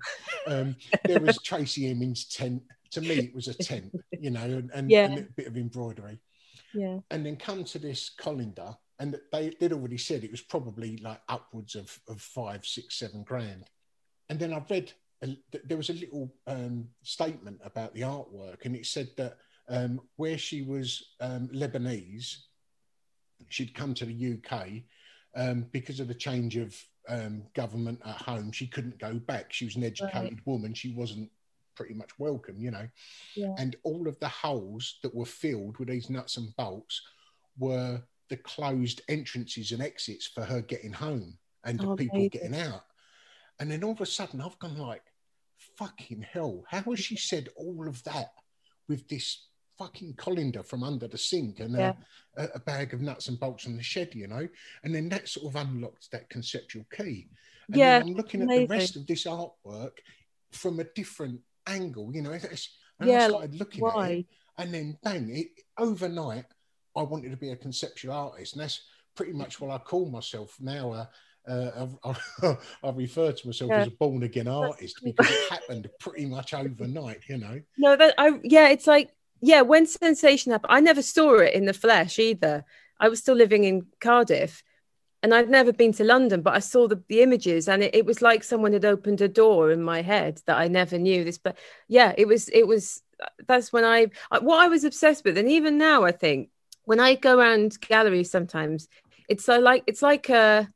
Um, 0.47 0.77
there 1.07 1.21
was 1.21 1.39
Tracey 1.43 1.91
Emin's 1.91 2.27
tent. 2.27 2.63
To 2.91 3.01
me, 3.01 3.15
it 3.15 3.35
was 3.35 3.49
a 3.49 3.55
tent, 3.55 3.95
you 4.19 4.31
know, 4.31 4.43
and, 4.43 4.71
and, 4.75 4.91
Yeah. 4.91 5.07
and 5.07 5.19
a 5.21 5.23
bit 5.23 5.47
of 5.47 5.57
embroidery. 5.57 6.19
Yeah. 6.75 6.99
And 7.11 7.25
then 7.25 7.37
come 7.37 7.65
to 7.65 7.79
this 7.79 8.11
colander, 8.11 8.77
and 8.99 9.19
they 9.33 9.55
they'd 9.59 9.73
already 9.73 9.97
said 9.97 10.23
it 10.23 10.31
was 10.31 10.43
probably 10.43 10.99
like 10.99 11.23
upwards 11.27 11.77
of, 11.77 11.99
of 12.09 12.21
five, 12.21 12.67
six, 12.67 12.99
seven 12.99 13.23
grand. 13.23 13.71
And 14.29 14.39
then 14.39 14.53
I 14.53 14.63
read 14.69 14.93
a, 15.23 15.37
there 15.65 15.77
was 15.77 15.91
a 15.91 15.95
little 15.95 16.33
um, 16.47 16.89
statement 17.03 17.61
about 17.65 17.95
the 17.95 18.03
artwork, 18.03 18.65
and 18.65 18.75
it 18.75 18.87
said 18.87 19.09
that 19.17 19.37
um, 19.69 20.01
where 20.17 20.39
she 20.39 20.63
was 20.63 21.15
um, 21.21 21.49
Lebanese, 21.49 22.37
she'd 23.49 23.75
come 23.75 23.95
to 23.95 24.07
the 24.07 24.35
UK 24.35 24.67
um, 25.37 25.67
because 25.73 26.01
of 26.01 26.09
the 26.09 26.15
change 26.15 26.57
of 26.57 26.75
um, 27.09 27.43
government 27.55 28.01
at 28.05 28.17
home. 28.17 28.53
She 28.53 28.67
couldn't 28.67 28.99
go 28.99 29.15
back. 29.15 29.53
She 29.53 29.65
was 29.65 29.77
an 29.77 29.85
educated 29.85 30.41
woman. 30.45 30.75
She 30.75 30.93
wasn't 30.95 31.31
pretty 31.75 31.95
much 31.95 32.19
welcome, 32.19 32.61
you 32.61 32.71
know. 32.71 32.89
Yeah. 33.37 33.55
And 33.59 33.77
all 33.85 34.09
of 34.09 34.19
the 34.21 34.29
holes 34.29 34.99
that 35.03 35.15
were 35.15 35.25
filled 35.25 35.79
with 35.79 35.89
these 35.89 36.11
nuts 36.11 36.37
and 36.37 36.55
bolts 36.57 37.01
were 37.59 38.03
the 38.29 38.37
closed 38.39 39.03
entrances 39.09 39.73
and 39.73 39.83
exits 39.83 40.27
for 40.27 40.45
her 40.45 40.61
getting 40.63 40.93
home 40.93 41.39
and 41.65 41.79
the 41.79 41.89
Oh, 41.89 41.97
people 41.97 42.19
amazing. 42.19 42.31
getting 42.31 42.57
out. 42.57 42.85
And 43.59 43.71
then 43.71 43.85
all 43.85 43.93
of 43.93 44.01
a 44.01 44.07
sudden, 44.07 44.41
I've 44.41 44.59
gone 44.59 44.77
like, 44.79 45.03
fucking 45.77 46.25
hell, 46.33 46.65
how 46.69 46.83
has 46.83 47.01
she 47.01 47.17
said 47.17 47.49
all 47.57 47.87
of 47.89 48.03
that 48.05 48.33
with 48.89 49.09
this 49.09 49.47
fucking 49.79 50.15
colander 50.15 50.63
from 50.63 50.83
under 50.83 51.09
the 51.09 51.17
sink 51.17 51.61
and 51.61 51.73
Yeah. 51.73 51.95
a, 52.37 52.49
a 52.57 52.59
bag 52.59 52.93
of 52.93 53.01
nuts 53.01 53.29
and 53.29 53.41
bolts 53.41 53.65
from 53.65 53.77
the 53.77 53.83
shed, 53.83 54.15
you 54.15 54.27
know? 54.27 54.47
And 54.85 54.95
then 54.95 55.09
that 55.09 55.29
sort 55.29 55.47
of 55.47 55.57
unlocked 55.57 56.11
that 56.11 56.29
conceptual 56.29 56.85
key. 56.95 57.29
And 57.69 57.77
Yeah, 57.77 57.99
then 57.99 58.09
I'm 58.09 58.15
looking 58.15 58.43
at 58.43 58.49
the 58.49 58.67
rest 58.67 58.97
of 58.97 59.07
this 59.07 59.25
artwork 59.25 59.93
from 60.53 60.81
a 60.81 60.85
different 60.85 61.41
angle, 61.67 62.11
you 62.15 62.23
know? 62.23 62.33
And 62.33 62.61
Yeah, 63.03 63.25
I 63.25 63.29
started 63.29 63.55
looking 63.55 63.87
at 63.87 64.11
it, 64.11 64.27
and 64.59 64.75
then 64.75 64.99
bang, 65.03 65.35
it, 65.35 65.49
overnight, 65.79 66.45
I 66.95 67.03
wanted 67.03 67.31
to 67.31 67.37
be 67.39 67.51
a 67.51 67.57
conceptual 67.57 68.13
artist. 68.13 68.53
And 68.53 68.63
that's 68.63 68.83
pretty 69.15 69.33
much 69.33 69.61
what 69.61 69.71
I 69.71 69.79
call 69.79 70.11
myself 70.11 70.57
now. 70.61 70.93
Uh, 70.93 71.07
uh, 71.51 71.87
I, 72.43 72.57
I 72.85 72.91
refer 72.91 73.33
to 73.33 73.47
myself 73.47 73.71
Yeah. 73.71 73.81
as 73.83 73.87
a 73.89 73.91
born 73.93 74.23
again 74.23 74.49
artist 74.49 75.01
because 75.05 75.31
it 75.31 75.51
happened 75.51 75.89
pretty 75.99 76.27
much 76.27 76.55
overnight, 76.55 77.23
you 77.29 77.39
know. 77.39 77.61
No, 77.79 77.97
that 77.97 78.15
I 78.19 78.39
yeah, 78.43 78.69
it's 78.69 78.87
like 78.87 79.11
yeah, 79.41 79.63
when 79.63 79.87
sensation 79.87 80.53
happened, 80.53 80.73
I 80.73 80.81
never 80.81 81.03
saw 81.03 81.39
it 81.39 81.55
in 81.55 81.65
the 81.65 81.73
flesh 81.73 82.19
either. 82.19 82.65
I 82.99 83.09
was 83.09 83.21
still 83.21 83.35
living 83.35 83.65
in 83.65 83.87
Cardiff 84.01 84.63
and 85.23 85.35
I'd 85.35 85.51
never 85.51 85.73
been 85.73 85.93
to 85.95 86.05
London, 86.05 86.43
but 86.43 86.55
I 86.55 86.59
saw 86.61 86.89
the, 86.89 87.03
the 87.09 87.23
images 87.23 87.69
and 87.69 87.83
it, 87.83 87.95
it 87.95 88.07
was 88.07 88.23
like 88.23 88.43
someone 88.45 88.73
had 88.73 88.85
opened 88.85 89.21
a 89.21 89.29
door 89.29 89.71
in 89.71 89.83
my 89.83 90.03
head 90.03 90.41
that 90.47 90.59
I 90.59 90.69
never 90.69 90.99
knew 90.99 91.25
this. 91.25 91.39
But 91.39 91.59
yeah, 91.89 92.15
it 92.17 92.27
was 92.27 92.49
it 92.51 92.67
was 92.67 93.03
that's 93.47 93.73
when 93.73 93.85
I 93.85 94.09
I- 94.31 94.39
what 94.41 94.61
I 94.61 94.69
was 94.69 94.85
obsessed 94.85 95.25
with, 95.25 95.37
and 95.39 95.49
even 95.49 95.79
now 95.79 96.05
I 96.05 96.13
think 96.13 96.51
when 96.85 97.01
I 97.01 97.15
go 97.15 97.39
around 97.39 97.79
galleries 97.81 98.31
sometimes, 98.31 98.89
it's 99.29 99.45
so 99.45 99.59
like 99.59 99.85
it's 99.87 100.03
like 100.03 100.29
a 100.31 100.69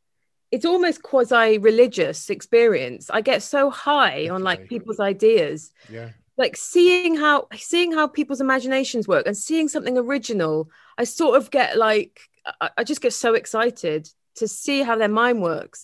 it's 0.54 0.64
almost 0.72 1.02
quasi 1.02 1.58
religious 1.70 2.30
experience. 2.36 3.02
I 3.18 3.20
get 3.30 3.40
so 3.42 3.62
high 3.70 4.28
on 4.34 4.40
like 4.50 4.68
people's 4.72 5.00
ideas 5.12 5.58
Yeah. 5.96 6.10
like 6.42 6.56
seeing 6.56 7.12
how 7.24 7.36
seeing 7.70 7.90
how 7.98 8.06
people's 8.18 8.40
imaginations 8.48 9.04
work 9.12 9.24
and 9.26 9.36
seeing 9.36 9.68
something 9.74 9.96
original 10.06 10.56
i 11.00 11.04
sort 11.20 11.34
of 11.38 11.44
get 11.58 11.70
like 11.88 12.14
I, 12.62 12.66
I 12.78 12.82
just 12.90 13.02
get 13.06 13.12
so 13.24 13.30
excited 13.42 14.02
to 14.40 14.46
see 14.48 14.78
how 14.86 14.96
their 14.98 15.14
mind 15.22 15.38
works 15.52 15.80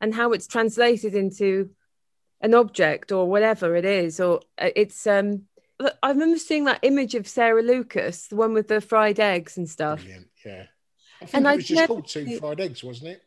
and 0.00 0.14
how 0.18 0.28
it's 0.34 0.48
translated 0.54 1.12
into 1.22 1.70
an 2.46 2.52
object 2.62 3.06
or 3.16 3.22
whatever 3.34 3.68
it 3.80 3.84
is 4.02 4.12
or 4.26 4.34
uh, 4.64 4.70
it's 4.82 5.06
um 5.16 5.28
i 6.06 6.08
remember 6.14 6.38
seeing 6.48 6.64
that 6.66 6.80
image 6.90 7.14
of 7.18 7.24
sarah 7.36 7.62
lucas 7.72 8.16
the 8.30 8.36
one 8.44 8.52
with 8.58 8.68
the 8.72 8.80
fried 8.80 9.20
eggs 9.20 9.52
and 9.58 9.68
stuff 9.76 10.00
Brilliant. 10.00 10.28
Yeah. 10.44 10.64
I 11.20 11.24
think 11.26 11.34
And 11.36 11.46
it 11.46 11.50
I'd 11.50 11.60
just 11.60 11.80
never 11.80 11.86
called 11.94 12.08
two 12.08 12.26
fried 12.40 12.60
eggs, 12.66 12.82
wasn't 12.90 13.10
it? 13.14 13.20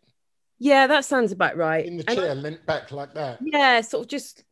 Yeah 0.60 0.88
that 0.88 1.06
sounds 1.06 1.32
about 1.32 1.58
right 1.58 1.86
In 1.86 1.98
the 1.98 2.06
And 2.10 2.18
chair, 2.20 2.36
leant 2.36 2.66
back 2.66 2.92
like 2.92 3.14
that. 3.16 3.40
yeah 3.42 3.82
sort 3.82 4.06
of 4.06 4.10
just 4.10 4.44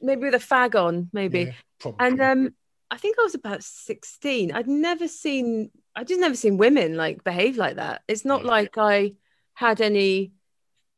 maybe 0.00 0.22
with 0.22 0.34
a 0.34 0.38
fag 0.38 0.74
on 0.74 1.08
maybe 1.12 1.40
Yeah, 1.44 1.52
probably. 1.78 2.06
and 2.06 2.20
um 2.20 2.54
i 2.90 2.96
think 2.96 3.16
i 3.18 3.22
was 3.22 3.34
about 3.34 3.62
16 3.62 4.52
i'd 4.52 4.66
never 4.68 5.06
seen 5.08 5.70
i 5.94 6.02
just 6.04 6.20
never 6.20 6.34
seen 6.34 6.56
women 6.56 6.96
like 6.96 7.22
behave 7.24 7.56
like 7.56 7.76
that 7.76 8.02
it's 8.08 8.24
not 8.24 8.42
Yeah. 8.42 8.50
like 8.50 8.76
i 8.78 9.12
had 9.54 9.80
any 9.80 10.32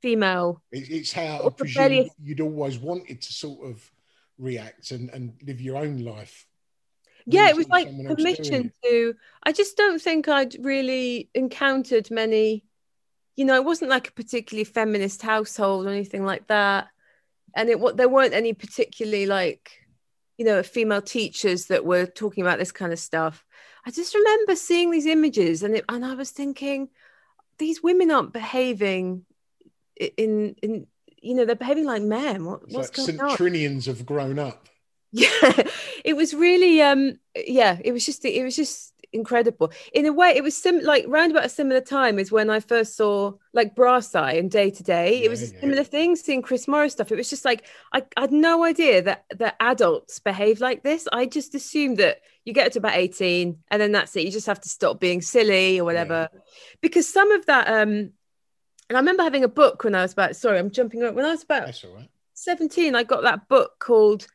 female 0.01 0.63
it's 0.73 1.13
how 1.13 1.47
I 1.47 1.51
presume 1.51 1.83
rebellious- 1.83 2.15
you'd 2.23 2.41
always 2.41 2.79
wanted 2.79 3.21
to 3.23 3.33
sort 3.33 3.69
of 3.71 3.91
react 4.39 4.91
and, 4.91 5.11
and 5.11 5.33
live 5.47 5.61
your 5.61 5.77
own 5.79 5.99
life. 6.05 6.47
yeah 7.27 7.49
it 7.49 7.57
was 7.57 7.69
like 7.69 7.87
someone 7.87 8.07
else 8.09 8.17
doing 8.17 8.35
permission 8.37 8.73
to 8.85 9.15
i 9.45 9.53
just 9.53 9.77
don't 9.77 10.01
think 10.03 10.29
i'd 10.29 10.57
really 10.65 11.31
encountered 11.35 12.11
many 12.11 12.65
you 13.37 13.45
know 13.45 13.57
it 13.57 13.65
wasn't 13.65 13.91
like 13.91 14.09
a 14.09 14.13
particularly 14.13 14.65
feminist 14.65 15.23
household 15.23 15.87
or 15.87 15.91
anything 15.91 16.25
like 16.25 16.47
that. 16.49 16.89
And 17.57 17.69
it 17.69 17.79
what 17.79 17.97
there 17.97 18.09
weren't 18.09 18.35
any 18.35 18.53
particularly 18.53 19.27
like 19.27 19.85
you 20.37 20.45
know 20.45 20.63
female 20.63 21.03
teachers 21.03 21.67
that 21.67 21.85
were 21.85 22.07
talking 22.07 22.43
about 22.43 22.59
this 22.59 22.73
kind 22.73 22.93
of 22.93 22.99
stuff. 22.99 23.45
I 23.87 23.91
just 23.91 24.15
remember 24.15 24.57
seeing 24.57 24.91
these 24.91 25.07
images 25.07 25.63
and 25.63 25.77
it, 25.77 25.85
and 25.91 26.07
i 26.07 26.15
was 26.15 26.31
thinking 26.31 26.89
these 27.59 27.83
women 27.83 28.11
aren't 28.11 28.33
behaving 28.33 29.27
in 29.97 30.57
in 30.63 30.87
you 31.23 31.35
know 31.35 31.45
they're 31.45 31.57
behaving 31.57 31.87
like 31.87 32.03
men. 32.03 32.45
What, 32.45 32.63
what's 32.71 32.97
like 32.97 33.07
going 33.07 33.21
on? 33.21 33.31
centurions 33.31 33.87
have 33.87 34.05
grown 34.07 34.39
up. 34.39 34.69
yeah. 35.13 35.69
It 36.05 36.17
was 36.17 36.35
really 36.35 36.83
um 36.83 37.19
yeah 37.37 37.79
it 37.83 37.93
was 37.93 38.05
just 38.05 38.25
it 38.25 38.43
was 38.43 38.57
just 38.57 38.94
incredible. 39.15 39.73
In 39.93 40.07
a 40.07 40.13
way 40.13 40.31
it 40.37 40.43
was 40.43 40.57
sim 40.57 40.81
like 40.83 41.05
round 41.09 41.31
about 41.33 41.45
a 41.47 41.49
similar 41.49 41.81
time 41.81 42.19
as 42.19 42.31
when 42.33 42.51
i 42.51 42.61
first 42.61 42.97
saw 42.97 43.33
like 43.53 43.75
brass 43.75 44.15
eye 44.15 44.33
and 44.33 44.51
Day 44.51 44.71
Today. 44.71 45.23
It 45.23 45.31
was 45.31 45.41
a 45.43 45.47
Yeah, 45.47 45.53
yeah. 45.55 45.61
similar 45.61 45.85
thing 45.85 46.17
seeing 46.17 46.43
chris 46.43 46.67
morris 46.69 46.93
stuff. 46.93 47.13
It 47.13 47.17
was 47.17 47.31
just 47.31 47.45
like 47.45 47.67
I, 47.93 48.03
I 48.17 48.23
had 48.23 48.33
no 48.33 48.65
idea 48.65 49.01
that 49.03 49.25
that 49.37 49.57
adults 49.61 50.19
behave 50.19 50.61
like 50.61 50.83
this. 50.83 51.07
I 51.13 51.27
just 51.27 51.55
assumed 51.55 51.97
that 51.99 52.19
you 52.45 52.53
get 52.53 52.73
to 52.73 52.79
about 52.81 52.97
18 52.97 53.57
and 53.71 53.81
then 53.81 53.93
that's 53.93 54.15
it. 54.17 54.25
You 54.25 54.31
just 54.31 54.47
have 54.49 54.61
to 54.61 54.69
stop 54.69 55.01
being 55.01 55.23
silly 55.23 55.79
or 55.81 55.85
whatever. 55.85 56.29
Because 56.83 57.09
some 57.09 57.31
of 57.33 57.47
that 57.47 57.69
um 57.69 58.11
and 58.89 58.99
i 58.99 59.01
remember 59.01 59.23
having 59.23 59.45
a 59.45 59.49
book 59.49 59.83
when 59.85 59.95
i 59.95 60.03
was 60.03 60.13
about 60.13 60.37
sorry 60.37 60.59
i'm 60.59 60.71
jumping 60.71 61.03
up 61.03 61.15
when 61.15 61.25
i 61.25 61.31
was 61.31 61.43
about 61.43 61.67
right. 61.95 62.09
17 62.35 62.95
i 62.95 63.03
got 63.03 63.23
that 63.23 63.49
book 63.49 63.79
called 63.79 64.27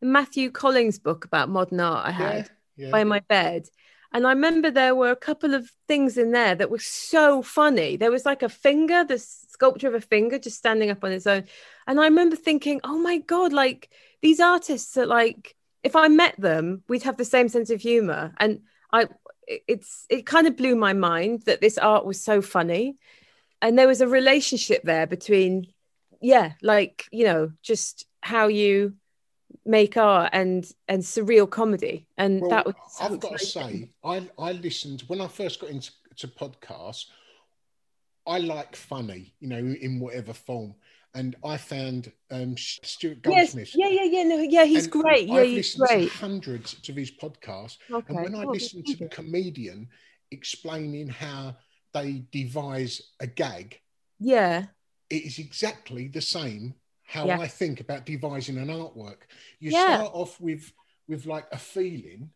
matthew 0.00 0.50
collings 0.50 0.98
book 0.98 1.24
about 1.26 1.48
modern 1.50 1.80
art 1.80 2.06
i 2.06 2.10
had 2.10 2.50
Yeah. 2.76 2.90
by 2.90 3.04
my 3.04 3.20
bed 3.20 3.68
And 4.12 4.26
I 4.26 4.30
remember 4.30 4.70
there 4.70 4.94
were 4.94 5.10
a 5.10 5.16
couple 5.16 5.54
of 5.54 5.70
things 5.86 6.16
in 6.16 6.32
there 6.32 6.54
that 6.54 6.70
were 6.70 6.78
so 6.78 7.42
funny. 7.42 7.96
There 7.96 8.10
was 8.10 8.24
like 8.24 8.42
a 8.42 8.48
finger, 8.48 9.04
the 9.04 9.18
sculpture 9.18 9.88
of 9.88 9.94
a 9.94 10.00
finger 10.00 10.38
just 10.38 10.56
standing 10.56 10.90
up 10.90 11.04
on 11.04 11.12
its 11.12 11.26
own. 11.26 11.44
And 11.86 12.00
I 12.00 12.04
remember 12.04 12.36
thinking, 12.36 12.80
oh 12.84 12.98
my 12.98 13.18
God, 13.18 13.52
like 13.52 13.90
these 14.22 14.40
artists 14.40 14.96
are 14.96 15.06
like, 15.06 15.54
if 15.82 15.94
I 15.94 16.08
met 16.08 16.40
them, 16.40 16.82
we'd 16.88 17.02
have 17.02 17.18
the 17.18 17.24
same 17.24 17.48
sense 17.48 17.70
of 17.70 17.80
humor. 17.80 18.32
And 18.38 18.62
I, 18.92 19.08
it's, 19.46 20.06
it 20.08 20.26
kind 20.26 20.46
of 20.46 20.56
blew 20.56 20.74
my 20.74 20.94
mind 20.94 21.42
that 21.42 21.60
this 21.60 21.76
art 21.76 22.06
was 22.06 22.20
so 22.20 22.40
funny. 22.40 22.96
And 23.60 23.78
there 23.78 23.88
was 23.88 24.00
a 24.00 24.08
relationship 24.08 24.82
there 24.84 25.06
between, 25.06 25.66
yeah, 26.20 26.52
like, 26.62 27.04
you 27.10 27.24
know, 27.24 27.52
just 27.62 28.06
how 28.22 28.46
you 28.46 28.94
make 29.68 29.96
art 29.96 30.30
and 30.32 30.68
and 30.88 31.02
surreal 31.02 31.48
comedy. 31.48 32.06
And 32.16 32.40
Well, 32.40 32.50
that 32.50 32.66
was 32.66 32.74
I've 33.00 33.20
got 33.20 33.38
to 33.38 33.44
say, 33.46 33.90
I 34.02 34.28
I 34.38 34.52
listened 34.52 35.02
when 35.06 35.20
I 35.20 35.28
first 35.28 35.60
got 35.60 35.70
into 35.70 35.92
to 36.16 36.28
podcasts. 36.28 37.04
I 38.26 38.38
like 38.38 38.74
funny, 38.76 39.34
you 39.40 39.48
know, 39.48 39.56
in 39.58 40.00
whatever 40.00 40.32
form, 40.34 40.74
and 41.14 41.34
I 41.44 41.56
found 41.56 42.12
um, 42.30 42.56
Stuart 42.58 43.18
yes. 43.24 43.52
Goldsmith. 43.54 43.70
yeah 43.74 43.88
yeah 43.88 44.04
yeah. 44.04 44.22
No 44.24 44.36
yeah 44.38 44.64
he's 44.64 44.84
and 44.84 44.92
great. 44.92 45.28
Yeah 45.28 45.34
I've 45.36 45.46
he's 45.46 45.78
listened 45.78 45.88
great. 45.88 46.10
to 46.10 46.16
hundreds 46.18 46.88
of 46.88 46.96
his 46.96 47.10
podcasts, 47.10 47.78
Okay. 47.90 48.06
and 48.14 48.22
when 48.24 48.34
I 48.34 48.44
Oh, 48.44 48.50
listen 48.50 48.82
to 48.84 48.96
the 48.96 49.08
comedian 49.08 49.88
explaining 50.30 51.08
how 51.08 51.56
they 51.94 52.24
devise 52.32 53.00
a 53.20 53.26
gag, 53.26 53.80
yeah. 54.18 54.66
it 55.08 55.24
is 55.24 55.38
exactly 55.38 56.08
the 56.08 56.20
same 56.20 56.74
how 57.08 57.26
Yeah. 57.26 57.38
I 57.40 57.48
think 57.48 57.80
about 57.80 58.04
devising 58.04 58.58
an 58.58 58.68
artwork. 58.68 59.20
You 59.60 59.70
Yeah. 59.70 59.96
start 59.96 60.14
off 60.14 60.40
with 60.40 60.72
with 61.08 61.24
like 61.24 61.46
a 61.52 61.58
feeling, 61.58 62.30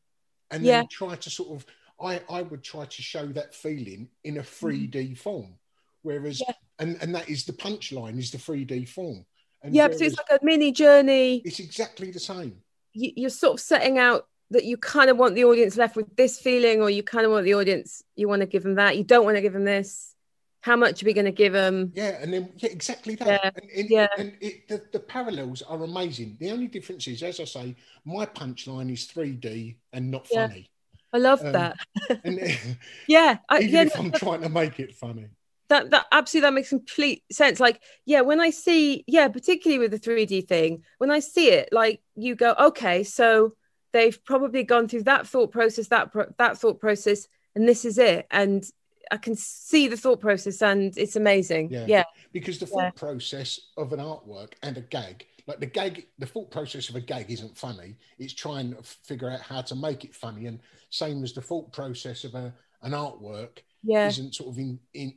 and 0.51 0.65
Yeah. 0.65 0.79
then 0.81 0.89
try 0.89 1.15
to 1.15 1.31
sort 1.31 1.51
of 1.51 1.67
I 2.01 2.23
I 2.29 2.41
would 2.43 2.65
try 2.65 2.87
to 2.87 3.03
show 3.03 3.27
that 3.39 3.55
feeling 3.55 4.09
in 4.25 4.39
a 4.39 4.43
3D 4.43 5.15
form, 5.15 5.59
whereas 6.01 6.41
Mm-hmm. 6.41 6.51
Yeah. 6.51 6.55
and 6.79 7.03
and 7.03 7.15
that 7.15 7.29
is 7.29 7.45
the 7.45 7.53
punchline 7.53 8.19
is 8.19 8.31
the 8.31 8.39
3D 8.39 8.89
form. 8.89 9.27
And 9.63 9.75
yeah 9.75 9.89
so 9.91 10.05
it's 10.05 10.17
like 10.17 10.41
a 10.41 10.45
mini 10.45 10.73
journey 10.73 11.43
it's 11.45 11.61
exactly 11.61 12.11
the 12.11 12.19
same. 12.19 12.63
you, 12.95 13.13
you're 13.15 13.31
sort 13.31 13.55
of 13.55 13.61
setting 13.61 13.99
out 13.99 14.27
that 14.51 14.65
you 14.65 14.77
kind 14.77 15.09
of 15.11 15.17
want 15.19 15.35
the 15.35 15.45
audience 15.45 15.77
left 15.77 15.95
with 15.97 16.17
this 16.17 16.39
feeling 16.41 16.81
or 16.83 16.91
you 16.91 17.03
kind 17.03 17.25
of 17.27 17.31
want 17.31 17.45
the 17.45 17.55
audience 17.55 18.03
you 18.17 18.27
want 18.27 18.41
to 18.41 18.47
give 18.47 18.63
them 18.65 18.75
that 18.77 18.97
you 18.99 19.05
don't 19.05 19.25
want 19.27 19.37
to 19.37 19.41
give 19.43 19.53
them 19.53 19.65
this 19.65 20.15
how 20.63 20.77
much 20.77 21.03
are 21.03 21.07
we 21.07 21.13
going 21.13 21.27
to 21.27 21.33
give 21.33 21.53
them 21.53 21.93
Yeah, 21.95 22.19
and 22.23 22.33
then 22.33 22.53
yeah, 22.57 22.71
exactly 22.71 23.15
that. 23.17 23.27
Yeah, 23.29 23.51
And, 23.55 23.71
and, 23.77 23.91
yeah. 23.91 24.09
and 24.17 24.33
it, 24.41 24.69
the, 24.69 24.83
the 24.93 25.01
parallels 25.01 25.63
are 25.63 25.83
amazing. 25.83 26.37
The 26.41 26.51
only 26.51 26.69
difference 26.69 27.07
is, 27.09 27.23
as 27.23 27.41
I 27.41 27.45
say, 27.45 27.77
my 28.05 28.27
punchline 28.27 28.91
is 28.93 29.07
3D 29.07 29.77
and 29.93 30.11
not 30.11 30.27
Yeah. 30.31 30.49
funny. 30.49 30.71
i 31.13 31.19
love 31.19 31.41
Um, 31.45 31.53
that 31.53 31.77
And 32.25 32.39
yeah 33.09 33.39
I, 33.49 33.61
even 33.61 33.75
yeah 33.75 33.83
if 33.83 33.99
I'm 33.99 34.11
that- 34.11 34.21
trying 34.21 34.43
to 34.43 34.49
make 34.49 34.81
it 34.81 34.95
funny. 34.95 35.27
that 35.69 35.91
that 35.91 36.07
absolutely 36.13 36.47
that 36.49 36.55
makes 36.55 36.69
complete 36.71 37.23
sense 37.33 37.59
like 37.61 37.81
yeah 38.05 38.21
when 38.21 38.41
i 38.41 38.51
see 38.51 39.05
yeah 39.07 39.29
particularly 39.29 39.79
with 39.79 39.91
the 39.91 39.99
3d 39.99 40.47
thing 40.47 40.83
when 40.99 41.11
i 41.11 41.19
see 41.21 41.49
it 41.51 41.69
like 41.73 42.01
you 42.15 42.35
go 42.35 42.55
okay 42.69 43.03
so 43.05 43.55
they've 43.93 44.23
probably 44.25 44.63
gone 44.65 44.87
through 44.89 45.03
that 45.05 45.27
thought 45.27 45.51
process 45.53 45.89
that 45.89 46.13
pro- 46.13 46.33
that 46.39 46.59
thought 46.59 46.79
process 46.81 47.27
and 47.55 47.69
this 47.69 47.85
is 47.85 47.99
it 47.99 48.27
and 48.31 48.65
i 49.13 49.17
can 49.17 49.37
see 49.37 49.87
the 49.89 49.97
thought 49.97 50.21
process 50.21 50.63
and 50.63 50.97
it's 50.99 51.17
amazing 51.17 51.71
Yeah. 51.71 51.85
yeah 51.87 52.05
Because 52.33 52.59
the 52.59 52.67
thought 52.67 52.97
process 52.97 53.61
of 53.77 53.93
an 53.93 54.01
artwork 54.01 54.55
and 54.63 54.77
a 54.79 54.81
gag, 54.81 55.27
like 55.47 55.61
the 55.61 55.67
gag, 55.67 56.07
the 56.19 56.27
thought 56.27 56.51
process 56.51 56.89
of 56.89 56.97
a 56.97 57.01
gag 57.01 57.31
isn't 57.31 57.57
funny. 57.59 57.97
It's 58.19 58.33
trying 58.33 58.69
to 58.75 58.83
figure 59.11 59.29
out 59.31 59.41
how 59.41 59.61
to 59.71 59.75
make 59.75 60.05
it 60.05 60.15
funny. 60.15 60.47
And 60.47 60.59
same 60.91 61.23
as 61.25 61.33
the 61.35 61.43
thought 61.43 61.73
process 61.73 62.25
of 62.25 62.35
a, 62.35 62.47
an 62.83 62.93
artwork 62.93 63.55
yeah 63.83 64.07
isn't 64.09 64.35
sort 64.35 64.51
of 64.51 64.59
in, 64.59 64.79
in, 64.95 65.09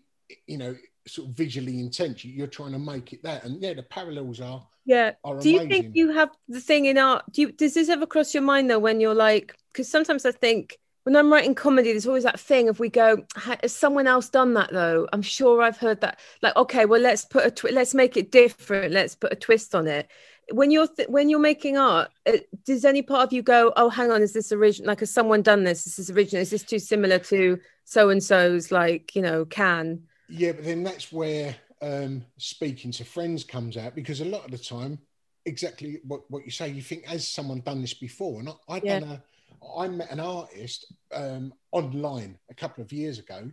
you 0.47 0.57
know, 0.57 0.75
sort 1.07 1.29
of 1.29 1.35
visually 1.35 1.79
intense. 1.79 2.25
You're 2.25 2.47
trying 2.59 2.71
to 2.73 2.79
make 2.79 3.13
it 3.13 3.21
that. 3.23 3.43
And 3.45 3.61
yeah, 3.61 3.75
the 3.75 3.83
parallels 3.83 4.41
are, 4.41 4.61
yeah 4.85 5.11
are 5.23 5.39
do 5.39 5.49
you 5.49 5.61
amazing. 5.61 5.83
think 5.83 5.95
you 5.95 6.11
have 6.19 6.29
the 6.49 6.59
thing 6.69 6.85
in 6.85 6.97
art 6.97 7.23
do 7.31 7.41
you 7.43 7.51
does 7.51 7.73
this 7.75 7.89
ever 7.89 8.05
cross 8.05 8.33
your 8.35 8.43
mind 8.43 8.69
though 8.69 8.83
when 8.87 8.99
you're 8.99 9.15
like 9.29 9.55
because 9.71 9.89
sometimes 9.89 10.25
i 10.25 10.31
think 10.31 10.77
when 11.05 11.15
i'm 11.15 11.31
writing 11.31 11.55
comedy 11.55 11.91
there's 11.91 12.07
always 12.07 12.23
that 12.23 12.39
thing 12.39 12.67
if 12.67 12.79
we 12.79 12.89
go 12.89 13.23
has 13.35 13.71
someone 13.73 14.07
else 14.07 14.27
done 14.29 14.53
that 14.55 14.71
though? 14.71 15.07
I'm 15.13 15.21
sure 15.21 15.61
i've 15.61 15.77
heard 15.77 16.01
that. 16.01 16.19
Like 16.41 16.55
okay 16.57 16.85
well 16.85 16.99
let's 16.99 17.25
put 17.25 17.45
a 17.45 17.51
twi- 17.51 17.71
let's 17.71 17.93
make 17.93 18.17
it 18.17 18.31
different. 18.31 18.91
Let's 18.91 19.15
put 19.15 19.31
a 19.31 19.35
twist 19.35 19.75
on 19.75 19.87
it. 19.87 20.09
When 20.51 20.71
you're 20.71 20.87
th- 20.87 21.07
when 21.09 21.29
you're 21.29 21.39
making 21.39 21.77
art 21.77 22.09
uh, 22.25 22.37
does 22.65 22.85
any 22.85 23.01
part 23.03 23.21
of 23.23 23.33
you 23.33 23.43
go 23.43 23.71
oh 23.77 23.89
hang 23.89 24.11
on 24.11 24.21
is 24.23 24.33
this 24.33 24.51
original 24.51 24.87
like 24.87 24.99
has 25.01 25.11
someone 25.11 25.43
done 25.43 25.63
this? 25.63 25.85
Is 25.87 25.95
this 25.97 26.09
original 26.09 26.41
is 26.41 26.49
this 26.49 26.63
too 26.63 26.79
similar 26.79 27.19
to 27.19 27.59
so 27.83 28.09
and 28.09 28.23
so's 28.23 28.71
like 28.71 29.15
you 29.15 29.21
know 29.21 29.45
can? 29.45 30.03
Yeah, 30.27 30.53
but 30.53 30.65
then 30.65 30.83
that's 30.83 31.11
where 31.11 31.55
um, 31.81 32.25
speaking 32.37 32.91
to 32.93 33.05
friends 33.05 33.43
comes 33.43 33.77
out 33.77 33.95
because 33.95 34.21
a 34.21 34.25
lot 34.25 34.45
of 34.45 34.51
the 34.51 34.57
time, 34.57 34.99
exactly 35.45 35.99
what, 36.07 36.29
what 36.31 36.45
you 36.45 36.51
say, 36.51 36.69
you 36.69 36.81
think, 36.81 37.05
has 37.05 37.27
someone 37.27 37.61
done 37.61 37.81
this 37.81 37.93
before? 37.93 38.39
And 38.39 38.49
I, 38.49 38.53
I 38.75 38.79
Yeah. 38.81 38.99
done 38.99 39.09
a, 39.09 39.23
I 39.77 39.87
met 39.87 40.11
an 40.11 40.19
artist 40.19 40.93
um, 41.13 41.53
online 41.71 42.37
a 42.49 42.53
couple 42.53 42.83
of 42.83 42.91
years 42.91 43.19
ago. 43.19 43.51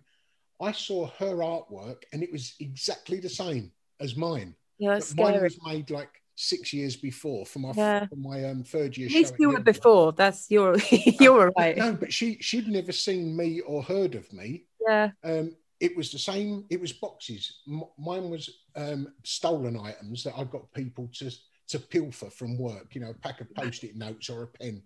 I 0.61 0.73
saw 0.73 1.09
her 1.19 1.37
artwork 1.37 2.03
and 2.13 2.23
it 2.23 2.31
was 2.33 2.55
exactly 2.61 3.19
the 3.21 3.29
same 3.29 3.73
as 4.01 4.17
mine. 4.17 4.55
yeah 4.79 5.01
mine 5.17 5.43
was 5.43 5.59
made 5.65 5.91
like 5.91 6.11
six 6.35 6.73
years 6.73 6.97
before 6.97 7.45
for 7.47 7.59
my 7.59 7.73
Yeah. 7.77 8.07
for 8.07 8.17
my 8.17 8.45
um, 8.49 8.63
third 8.65 8.97
year. 8.97 9.09
at 9.09 9.13
least 9.15 9.35
you 9.39 9.51
were 9.51 9.61
before 9.61 10.13
that's 10.13 10.51
you're 10.51 10.77
you're 11.21 11.47
all 11.49 11.53
right 11.59 11.77
No, 11.77 11.93
but 11.95 12.13
she 12.13 12.39
she'd 12.41 12.69
never 12.69 12.93
seen 12.93 13.37
me 13.37 13.61
or 13.61 13.83
heard 13.83 14.15
of 14.15 14.33
me. 14.33 14.65
yeah 14.89 15.11
Um, 15.25 15.57
it 15.81 15.97
was 15.97 16.13
the 16.13 16.19
same. 16.19 16.65
It 16.71 16.81
was 16.81 16.93
boxes. 16.93 17.59
M- 17.67 17.83
mine 17.99 18.31
was 18.31 18.49
um, 18.77 19.13
stolen 19.25 19.77
items 19.77 20.23
that 20.23 20.35
I 20.39 20.45
got 20.45 20.73
people 20.73 21.09
to 21.15 21.29
to 21.73 21.79
pilfer 21.81 22.31
from 22.31 22.57
work. 22.57 22.95
You 22.95 23.01
know, 23.01 23.11
a 23.11 23.15
pack 23.15 23.41
of 23.41 23.53
post-it 23.55 23.97
notes 23.97 24.31
or 24.31 24.45
a 24.45 24.47
pen. 24.47 24.81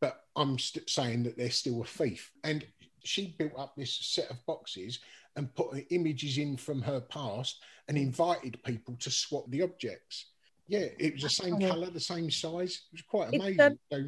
But 0.00 0.20
I'm 0.34 0.58
st- 0.58 0.88
saying 0.88 1.24
that 1.24 1.36
they're 1.36 1.50
still 1.50 1.82
a 1.82 1.86
thief. 1.86 2.30
And 2.44 2.64
she 3.04 3.34
built 3.38 3.52
up 3.56 3.74
this 3.76 3.92
set 3.92 4.30
of 4.30 4.44
boxes 4.46 4.98
and 5.36 5.54
put 5.54 5.86
images 5.90 6.38
in 6.38 6.56
from 6.56 6.82
her 6.82 7.00
past 7.00 7.62
and 7.88 7.96
invited 7.96 8.62
people 8.64 8.96
to 9.00 9.10
swap 9.10 9.44
the 9.48 9.62
objects. 9.62 10.26
Yeah, 10.68 10.86
it 10.98 11.14
was 11.14 11.22
the 11.22 11.30
same 11.30 11.60
colour, 11.60 11.90
the 11.90 12.00
same 12.00 12.30
size. 12.30 12.82
It 12.92 12.92
was 12.92 13.02
quite 13.02 13.28
It's, 13.32 13.42
amazing. 13.44 13.60
um, 13.60 13.78
so, 13.92 14.04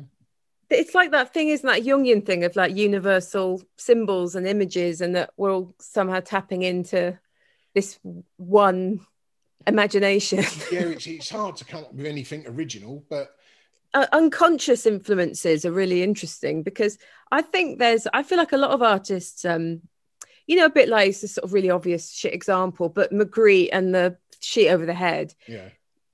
it's 0.71 0.95
like 0.95 1.13
that 1.13 1.33
thing, 1.33 1.49
isn't 1.49 1.67
that 1.67 1.83
Jungian 1.83 2.27
thing 2.27 2.45
of 2.45 2.57
like 2.57 2.75
universal 2.75 3.63
symbols 3.77 4.35
and 4.35 4.47
images, 4.47 5.01
and 5.01 5.15
that 5.15 5.31
we're 5.37 5.53
all 5.53 5.75
somehow 5.81 6.21
tapping 6.21 6.63
into 6.63 7.19
this 7.75 7.99
one 8.37 9.01
imagination. 9.67 10.39
yeah, 10.73 10.81
it's, 10.81 11.07
it's 11.07 11.31
hard 11.31 11.57
to 11.57 11.65
come 11.65 11.85
up 11.85 11.95
with 11.95 12.07
anything 12.07 12.45
original, 12.49 13.05
but 13.09 13.37
Uh, 13.95 14.07
unconscious 14.13 14.85
influences 14.87 15.65
are 15.65 15.73
really 15.73 16.03
interesting 16.03 16.63
because 16.63 16.99
I 17.31 17.43
think 17.43 17.79
there's, 17.79 18.07
I 18.13 18.23
feel 18.23 18.39
like 18.39 18.53
a 18.53 18.59
lot 18.59 18.73
of 18.73 18.83
artists, 18.83 19.45
um, 19.45 19.81
you 20.47 20.57
know, 20.57 20.67
a 20.67 20.71
bit 20.71 20.89
like 20.89 21.11
it's 21.11 21.23
a 21.23 21.29
sort 21.29 21.45
of 21.45 21.53
really 21.53 21.71
obvious 21.71 22.13
shit 22.13 22.35
example, 22.35 22.89
but 22.89 23.13
Magritte 23.13 23.71
and 23.73 23.95
the 23.95 24.17
sheet 24.41 24.71
over 24.71 24.87
the 24.87 24.95
head. 24.95 25.35
yeah. 25.47 25.69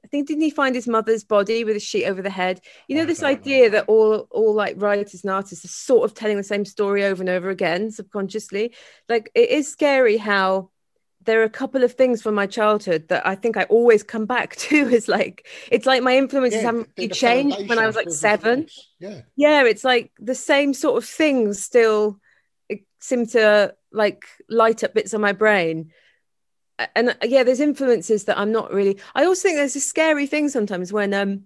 I 0.05 0.07
think 0.09 0.29
didn't 0.29 0.43
he 0.43 0.51
find 0.51 0.75
his 0.75 0.87
mother's 0.87 1.25
body 1.25 1.65
with 1.65 1.77
a 1.77 1.81
sheet 1.81 2.05
over 2.05 2.21
the 2.21 2.31
head? 2.31 2.61
You 2.89 2.97
know, 2.97 3.07
this 3.07 3.21
don't 3.21 3.31
know. 3.31 3.39
idea 3.39 3.71
that 3.71 3.87
all 3.89 4.29
all 4.31 4.53
like 4.53 4.81
writers 4.81 5.25
and 5.25 5.33
artists 5.33 5.65
are 5.65 5.69
sort 5.69 6.05
of 6.05 6.15
telling 6.15 6.37
the 6.37 6.43
same 6.43 6.67
story 6.67 7.05
over 7.05 7.23
and 7.23 7.31
over 7.31 7.49
again 7.49 7.91
subconsciously. 7.91 8.75
Like 9.09 9.31
it 9.35 9.49
is 9.49 9.67
scary 9.67 10.19
how 10.19 10.71
there 11.25 11.41
are 11.41 11.45
a 11.45 11.51
couple 11.51 11.83
of 11.83 11.93
things 11.93 12.23
from 12.23 12.35
my 12.35 12.47
childhood 12.47 13.09
that 13.09 13.27
I 13.27 13.35
think 13.35 13.57
I 13.57 13.65
always 13.65 14.03
come 14.03 14.27
back 14.27 14.57
to. 14.67 14.77
Is 14.77 15.09
like 15.09 15.47
it's 15.71 15.87
like 15.87 16.03
my 16.03 16.17
influences 16.17 16.61
Yeah, 16.61 16.67
haven't 16.67 16.91
really 16.97 17.09
changed 17.09 17.69
when 17.69 17.79
I 17.79 17.87
was 17.87 17.97
like 17.97 18.11
seven. 18.11 18.67
Yeah. 18.99 19.23
Yeah, 19.37 19.65
it's 19.65 19.85
like 19.85 20.13
the 20.19 20.35
same 20.35 20.75
sort 20.75 21.03
of 21.03 21.09
things 21.09 21.63
still 21.63 22.21
seem 23.01 23.27
to 23.27 23.75
like 23.93 24.25
light 24.49 24.83
up 24.83 24.95
bits 24.95 25.13
of 25.13 25.21
my 25.21 25.33
brain. 25.33 25.93
And 26.97 27.11
uh, 27.11 27.15
yeah, 27.23 27.45
there's 27.45 27.61
influences 27.61 28.25
that 28.25 28.39
I'm 28.39 28.51
not 28.51 28.73
really. 28.73 28.99
I 29.15 29.27
also 29.27 29.43
think 29.43 29.57
there's 29.57 29.77
a 29.77 29.81
scary 29.81 30.27
thing 30.27 30.49
sometimes 30.49 30.93
when 30.93 31.15
um, 31.15 31.45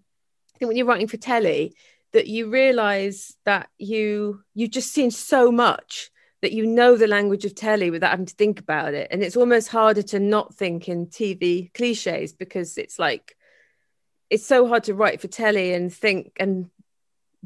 I 0.54 0.58
think 0.58 0.68
when 0.68 0.76
you're 0.76 0.86
writing 0.86 1.08
for 1.08 1.16
telly 1.16 1.74
that 2.12 2.26
you 2.26 2.48
realize 2.48 3.34
that 3.44 3.68
you 3.76 4.42
you've 4.54 4.70
just 4.70 4.92
seen 4.92 5.10
so 5.10 5.52
much 5.52 6.10
that 6.40 6.52
you 6.52 6.66
know 6.66 6.96
the 6.96 7.06
language 7.06 7.44
of 7.44 7.54
telly 7.54 7.90
without 7.90 8.10
having 8.10 8.26
to 8.26 8.34
think 8.34 8.60
about 8.60 8.94
it, 8.94 9.08
and 9.10 9.22
it's 9.22 9.36
almost 9.36 9.68
harder 9.68 10.02
to 10.02 10.20
not 10.20 10.54
think 10.54 10.88
in 10.88 11.06
TV 11.06 11.72
cliches 11.74 12.32
because 12.32 12.78
it's 12.78 12.98
like 12.98 13.36
it's 14.30 14.46
so 14.46 14.68
hard 14.68 14.84
to 14.84 14.94
write 14.94 15.20
for 15.20 15.28
telly 15.28 15.72
and 15.74 15.92
think 15.92 16.32
and 16.38 16.70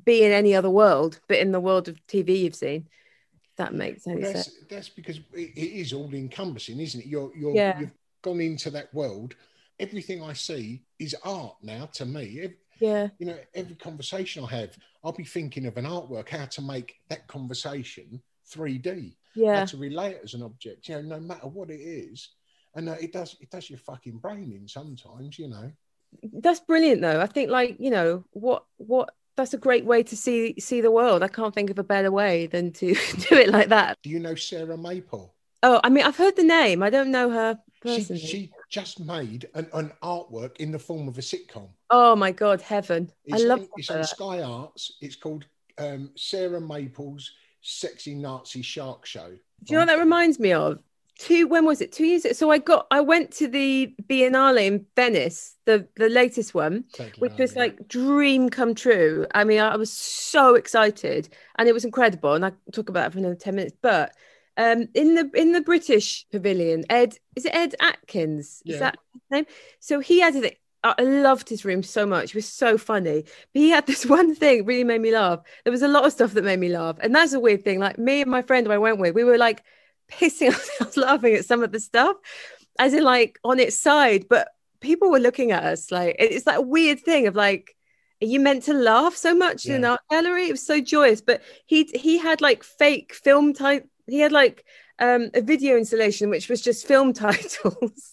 be 0.05 0.25
in 0.25 0.33
any 0.33 0.55
other 0.55 0.71
world, 0.71 1.21
but 1.29 1.39
in 1.39 1.53
the 1.53 1.61
world 1.61 1.89
of 1.89 2.05
TV 2.07 2.41
you've 2.41 2.55
seen. 2.55 2.89
That 3.57 3.75
makes 3.75 4.05
sense. 4.05 4.33
that's 4.33 4.51
that's 4.69 4.89
because 4.89 5.19
it, 5.33 5.51
it 5.57 5.81
is 5.81 5.93
all 5.93 6.13
encompassing, 6.15 6.81
isn't 6.81 7.01
it? 7.01 7.07
You're 7.07 7.31
you're 7.37 7.55
Yeah. 7.55 7.79
you've 7.79 7.93
gone 8.23 8.41
into 8.41 8.71
that 8.71 8.93
world. 8.95 9.37
Everything 9.79 10.23
I 10.23 10.33
see 10.33 10.83
is 10.99 11.15
art 11.25 11.57
now 11.63 11.87
to 11.95 12.07
me. 12.07 12.49
Yeah, 12.81 13.09
you 13.19 13.27
know, 13.27 13.39
every 13.55 13.77
conversation 13.77 14.45
I 14.45 14.49
have, 14.49 14.77
I'll 15.05 15.13
be 15.13 15.25
thinking 15.25 15.67
of 15.67 15.77
an 15.77 15.85
artwork, 15.85 16.29
how 16.29 16.47
to 16.47 16.63
make 16.63 16.97
that 17.09 17.29
conversation 17.29 18.21
3D. 18.53 19.15
Yeah. 19.35 19.61
How 19.61 19.65
to 19.67 19.77
relate 19.77 20.17
it 20.17 20.21
as 20.25 20.35
an 20.35 20.43
object, 20.43 20.89
you 20.89 20.97
know, 20.97 21.03
no 21.03 21.21
matter 21.21 21.47
what 21.47 21.71
it 21.71 21.81
is. 21.81 22.29
And 22.75 22.89
uh, 22.89 22.97
it 23.01 23.13
does 23.13 23.37
it 23.41 23.51
does 23.51 23.69
your 23.69 23.79
fucking 23.79 24.19
brain 24.19 24.53
in 24.53 24.69
sometimes, 24.69 25.39
you 25.39 25.49
know. 25.49 25.71
That's 26.33 26.61
brilliant 26.61 27.01
though. 27.01 27.21
I 27.21 27.27
think 27.27 27.51
like, 27.51 27.77
you 27.79 27.91
know, 27.91 28.25
what 28.33 28.65
what 28.77 29.15
that's 29.37 29.55
a 29.55 29.59
great 29.59 29.85
way 29.85 30.03
to 30.03 30.17
see 30.17 30.55
see 30.59 30.81
the 30.81 30.91
world. 30.91 31.23
I 31.23 31.29
can't 31.29 31.55
think 31.55 31.71
of 31.71 31.79
a 31.79 31.85
better 31.85 32.11
way 32.11 32.47
than 32.47 32.73
to 32.73 32.95
do 33.29 33.35
it 33.37 33.51
like 33.51 33.69
that. 33.69 33.99
Do 34.03 34.11
you 34.11 34.21
know 34.21 34.35
Sarah 34.35 34.77
Maple? 34.77 35.35
Oh, 35.63 35.81
I 35.85 35.91
mean, 35.91 36.05
I've 36.05 36.17
heard 36.17 36.37
the 36.37 36.43
name. 36.43 36.83
I 36.83 36.91
don't 36.91 37.13
know 37.13 37.31
her 37.31 37.59
She, 37.75 37.81
personally. 37.89 38.21
she 38.21 38.53
just 38.69 38.99
made 38.99 39.49
an, 39.55 39.69
an 39.73 39.93
artwork 40.03 40.57
in 40.57 40.73
the 40.73 40.79
form 40.79 41.07
of 41.07 41.19
a 41.19 41.21
sitcom. 41.21 41.69
Oh 41.89 42.17
my 42.17 42.33
god, 42.33 42.61
heaven! 42.61 43.11
It's, 43.25 43.43
I 43.43 43.47
love 43.47 43.69
it's 43.77 43.91
on 43.91 44.03
Sky 44.05 44.43
Arts. 44.43 44.93
It's 45.01 45.17
called 45.17 45.47
um, 45.79 46.11
Sarah 46.17 46.61
Maple's 46.61 47.31
Sexy 47.63 48.15
Nazi 48.15 48.63
Shark 48.63 49.07
Show. 49.07 49.31
Do 49.31 49.73
you 49.73 49.75
know 49.75 49.83
what 49.83 49.87
that 49.87 49.99
reminds 49.99 50.39
me 50.39 50.53
of? 50.53 50.81
Two 51.19 51.47
when 51.47 51.65
was 51.65 51.81
it? 51.81 51.93
Two 51.93 52.05
years. 52.05 52.25
ago. 52.25 52.33
So 52.33 52.51
I 52.51 52.59
got 52.59 52.87
I 52.91 53.01
went 53.01 53.31
to 53.35 53.47
the 53.47 53.95
Biennale 54.09 54.67
in 54.67 54.87
Venice, 54.97 55.57
the 55.67 55.87
the 55.97 56.09
latest 56.09 56.55
one, 56.55 56.85
which 57.19 57.37
was 57.39 57.55
like 57.55 57.87
dream 57.87 58.49
come 58.49 58.75
true. 58.75 59.27
I 59.35 59.45
mean, 59.45 59.61
I 59.61 59.77
was 59.77 59.93
so 59.93 60.57
excited, 60.57 61.29
and 61.57 61.69
it 61.69 61.73
was 61.73 61.85
incredible. 61.85 62.35
And 62.35 62.45
I 62.45 62.53
talk 62.73 62.89
about 62.89 63.07
it 63.07 63.13
for 63.13 63.19
another 63.19 63.37
ten 63.37 63.55
minutes. 63.55 63.77
But 63.81 64.13
um, 64.57 64.89
in 64.95 65.15
the 65.15 65.31
in 65.35 65.53
the 65.53 65.61
British 65.61 66.27
Pavilion, 66.31 66.85
Ed 66.91 67.17
is 67.37 67.45
it 67.45 67.55
Ed 67.55 67.75
Atkins? 67.79 68.63
Yeah. 68.65 68.75
Is 68.75 68.81
that 68.81 68.99
his 69.13 69.23
name? 69.31 69.47
So 69.79 70.01
he 70.01 70.21
had 70.21 70.35
it. 70.35 70.59
I 70.85 71.03
loved 71.03 71.49
his 71.49 71.65
room 71.65 71.83
so 71.83 72.07
much. 72.07 72.31
It 72.31 72.35
was 72.35 72.49
so 72.49 72.77
funny. 72.77 73.23
But 73.23 73.61
he 73.61 73.71
had 73.71 73.87
this 73.89 74.05
one 74.07 74.35
thing 74.35 74.65
really 74.65 74.85
made 74.85 75.01
me 75.01 75.13
laugh. 75.13 75.41
There 75.65 75.71
was 75.71 75.83
a 75.83 75.89
lot 75.89 76.05
of 76.05 76.13
stuff 76.13 76.33
that 76.35 76.45
made 76.45 76.59
me 76.59 76.69
laugh. 76.69 76.97
And 77.01 77.15
that's 77.15 77.33
a 77.33 77.41
weird 77.41 77.63
thing. 77.65 77.79
Like 77.79 77.99
me 77.99 78.23
and 78.23 78.31
my 78.31 78.43
friend 78.43 78.67
who 78.67 78.73
I 78.73 78.79
went 78.79 78.99
with, 78.99 79.15
we 79.15 79.25
were 79.25 79.39
like 79.39 79.63
pissing 80.11 80.49
ourselves 80.55 80.97
laughing 80.97 81.35
at 81.35 81.45
some 81.45 81.63
of 81.63 81.73
the 81.73 81.81
stuff, 81.81 82.17
as 82.79 82.95
in 82.95 83.03
like 83.05 83.39
on 83.45 83.59
its 83.61 83.77
side. 83.79 84.27
But 84.29 84.49
people 84.81 85.11
were 85.11 85.21
looking 85.21 85.53
at 85.53 85.65
us 85.65 85.91
like 85.91 86.17
it- 86.19 86.33
it's 86.33 86.45
that 86.45 86.67
weird 86.67 87.01
thing 87.01 87.27
of 87.27 87.35
like, 87.37 87.75
are 88.23 88.27
you 88.27 88.41
meant 88.41 88.65
to 88.65 88.73
laugh 88.73 89.17
so 89.17 89.35
much 89.35 89.69
in 89.69 89.75
an 89.77 89.85
art 89.85 90.01
gallery? 90.11 90.47
It 90.49 90.53
was 90.53 90.65
so 90.67 90.81
joyous. 90.81 91.21
But 91.21 91.43
he 91.67 91.85
he 91.95 92.19
had 92.19 92.41
like 92.41 92.63
fake 92.63 93.15
film 93.15 93.53
type. 93.53 93.89
He 94.07 94.21
had 94.21 94.33
like 94.33 94.65
um, 94.99 95.31
a 95.35 95.41
video 95.41 95.77
installation 95.77 96.31
which 96.31 96.49
was 96.49 96.61
just 96.61 96.87
film 96.87 97.13
titles, 97.25 98.12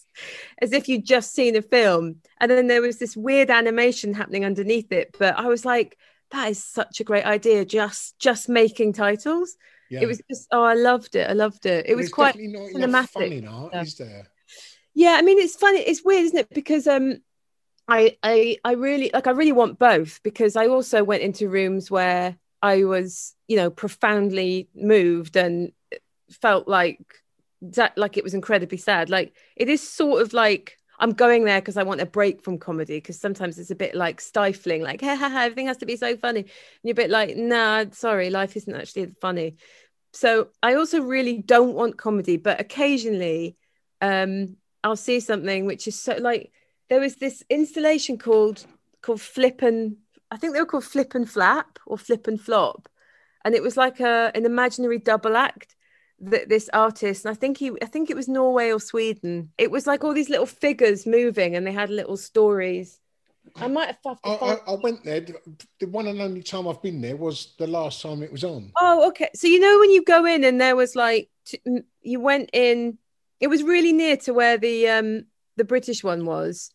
as 0.60 0.72
if 0.72 0.88
you'd 0.88 1.04
just 1.04 1.34
seen 1.34 1.56
a 1.56 1.62
film, 1.62 2.16
and 2.40 2.50
then 2.50 2.66
there 2.66 2.82
was 2.82 2.98
this 2.98 3.16
weird 3.16 3.50
animation 3.50 4.14
happening 4.14 4.44
underneath 4.44 4.92
it. 4.92 5.14
But 5.18 5.38
I 5.38 5.46
was 5.46 5.64
like, 5.64 5.96
that 6.30 6.50
is 6.50 6.62
such 6.62 7.00
a 7.00 7.04
great 7.04 7.24
idea. 7.24 7.64
Just 7.64 8.18
just 8.18 8.48
making 8.48 8.92
titles. 8.92 9.56
Yeah. 9.90 10.00
It 10.02 10.06
was 10.06 10.22
just 10.30 10.48
oh, 10.52 10.62
I 10.62 10.74
loved 10.74 11.16
it. 11.16 11.28
I 11.28 11.32
loved 11.32 11.66
it. 11.66 11.86
It 11.88 11.96
was 11.96 12.06
There's 12.06 12.12
quite 12.12 12.36
cinematic. 12.36 13.38
in 13.38 13.48
art, 13.48 13.74
is 13.74 13.96
there? 13.96 14.28
Yeah, 14.94 15.16
I 15.18 15.22
mean 15.22 15.38
it's 15.38 15.56
funny. 15.56 15.80
It's 15.80 16.04
weird, 16.04 16.24
isn't 16.26 16.38
it? 16.38 16.50
Because 16.50 16.86
um, 16.86 17.18
I 17.88 18.16
I 18.22 18.58
I 18.64 18.72
really 18.74 19.10
like 19.12 19.26
I 19.26 19.32
really 19.32 19.52
want 19.52 19.78
both 19.78 20.20
because 20.22 20.56
I 20.56 20.68
also 20.68 21.02
went 21.02 21.22
into 21.22 21.48
rooms 21.48 21.90
where 21.90 22.36
I 22.62 22.84
was 22.84 23.34
you 23.48 23.56
know 23.56 23.70
profoundly 23.70 24.68
moved 24.74 25.36
and 25.36 25.72
felt 26.30 26.68
like 26.68 27.00
that 27.62 27.96
like 27.96 28.16
it 28.16 28.24
was 28.24 28.34
incredibly 28.34 28.78
sad. 28.78 29.10
Like 29.10 29.34
it 29.56 29.68
is 29.68 29.86
sort 29.86 30.22
of 30.22 30.32
like 30.32 30.78
I'm 30.98 31.12
going 31.12 31.44
there 31.44 31.60
because 31.60 31.76
I 31.76 31.82
want 31.82 32.00
a 32.00 32.06
break 32.06 32.42
from 32.42 32.58
comedy 32.58 32.98
because 32.98 33.18
sometimes 33.18 33.58
it's 33.58 33.70
a 33.70 33.74
bit 33.74 33.94
like 33.94 34.20
stifling, 34.20 34.82
like 34.82 35.00
ha 35.02 35.16
ha 35.16 35.28
ha, 35.28 35.42
everything 35.42 35.66
has 35.66 35.78
to 35.78 35.86
be 35.86 35.96
so 35.96 36.16
funny. 36.16 36.40
And 36.40 36.48
you're 36.82 36.92
a 36.92 36.94
bit 36.94 37.10
like, 37.10 37.36
nah, 37.36 37.86
sorry, 37.92 38.30
life 38.30 38.56
isn't 38.56 38.74
actually 38.74 39.12
funny. 39.20 39.56
So 40.12 40.48
I 40.62 40.74
also 40.74 41.00
really 41.02 41.38
don't 41.38 41.74
want 41.74 41.96
comedy, 41.96 42.36
but 42.36 42.60
occasionally 42.60 43.56
um 44.02 44.56
I'll 44.82 44.96
see 44.96 45.20
something 45.20 45.66
which 45.66 45.86
is 45.86 46.00
so 46.00 46.16
like 46.16 46.52
there 46.88 47.00
was 47.00 47.16
this 47.16 47.42
installation 47.50 48.18
called 48.18 48.64
called 49.02 49.20
Flip 49.20 49.62
and 49.62 49.96
I 50.30 50.36
think 50.36 50.54
they 50.54 50.60
were 50.60 50.66
called 50.66 50.84
Flip 50.84 51.14
and 51.14 51.28
Flap 51.28 51.78
or 51.86 51.98
Flip 51.98 52.26
and 52.26 52.40
Flop, 52.40 52.88
and 53.44 53.54
it 53.54 53.62
was 53.62 53.76
like 53.76 54.00
a 54.00 54.30
an 54.34 54.46
imaginary 54.46 54.98
double 54.98 55.36
act 55.36 55.76
that 56.20 56.48
this 56.48 56.68
artist 56.72 57.24
and 57.24 57.32
I 57.32 57.34
think 57.34 57.58
he 57.58 57.72
I 57.82 57.86
think 57.86 58.10
it 58.10 58.16
was 58.16 58.28
Norway 58.28 58.70
or 58.70 58.80
Sweden. 58.80 59.52
It 59.58 59.70
was 59.70 59.86
like 59.86 60.04
all 60.04 60.14
these 60.14 60.28
little 60.30 60.46
figures 60.46 61.06
moving 61.06 61.56
and 61.56 61.66
they 61.66 61.72
had 61.72 61.90
little 61.90 62.16
stories. 62.16 63.00
I 63.56 63.68
might 63.68 63.86
have 63.88 64.02
to 64.02 64.16
I, 64.24 64.36
find- 64.36 64.60
I, 64.66 64.72
I 64.72 64.74
went 64.76 65.04
there. 65.04 65.20
The, 65.20 65.86
one 65.86 66.06
and 66.06 66.20
only 66.20 66.42
time 66.42 66.68
I've 66.68 66.82
been 66.82 67.00
there 67.00 67.16
was 67.16 67.54
the 67.58 67.66
last 67.66 68.02
time 68.02 68.22
it 68.22 68.30
was 68.32 68.44
on. 68.44 68.70
Oh, 68.78 69.08
okay. 69.08 69.30
So 69.34 69.46
you 69.46 69.60
know 69.60 69.78
when 69.78 69.90
you 69.90 70.04
go 70.04 70.24
in 70.26 70.44
and 70.44 70.60
there 70.60 70.76
was 70.76 70.94
like 70.96 71.30
t- 71.46 71.60
you 72.02 72.20
went 72.20 72.50
in, 72.52 72.98
it 73.40 73.48
was 73.48 73.62
really 73.62 73.92
near 73.92 74.16
to 74.18 74.34
where 74.34 74.58
the 74.58 74.88
um 74.88 75.24
the 75.56 75.64
British 75.64 76.04
one 76.04 76.24
was, 76.26 76.70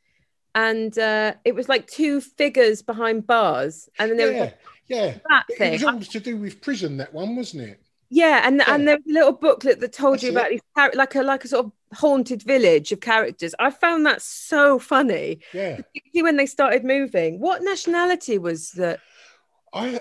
and 0.56 0.98
uh 1.00 1.36
it 1.46 1.56
was 1.56 1.70
like 1.70 1.88
two 1.88 2.22
figures 2.22 2.82
behind 2.82 3.28
bars, 3.28 3.90
and 4.00 4.12
then 4.12 4.18
there 4.18 4.28
was 4.28 4.36
Yeah, 4.36 4.42
like, 4.42 4.60
yeah. 4.88 5.18
that 5.30 5.46
It 5.50 5.58
thing. 5.58 5.72
was 5.74 5.84
all 5.84 6.00
to 6.00 6.20
do 6.20 6.38
with 6.38 6.62
prison, 6.62 6.98
that 6.98 7.14
one, 7.14 7.36
wasn't 7.36 7.64
it? 7.70 7.82
Yeah, 8.16 8.48
and 8.48 8.62
and 8.66 8.88
there 8.88 8.96
was 8.96 9.06
a 9.10 9.14
little 9.14 9.34
booklet 9.34 9.82
that 9.82 9.92
told 9.92 10.24
you 10.24 10.32
about 10.32 10.46
it. 10.46 10.62
these 10.78 10.96
like 10.96 11.16
a 11.16 11.22
like 11.22 11.44
a 11.44 11.50
sort 11.50 11.66
of 11.66 11.72
haunted 11.98 12.44
village 12.44 12.94
of 12.94 13.02
characters. 13.02 13.54
I 13.60 13.72
found 13.72 14.06
that 14.06 14.22
so 14.22 14.80
funny, 14.80 15.40
Yeah. 15.54 15.76
particularly 15.76 16.24
when 16.24 16.38
they 16.38 16.46
started 16.46 16.86
moving. 16.86 17.42
What 17.42 17.62
nationality 17.62 18.38
was 18.38 18.72
that? 18.72 19.02
I, 19.74 20.00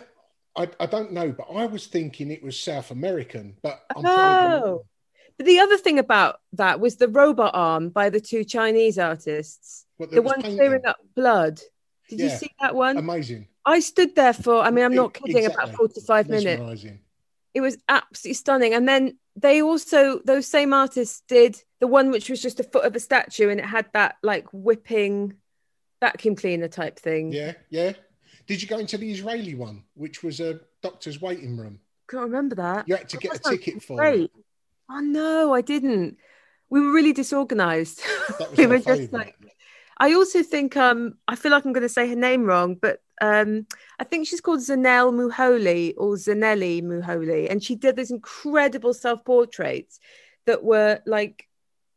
I 0.55 0.69
I 0.79 0.87
don't 0.87 1.11
know, 1.13 1.33
but 1.33 1.49
I 1.53 1.67
was 1.67 1.89
thinking 1.89 2.31
it 2.31 2.41
was 2.45 2.57
South 2.57 2.93
American, 2.93 3.57
but 3.65 3.83
I'm. 3.97 4.07
Oh, 4.07 4.85
but 5.37 5.47
the 5.47 5.59
other 5.59 5.77
thing 5.77 5.99
about 5.99 6.41
that 6.53 6.79
was 6.79 6.95
the 6.95 7.09
robot 7.09 7.51
arm 7.55 7.89
by 7.89 8.11
the 8.11 8.21
two 8.21 8.45
Chinese 8.45 8.97
artists. 8.97 9.87
What, 9.97 10.13
the 10.13 10.23
one 10.23 10.41
clearing 10.41 10.87
up 10.87 10.99
blood. 11.17 11.61
Did 12.09 12.21
you 12.21 12.29
see 12.31 12.51
that 12.61 12.77
one? 12.77 12.97
Amazing. 12.97 13.49
I 13.67 13.81
stood 13.81 14.15
there 14.15 14.35
for, 14.35 14.61
I 14.61 14.71
mean, 14.71 14.85
I'm 14.85 14.95
not 14.95 15.15
kidding, 15.15 15.39
exactly. 15.39 15.65
about 15.65 15.77
45 15.77 16.29
minutes. 16.29 16.85
It 17.55 17.61
was 17.61 17.79
absolutely 17.89 18.35
stunning. 18.35 18.75
And 18.75 18.89
then 18.89 19.17
they 19.37 19.63
also, 19.63 20.21
those 20.25 20.47
same 20.47 20.73
artists 20.73 21.23
did 21.29 21.63
the 21.81 21.87
one 21.87 22.11
which 22.11 22.29
was 22.29 22.43
just 22.43 22.61
a 22.61 22.65
foot 22.65 22.85
of 22.85 22.97
a 22.97 23.01
statue 23.01 23.49
and 23.49 23.61
it 23.61 23.67
had 23.67 23.87
that 23.93 24.17
like 24.23 24.47
whipping 24.53 25.35
vacuum 26.01 26.37
cleaner 26.37 26.69
type 26.69 26.99
thing. 26.99 27.33
Yeah, 27.33 27.53
yeah. 27.71 27.93
Did 28.47 28.61
you 28.61 28.69
go 28.69 28.79
into 28.79 28.99
the 28.99 29.11
Israeli 29.11 29.55
one, 29.55 29.85
which 29.95 30.23
was 30.23 30.41
a 30.41 30.61
doctor's 30.83 31.21
waiting 31.21 31.57
room? 31.57 31.81
Can't 32.11 32.25
remember 32.25 32.57
that. 32.57 32.87
You 32.89 32.97
had 32.97 33.09
to 33.09 33.17
get 33.17 33.37
a 33.37 33.39
ticket 33.39 33.83
for 33.83 34.05
it. 34.05 34.31
Oh 34.91 35.01
no, 35.01 35.55
I 35.55 35.63
didn't. 35.63 36.19
We 36.69 36.81
were 36.81 36.93
really 36.93 37.13
disorganized. 37.13 38.03
We 38.57 38.67
were 38.67 38.79
just 38.79 39.13
like 39.13 39.37
I 39.99 40.15
also 40.15 40.43
think 40.43 40.77
um 40.77 41.15
I 41.27 41.37
feel 41.37 41.53
like 41.53 41.65
I'm 41.65 41.73
going 41.73 41.83
to 41.83 41.89
say 41.89 42.09
her 42.09 42.17
name 42.17 42.45
wrong, 42.45 42.75
but 42.75 43.01
um 43.21 43.67
I 43.99 44.05
think 44.05 44.27
she's 44.27 44.41
called 44.41 44.61
Zanelle 44.61 45.13
Muholi 45.13 45.95
or 45.97 46.15
Zanelli 46.17 46.83
Muholi, 46.83 47.51
and 47.51 47.63
she 47.63 47.75
did 47.77 47.97
these 47.97 48.11
incredible 48.11 48.95
self-portraits 48.95 49.99
that 50.47 50.63
were 50.65 51.01
like 51.07 51.47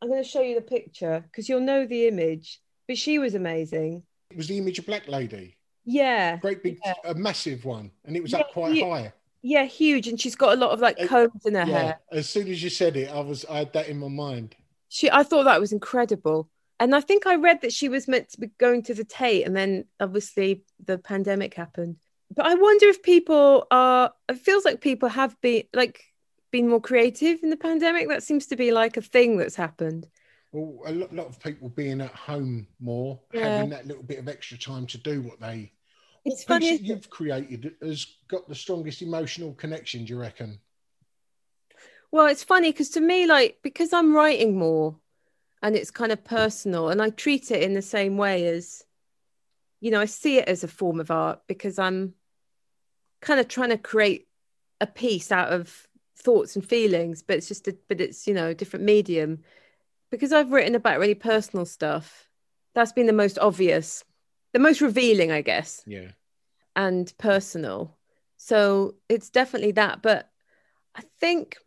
I'm 0.01 0.09
going 0.09 0.22
to 0.24 0.30
show 0.30 0.41
you 0.41 0.53
the 0.55 0.61
picture 0.61 1.22
because 1.24 1.49
you'll 1.49 1.61
know 1.61 1.86
the 1.88 2.07
image. 2.07 2.61
But 2.88 2.97
she 2.99 3.18
was 3.20 3.34
amazing. 3.34 4.03
It 4.30 4.38
was 4.38 4.47
the 4.47 4.57
image 4.59 4.78
of 4.80 4.86
Black 4.86 5.07
Lady, 5.07 5.57
Yeah, 5.86 6.38
great 6.38 6.61
big, 6.63 6.78
Yeah. 6.86 6.93
a 7.03 7.15
massive 7.15 7.65
one, 7.65 7.91
and 8.05 8.15
it 8.15 8.22
was 8.22 8.32
Yeah, 8.32 8.39
up 8.41 8.51
quite 8.51 8.76
you- 8.76 8.86
high. 8.86 9.11
yeah, 9.41 9.65
huge, 9.65 10.07
and 10.07 10.22
she's 10.22 10.36
got 10.36 10.53
a 10.55 10.59
lot 10.61 10.72
of 10.72 10.80
like 10.82 10.97
combs 11.07 11.45
in 11.45 11.55
her 11.55 11.65
Yeah. 11.65 11.82
hair. 11.82 11.99
As 12.11 12.30
soon 12.30 12.47
as 12.47 12.61
you 12.63 12.70
said 12.70 12.95
it, 12.95 13.09
I 13.09 13.20
was 13.22 13.43
I 13.45 13.57
had 13.59 13.74
that 13.74 13.88
in 13.89 13.97
my 13.97 14.07
mind. 14.07 14.55
she 14.89 15.09
i 15.11 15.22
thought 15.24 15.43
that 15.43 15.59
was 15.59 15.74
incredible 15.74 16.47
and 16.80 16.95
i 16.95 17.01
think 17.01 17.25
i 17.28 17.36
read 17.36 17.61
that 17.61 17.73
she 17.73 17.89
was 17.89 18.07
meant 18.07 18.30
to 18.30 18.39
be 18.39 18.47
going 18.59 18.82
to 18.84 18.93
the 18.93 19.03
tate 19.03 19.45
and 19.45 19.55
then 19.55 19.86
obviously 19.99 20.63
the 20.86 20.97
pandemic 20.97 21.53
happened 21.53 21.95
but 22.36 22.45
i 22.45 22.55
wonder 22.55 22.88
if 22.88 23.01
people 23.03 23.65
are 23.71 24.11
it 24.30 24.38
feels 24.38 24.65
like 24.65 24.82
people 24.82 25.09
have 25.09 25.39
been 25.41 25.63
like 25.73 26.03
been 26.51 26.69
more 26.69 26.82
creative 26.82 27.39
in 27.43 27.49
the 27.49 27.57
pandemic 27.57 28.07
that 28.07 28.23
seems 28.23 28.47
to 28.47 28.55
be 28.55 28.71
like 28.71 28.95
a 28.97 29.01
thing 29.01 29.38
that's 29.38 29.55
happened 29.55 30.07
Well, 30.53 30.80
a 30.89 30.93
lot, 30.93 31.13
lot 31.13 31.28
of 31.28 31.39
people 31.41 31.67
being 31.69 31.99
at 31.99 32.13
home 32.15 32.67
more, 32.80 33.19
Yeah. 33.34 33.49
having 33.49 33.69
that 33.71 33.86
little 33.86 34.01
bit 34.03 34.17
of 34.19 34.30
extra 34.30 34.57
time 34.57 34.88
to 34.88 34.97
do 34.97 35.21
what 35.21 35.41
they. 35.41 35.73
It's 36.23 36.43
what 36.47 36.47
funny, 36.47 36.69
piece 36.69 36.80
that 36.80 36.84
isn't 36.84 36.86
it? 36.86 36.89
you've 36.89 37.09
created 37.09 37.75
has 37.82 38.05
got 38.30 38.47
the 38.47 38.55
strongest 38.55 39.01
emotional 39.01 39.53
connection. 39.53 40.05
Do 40.05 40.13
you 40.13 40.19
reckon? 40.19 40.59
well 42.11 42.28
it's 42.28 42.43
funny 42.45 42.71
because 42.71 42.89
to 42.91 43.01
me 43.01 43.25
like 43.28 43.57
because 43.61 43.91
i'm 43.91 44.15
writing 44.15 44.57
more 44.57 44.95
and 45.62 45.76
it's 45.76 45.91
kind 45.91 46.12
of 46.12 46.24
personal 46.24 46.89
and 46.89 47.01
i 47.01 47.10
treat 47.10 47.51
it 47.51 47.64
in 47.64 47.74
the 47.74 47.82
same 47.82 48.18
way 48.18 48.47
as 48.47 48.84
you 49.80 49.91
know 49.91 50.01
i 50.01 50.05
see 50.05 50.38
it 50.38 50.47
as 50.47 50.64
a 50.64 50.68
form 50.68 50.99
of 50.99 51.12
art 51.12 51.41
because 51.47 51.80
i'm 51.80 52.14
kind 53.22 53.39
of 53.39 53.47
trying 53.47 53.70
to 53.70 53.78
create 53.78 54.28
a 54.80 54.88
piece 54.88 55.32
out 55.32 55.51
of 55.51 55.88
thoughts 56.18 56.55
and 56.55 56.66
feelings 56.66 57.22
but 57.24 57.38
it's 57.38 57.47
just 57.47 57.68
a 57.68 57.78
but 57.88 58.01
it's 58.01 58.28
you 58.28 58.34
know 58.34 58.49
a 58.49 58.55
different 58.55 58.86
medium 58.86 59.39
because 60.12 60.32
i've 60.34 60.51
written 60.51 60.76
about 60.76 60.99
really 60.99 61.16
personal 61.16 61.66
stuff 61.66 62.30
that's 62.74 62.91
been 62.91 63.08
the 63.08 63.14
most 63.14 63.38
obvious 63.39 64.03
the 64.53 64.60
most 64.60 64.82
revealing 64.82 65.32
i 65.32 65.41
guess 65.41 65.84
Yeah. 65.86 66.12
and 66.76 67.12
personal. 67.18 67.97
So 68.38 68.95
it's 69.10 69.32
definitely 69.32 69.72
that. 69.74 70.01
But 70.01 70.30
I 70.95 71.01
think. 71.20 71.58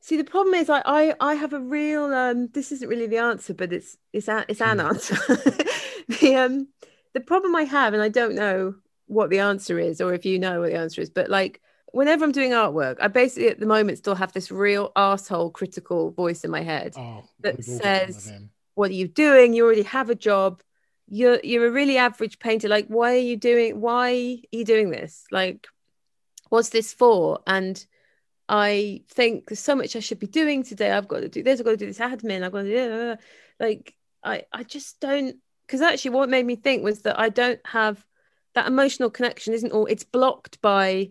See, 0.00 0.16
the 0.16 0.24
problem 0.24 0.54
is, 0.54 0.70
I 0.70 0.82
I, 0.84 1.14
I 1.20 1.34
have 1.34 1.52
a 1.52 1.60
real. 1.60 2.04
Um, 2.04 2.48
this 2.48 2.72
isn't 2.72 2.88
really 2.88 3.06
the 3.06 3.18
answer, 3.18 3.54
but 3.54 3.72
it's 3.72 3.96
it's 4.12 4.28
a, 4.28 4.44
it's 4.48 4.60
an 4.60 4.80
answer. 4.80 5.14
the 6.08 6.36
um 6.36 6.68
the 7.14 7.20
problem 7.20 7.54
I 7.56 7.64
have, 7.64 7.94
and 7.94 8.02
I 8.02 8.08
don't 8.08 8.34
know 8.34 8.74
what 9.06 9.30
the 9.30 9.40
answer 9.40 9.78
is, 9.78 10.00
or 10.00 10.14
if 10.14 10.24
you 10.24 10.38
know 10.38 10.60
what 10.60 10.70
the 10.70 10.78
answer 10.78 11.00
is, 11.00 11.10
but 11.10 11.28
like 11.28 11.60
whenever 11.92 12.24
I'm 12.24 12.32
doing 12.32 12.52
artwork, 12.52 12.96
I 13.00 13.08
basically 13.08 13.48
at 13.48 13.58
the 13.60 13.66
moment 13.66 13.98
still 13.98 14.14
have 14.14 14.32
this 14.32 14.50
real 14.50 14.92
asshole 14.96 15.50
critical 15.50 16.12
voice 16.12 16.44
in 16.44 16.50
my 16.50 16.62
head 16.62 16.94
Oh, 16.96 17.24
that 17.40 17.56
we've 17.58 17.68
all 17.68 17.78
got 17.78 17.84
one 18.08 18.16
of 18.16 18.22
says, 18.22 18.32
"What 18.74 18.90
are 18.90 18.94
you 18.94 19.08
doing? 19.08 19.52
You 19.52 19.64
already 19.66 19.82
have 19.82 20.10
a 20.10 20.14
job. 20.14 20.62
You're 21.08 21.40
you're 21.42 21.66
a 21.66 21.70
really 21.70 21.98
average 21.98 22.38
painter. 22.38 22.68
Like, 22.68 22.86
why 22.86 23.12
are 23.14 23.16
you 23.16 23.36
doing? 23.36 23.80
Why 23.80 24.12
are 24.12 24.56
you 24.56 24.64
doing 24.64 24.90
this? 24.90 25.24
Like, 25.30 25.66
what's 26.48 26.70
this 26.70 26.92
for?" 26.94 27.40
And 27.46 27.84
I 28.52 29.02
think 29.08 29.46
there's 29.46 29.60
so 29.60 29.76
much 29.76 29.94
I 29.94 30.00
should 30.00 30.18
be 30.18 30.26
doing 30.26 30.64
today. 30.64 30.90
I've 30.90 31.06
got 31.06 31.20
to 31.20 31.28
do 31.28 31.44
this. 31.44 31.60
I've 31.60 31.64
got 31.64 31.70
to 31.70 31.76
do 31.76 31.86
this 31.86 32.00
admin. 32.00 32.42
I've 32.42 32.50
got 32.50 32.62
to 32.62 32.68
do 32.68 33.16
like 33.60 33.94
I 34.24 34.42
I 34.52 34.64
just 34.64 34.98
don't 34.98 35.36
because 35.64 35.80
actually 35.80 36.10
what 36.10 36.28
made 36.28 36.44
me 36.44 36.56
think 36.56 36.82
was 36.82 37.02
that 37.02 37.18
I 37.18 37.28
don't 37.28 37.60
have 37.64 38.04
that 38.56 38.66
emotional 38.66 39.08
connection. 39.08 39.54
Isn't 39.54 39.70
all? 39.70 39.86
It's 39.86 40.02
blocked 40.02 40.60
by 40.60 41.10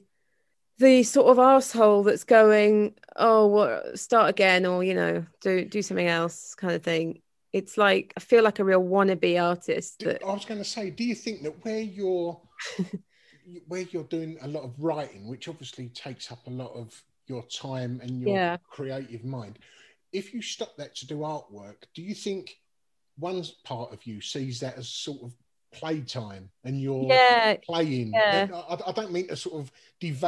the 0.79 1.03
sort 1.03 1.27
of 1.27 1.39
asshole 1.39 2.03
that's 2.03 2.25
going, 2.25 2.95
oh, 3.15 3.47
what 3.47 3.97
start 3.97 4.29
again, 4.29 4.65
or 4.65 4.83
you 4.83 4.93
know, 4.93 5.25
do 5.39 5.63
do 5.63 5.81
something 5.81 6.07
else, 6.07 6.55
kind 6.55 6.73
of 6.73 6.83
thing. 6.83 7.21
It's 7.53 7.77
like 7.77 8.11
I 8.17 8.19
feel 8.19 8.43
like 8.43 8.59
a 8.59 8.65
real 8.65 8.83
wannabe 8.83 9.41
artist. 9.41 9.99
That 9.99 10.21
I 10.25 10.33
was 10.33 10.43
going 10.43 10.59
to 10.59 10.69
say, 10.69 10.89
do 10.89 11.05
you 11.05 11.15
think 11.15 11.43
that 11.43 11.63
where 11.63 11.79
you're 11.79 12.37
where 13.69 13.83
you're 13.83 14.03
doing 14.03 14.37
a 14.41 14.47
lot 14.49 14.65
of 14.65 14.73
writing, 14.77 15.29
which 15.29 15.47
obviously 15.47 15.87
takes 15.87 16.33
up 16.33 16.45
a 16.45 16.51
lot 16.51 16.73
of 16.73 17.01
your 17.29 17.43
time 17.47 17.99
and 18.03 18.19
your 18.19 18.35
Yeah. 18.35 18.57
creative 18.69 19.23
mind, 19.25 19.59
if 20.11 20.33
you 20.33 20.41
stop 20.41 20.75
that 20.77 20.95
to 20.97 21.07
do 21.07 21.19
artwork, 21.19 21.83
do 21.93 22.01
you 22.01 22.15
think 22.15 22.59
one 23.17 23.43
part 23.63 23.93
of 23.93 24.05
you 24.05 24.21
sees 24.21 24.59
that 24.61 24.77
as 24.77 24.89
sort 24.89 25.21
of 25.23 25.33
playtime 25.73 26.49
and 26.63 26.81
you're 26.81 27.05
yeah, 27.07 27.57
playing? 27.63 28.13
yeah. 28.13 28.47
I, 28.51 28.77
I 28.87 28.91
don't 28.91 29.11
mean 29.11 29.27
to 29.27 29.35
sort 29.35 29.61
of 29.61 29.71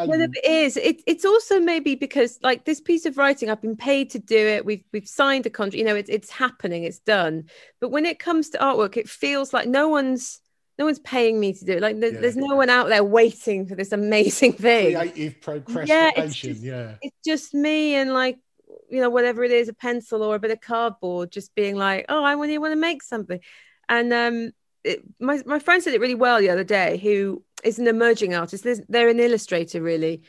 Well, 0.03 0.19
devalue. 0.19 0.31
it 0.33 0.45
is. 0.45 0.77
It, 0.77 1.01
it's 1.05 1.25
also 1.25 1.59
maybe 1.59 1.93
because 1.95 2.39
like 2.41 2.65
this 2.65 2.81
piece 2.81 3.05
of 3.05 3.17
writing, 3.17 3.49
I've 3.49 3.61
been 3.61 3.77
paid 3.77 4.09
to 4.11 4.19
do 4.19 4.35
it. 4.35 4.65
We've 4.65 4.83
we've 4.91 5.07
signed 5.07 5.45
a 5.45 5.49
contract. 5.49 5.77
You 5.77 5.85
know, 5.85 5.95
it's 5.95 6.09
it's 6.09 6.31
happening. 6.31 6.83
It's 6.85 6.99
done. 6.99 7.45
But 7.79 7.89
when 7.91 8.05
it 8.05 8.17
comes 8.19 8.49
to 8.49 8.57
artwork, 8.57 8.97
it 8.97 9.07
feels 9.09 9.53
like 9.53 9.67
no 9.67 9.89
one's 9.89 10.41
no 10.79 10.85
one's 10.85 10.99
paying 10.99 11.39
me 11.39 11.53
to 11.53 11.65
do 11.65 11.73
it. 11.73 11.81
Like 11.81 11.99
there- 11.99 12.13
Yeah. 12.13 12.21
there's 12.21 12.37
no 12.37 12.55
one 12.55 12.69
out 12.69 12.87
there 12.89 13.03
waiting 13.03 13.67
for 13.67 13.75
this 13.75 13.91
amazing 13.91 14.53
thing. 14.53 14.95
creative 14.95 15.41
procrastination. 15.41 16.51
just- 16.53 16.63
yeah. 16.63 16.95
It's 17.01 17.17
just 17.25 17.53
me 17.53 17.95
and 17.95 18.13
like 18.13 18.39
you 18.89 18.99
know 19.01 19.09
whatever 19.09 19.43
it 19.43 19.51
is, 19.51 19.69
a 19.69 19.73
pencil 19.73 20.21
or 20.23 20.35
a 20.35 20.39
bit 20.39 20.51
of 20.51 20.59
cardboard, 20.61 21.31
just 21.31 21.53
being 21.55 21.75
like, 21.75 22.05
oh, 22.09 22.23
I 22.23 22.35
want 22.35 22.51
to 22.51 22.57
want 22.57 22.71
to 22.73 22.75
make 22.79 23.01
something. 23.03 23.39
And 23.87 24.11
um, 24.13 24.51
it, 24.83 25.01
my 25.19 25.41
my 25.45 25.59
friend 25.59 25.81
said 25.83 25.93
it 25.93 26.01
really 26.01 26.15
well 26.15 26.39
the 26.39 26.49
other 26.49 26.63
day. 26.63 26.97
Who 26.97 27.43
is 27.63 27.79
an 27.79 27.87
emerging 27.87 28.33
artist? 28.33 28.63
There's- 28.63 28.81
They're 28.89 29.09
an 29.09 29.19
illustrator, 29.19 29.81
really, 29.81 30.23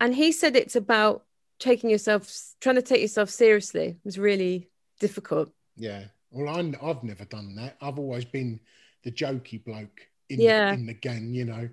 and 0.00 0.14
he 0.14 0.32
said 0.32 0.54
it's 0.56 0.76
about 0.76 1.24
taking 1.58 1.88
yourself, 1.90 2.30
trying 2.60 2.76
to 2.76 2.82
take 2.82 3.00
yourself 3.00 3.30
seriously. 3.30 3.86
It 3.86 4.04
was 4.04 4.18
really 4.18 4.68
difficult. 5.00 5.50
Yeah. 5.76 6.04
Well, 6.30 6.54
I'm, 6.54 6.76
I've 6.82 7.02
never 7.02 7.24
done 7.24 7.54
that. 7.56 7.76
I've 7.80 7.98
always 7.98 8.24
been 8.26 8.60
the 9.06 9.12
jokey 9.12 9.64
bloke 9.64 10.00
in, 10.28 10.40
Yeah. 10.40 10.72
the, 10.72 10.80
in 10.80 10.86
the 10.86 10.94
gang, 10.94 11.32
you 11.32 11.44
know. 11.44 11.68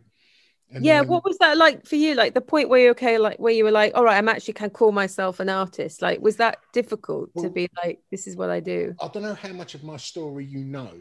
And 0.72 0.86
yeah, 0.86 1.02
then- 1.02 1.10
what 1.10 1.26
was 1.26 1.38
that 1.40 1.58
like 1.58 1.86
for 1.86 1.96
you? 1.96 2.14
Like 2.14 2.36
the 2.36 2.42
point 2.42 2.70
where 2.70 2.80
you're 2.80 2.92
okay, 2.92 3.18
like 3.18 3.38
where 3.38 3.52
you 3.54 3.64
were 3.64 3.72
like, 3.72 3.94
all 3.96 4.04
right, 4.04 4.18
I'm 4.18 4.30
actually 4.30 4.54
can 4.54 4.70
call 4.70 4.92
myself 4.92 5.40
an 5.40 5.50
artist. 5.50 6.02
Like, 6.02 6.22
was 6.22 6.36
that 6.38 6.60
difficult 6.74 7.32
to 7.40 7.50
be 7.50 7.68
like, 7.84 8.00
this 8.12 8.28
is 8.28 8.36
what 8.36 8.52
I 8.52 8.60
do? 8.60 8.96
I 9.02 9.08
don't 9.08 9.24
know 9.24 9.34
how 9.34 9.50
much 9.50 9.74
of 9.74 9.84
my 9.84 9.98
story 9.98 10.46
you 10.46 10.60
know, 10.60 10.92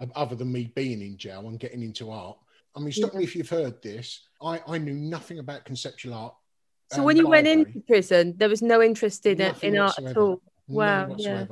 um, 0.00 0.12
other 0.16 0.34
than 0.34 0.50
me 0.52 0.72
being 0.74 1.02
in 1.02 1.16
jail 1.16 1.48
and 1.48 1.58
getting 1.58 1.82
into 1.82 2.10
art. 2.10 2.36
I 2.76 2.80
mean, 2.80 2.92
stop 2.92 3.14
me 3.14 3.24
if 3.24 3.34
you've 3.36 3.48
heard 3.48 3.80
this. 3.82 4.26
I, 4.42 4.60
I 4.66 4.78
knew 4.78 4.94
nothing 4.94 5.38
about 5.38 5.64
conceptual 5.64 6.14
art. 6.14 6.34
So 6.92 6.96
and 6.98 7.04
when 7.04 7.16
you 7.16 7.28
went 7.28 7.46
into 7.46 7.80
prison, 7.86 8.34
there 8.36 8.48
was 8.48 8.62
no 8.62 8.82
interest 8.82 9.24
in 9.26 9.40
it, 9.40 9.48
Nothing 9.48 9.74
in 9.74 9.80
art 9.80 9.98
at 9.98 10.16
all. 10.16 10.40
None 10.68 10.76
Wow, 10.76 11.14
yeah. 11.16 11.46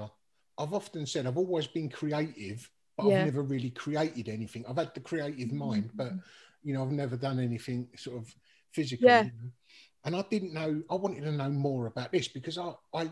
I've 0.58 0.72
often 0.74 1.06
said 1.06 1.26
I've 1.26 1.36
always 1.38 1.68
been 1.68 1.88
creative, 1.88 2.68
but 2.98 3.06
Yeah. 3.06 3.20
I've 3.20 3.24
never 3.26 3.42
really 3.42 3.70
created 3.70 4.28
anything. 4.28 4.64
I've 4.68 4.76
had 4.76 4.92
the 4.94 5.00
creative 5.00 5.52
mind, 5.52 5.90
but 5.94 6.12
you 6.62 6.74
know, 6.74 6.82
I've 6.82 6.90
never 6.90 7.16
done 7.16 7.38
anything 7.38 7.88
sort 7.96 8.18
of 8.18 8.34
physical. 8.72 9.06
Yeah. 9.06 9.22
you 9.22 9.30
know. 9.30 9.50
And 10.04 10.16
I 10.16 10.24
didn't 10.30 10.52
know. 10.52 10.82
I 10.90 10.94
wanted 10.96 11.22
to 11.22 11.32
know 11.32 11.48
more 11.48 11.86
about 11.86 12.12
this 12.12 12.28
because 12.28 12.58
I 12.58 12.72
I 12.92 13.10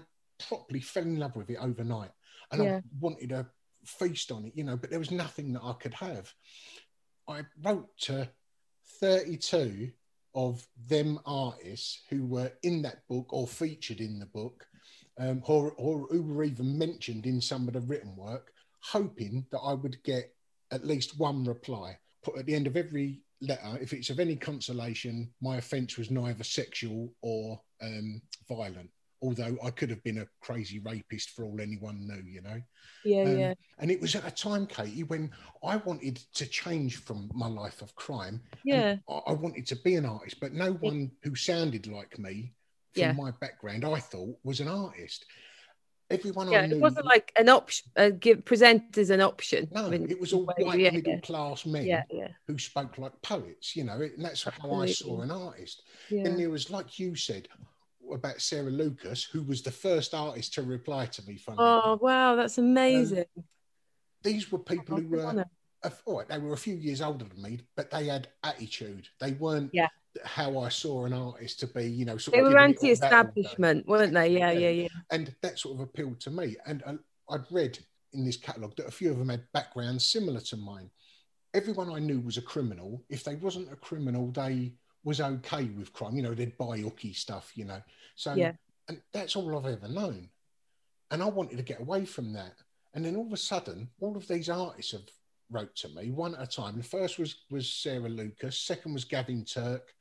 properly 0.48 0.80
fell 0.80 1.04
in 1.04 1.18
love 1.18 1.36
with 1.36 1.48
it 1.50 1.58
overnight, 1.60 2.10
and 2.50 2.62
Yeah. 2.62 2.76
I 2.78 2.82
wanted 3.00 3.30
to 3.30 3.46
feast 3.84 4.32
on 4.32 4.44
it, 4.44 4.52
you 4.56 4.64
know. 4.64 4.76
But 4.76 4.90
there 4.90 4.98
was 4.98 5.10
nothing 5.12 5.52
that 5.52 5.62
I 5.62 5.72
could 5.74 5.94
have. 5.94 6.32
I 7.28 7.44
wrote 7.62 7.96
to 8.02 8.28
32 9.00 9.90
of 10.34 10.66
them 10.88 11.18
artists 11.24 12.02
who 12.10 12.26
were 12.26 12.52
in 12.62 12.82
that 12.82 13.06
book 13.08 13.32
or 13.32 13.46
featured 13.46 14.00
in 14.00 14.18
the 14.18 14.26
book, 14.26 14.66
um, 15.18 15.42
or, 15.46 15.72
or 15.72 16.06
who 16.10 16.22
were 16.22 16.44
even 16.44 16.76
mentioned 16.76 17.24
in 17.26 17.40
some 17.40 17.66
of 17.66 17.74
the 17.74 17.80
written 17.80 18.14
work, 18.16 18.52
hoping 18.92 19.46
that 19.50 19.58
I 19.60 19.72
would 19.74 20.02
get 20.02 20.32
at 20.70 20.86
least 20.86 21.18
one 21.18 21.44
reply. 21.44 21.98
Put 22.22 22.38
at 22.38 22.46
the 22.46 22.54
end 22.54 22.66
of 22.66 22.76
every 22.76 23.22
letter, 23.40 23.78
if 23.80 23.92
it's 23.92 24.10
of 24.10 24.20
any 24.20 24.36
consolation, 24.36 25.30
my 25.40 25.56
offence 25.56 25.96
was 25.98 26.10
neither 26.10 26.44
sexual 26.44 27.12
or 27.22 27.60
um, 27.82 28.20
violent. 28.48 28.90
Although 29.22 29.56
I 29.64 29.70
could 29.70 29.88
have 29.90 30.02
been 30.04 30.18
a 30.18 30.28
crazy 30.40 30.78
rapist 30.80 31.30
for 31.30 31.44
all 31.44 31.60
anyone 31.60 32.06
knew, 32.06 32.22
you 32.26 32.42
know. 32.42 32.60
Yeah, 33.04 33.22
Um, 33.22 33.38
yeah. 33.38 33.54
And 33.78 33.90
it 33.90 34.00
was 34.00 34.14
at 34.14 34.26
a 34.26 34.30
time, 34.30 34.66
Katy, 34.66 35.04
when 35.04 35.30
I 35.64 35.76
wanted 35.76 36.16
to 36.34 36.46
change 36.46 36.96
from 36.96 37.30
my 37.34 37.46
life 37.48 37.80
of 37.80 37.94
crime. 37.94 38.42
Yeah. 38.64 38.96
I 39.08 39.12
I 39.28 39.32
wanted 39.32 39.66
to 39.68 39.76
be 39.76 39.94
an 39.94 40.04
artist, 40.04 40.38
but 40.40 40.52
no 40.52 40.72
one 40.74 41.10
who 41.22 41.34
sounded 41.34 41.86
like 41.86 42.18
me 42.18 42.52
from 42.94 43.02
Yeah. 43.02 43.12
my 43.12 43.30
background, 43.40 43.84
I 43.84 44.00
thought, 44.00 44.38
was 44.44 44.60
an 44.60 44.68
artist. 44.68 45.24
Everyone 46.10 46.50
Yeah, 46.50 46.66
knew. 46.66 46.76
it 46.76 46.80
wasn't 46.80 47.06
like 47.06 47.32
an 47.36 47.48
option, 47.48 47.90
uh, 47.96 48.10
give, 48.10 48.44
present 48.44 48.96
as 48.96 49.10
an 49.10 49.20
option. 49.20 49.68
no, 49.72 49.90
it 49.90 50.20
was 50.20 50.32
all 50.32 50.46
white 50.46 50.78
yeah, 50.78 50.90
middle 50.90 51.18
class 51.20 51.66
men 51.66 51.84
Yeah, 51.84 52.04
yeah, 52.10 52.28
who 52.46 52.58
spoke 52.58 52.96
like 52.98 53.20
poets, 53.22 53.74
you 53.74 53.84
know, 53.84 54.00
and 54.00 54.24
that's 54.24 54.44
how 54.44 54.72
I 54.72 54.86
saw 54.86 55.20
an 55.22 55.30
artist. 55.32 55.82
Then 56.10 56.36
there 56.36 56.50
was, 56.50 56.70
like 56.70 56.98
you 57.00 57.16
said, 57.16 57.48
about 58.12 58.40
Sarah 58.40 58.70
Lucas, 58.70 59.24
who 59.24 59.42
was 59.42 59.62
the 59.62 59.72
first 59.72 60.14
artist 60.14 60.54
to 60.54 60.62
reply 60.62 61.06
to 61.06 61.26
me. 61.26 61.36
Funny, 61.38 61.58
Oh 61.60 61.98
wow, 62.00 62.36
that's 62.36 62.58
amazing. 62.58 63.24
these 64.22 64.52
were 64.52 64.58
people 64.60 65.00
who 65.00 65.08
were 65.08 65.44
a- 65.82 65.92
all 66.04 66.18
right, 66.18 66.28
they 66.28 66.38
were 66.38 66.52
a 66.52 66.56
few 66.56 66.76
years 66.76 67.00
older 67.02 67.24
than 67.24 67.42
me, 67.42 67.60
but 67.74 67.90
they 67.90 68.06
had 68.06 68.28
attitude. 68.44 69.08
They 69.20 69.32
weren't 69.32 69.70
Yeah. 69.72 69.88
How 70.24 70.58
I 70.58 70.68
saw 70.68 71.04
an 71.04 71.12
artist 71.12 71.60
to 71.60 71.66
be, 71.66 71.84
you 71.84 72.04
know, 72.04 72.16
sort 72.18 72.34
They 72.34 72.40
of 72.40 72.46
were 72.46 72.50
giving 72.50 72.70
it 72.74 72.76
all 72.78 72.82
that 72.82 72.82
all 72.82 72.86
day. 72.88 73.06
anti-establishment, 73.06 73.86
weren't 73.88 74.14
they? 74.14 74.28
Yeah, 74.28 74.50
Yeah. 74.52 74.68
yeah, 74.68 74.82
yeah. 74.82 74.88
And 75.10 75.34
that 75.42 75.58
sort 75.58 75.74
of 75.76 75.80
appealed 75.80 76.20
to 76.20 76.30
me. 76.30 76.56
And 76.66 76.82
uh, 76.84 76.94
I'd 77.30 77.50
read 77.50 77.78
in 78.12 78.24
this 78.24 78.36
catalogue 78.36 78.76
that 78.76 78.86
a 78.88 78.90
few 78.90 79.10
of 79.10 79.18
them 79.18 79.28
had 79.28 79.44
backgrounds 79.52 80.04
similar 80.04 80.40
to 80.40 80.56
mine. 80.56 80.90
Everyone 81.54 81.90
I 81.90 81.98
knew 81.98 82.20
was 82.20 82.36
a 82.36 82.42
criminal. 82.42 83.02
If 83.08 83.24
they 83.24 83.36
wasn't 83.36 83.72
a 83.72 83.76
criminal, 83.76 84.30
they 84.30 84.74
was 85.04 85.20
okay 85.20 85.64
with 85.64 85.92
crime. 85.92 86.16
You 86.16 86.22
know, 86.22 86.34
they'd 86.34 86.56
buy 86.58 86.78
hooky 86.78 87.12
stuff, 87.12 87.52
you 87.54 87.64
know. 87.64 87.82
So 88.14 88.34
Yeah. 88.34 88.52
and 88.88 89.00
that's 89.12 89.36
all 89.36 89.56
I've 89.58 89.72
ever 89.72 89.88
known. 89.88 90.30
And 91.10 91.22
I 91.22 91.26
wanted 91.26 91.56
to 91.56 91.62
get 91.62 91.80
away 91.80 92.04
from 92.04 92.32
that. 92.32 92.54
And 92.94 93.04
then 93.04 93.16
all 93.16 93.26
of 93.26 93.32
a 93.32 93.36
sudden, 93.36 93.88
all 94.00 94.16
of 94.16 94.26
these 94.26 94.48
artists 94.48 94.92
have 94.92 95.08
wrote 95.50 95.76
to 95.76 95.88
me 95.90 96.10
one 96.10 96.34
at 96.34 96.42
a 96.42 96.46
time. 96.46 96.76
The 96.76 96.82
first 96.82 97.18
was 97.18 97.36
was 97.50 97.68
Sarah 97.68 98.08
Lucas, 98.08 98.58
second 98.58 98.94
was 98.94 99.04
Gavin 99.04 99.44
Turk, 99.44 99.94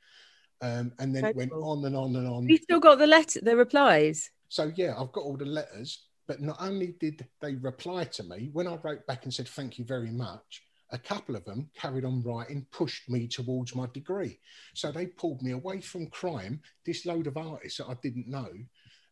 um, 0.60 0.92
and 0.98 1.14
then 1.14 1.24
it 1.24 1.36
went 1.36 1.52
on 1.52 1.84
and 1.84 1.96
on 1.96 2.16
and 2.16 2.26
on. 2.26 2.48
You 2.48 2.56
still 2.56 2.80
got 2.80 2.98
the 2.98 3.06
letter, 3.06 3.40
the 3.42 3.56
replies? 3.56 4.30
So 4.48 4.72
yeah, 4.76 4.94
I've 4.98 5.12
got 5.12 5.24
all 5.24 5.36
the 5.36 5.44
letters, 5.44 6.06
but 6.26 6.40
not 6.40 6.56
only 6.60 6.94
did 7.00 7.26
they 7.40 7.56
reply 7.56 8.04
to 8.04 8.22
me, 8.24 8.50
when 8.52 8.66
I 8.66 8.76
wrote 8.82 9.06
back 9.06 9.24
and 9.24 9.34
said 9.34 9.48
thank 9.48 9.78
you 9.78 9.84
very 9.84 10.10
much, 10.10 10.62
a 10.92 10.98
couple 10.98 11.34
of 11.34 11.44
them 11.44 11.68
carried 11.76 12.04
on 12.04 12.22
writing, 12.22 12.66
pushed 12.70 13.08
me 13.10 13.26
towards 13.26 13.74
my 13.74 13.86
degree. 13.92 14.38
So 14.74 14.92
they 14.92 15.06
pulled 15.06 15.42
me 15.42 15.52
away 15.52 15.80
from 15.80 16.06
crime, 16.06 16.60
this 16.84 17.04
load 17.04 17.26
of 17.26 17.36
artists 17.36 17.78
that 17.78 17.88
I 17.88 17.94
didn't 18.02 18.28
know. 18.28 18.48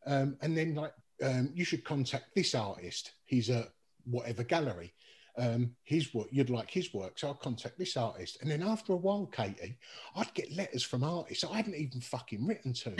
Um, 0.07 0.37
and 0.41 0.57
then 0.57 0.75
like 0.75 0.93
um, 1.23 1.51
you 1.55 1.65
should 1.65 1.85
contact 1.85 2.35
this 2.35 2.55
artist. 2.55 3.13
He's 3.25 3.51
at 3.51 3.69
whatever 4.05 4.45
gallery. 4.45 4.95
Um, 5.37 5.75
his 5.83 6.15
work, 6.15 6.29
you'd 6.31 6.49
like 6.49 6.71
his 6.71 6.95
work, 6.95 7.19
so 7.19 7.27
I'll 7.29 7.35
contact 7.35 7.77
this 7.77 7.97
artist. 7.97 8.39
And 8.41 8.49
then 8.49 8.63
after 8.63 8.93
a 8.93 8.97
while, 8.97 9.27
Katy, 9.27 9.77
I'd 10.15 10.33
get 10.33 10.55
letters 10.55 10.85
from 10.85 11.03
artists 11.03 11.43
I 11.43 11.57
hadn't 11.57 11.75
even 11.75 12.01
fucking 12.01 12.47
written 12.47 12.73
to. 12.75 12.95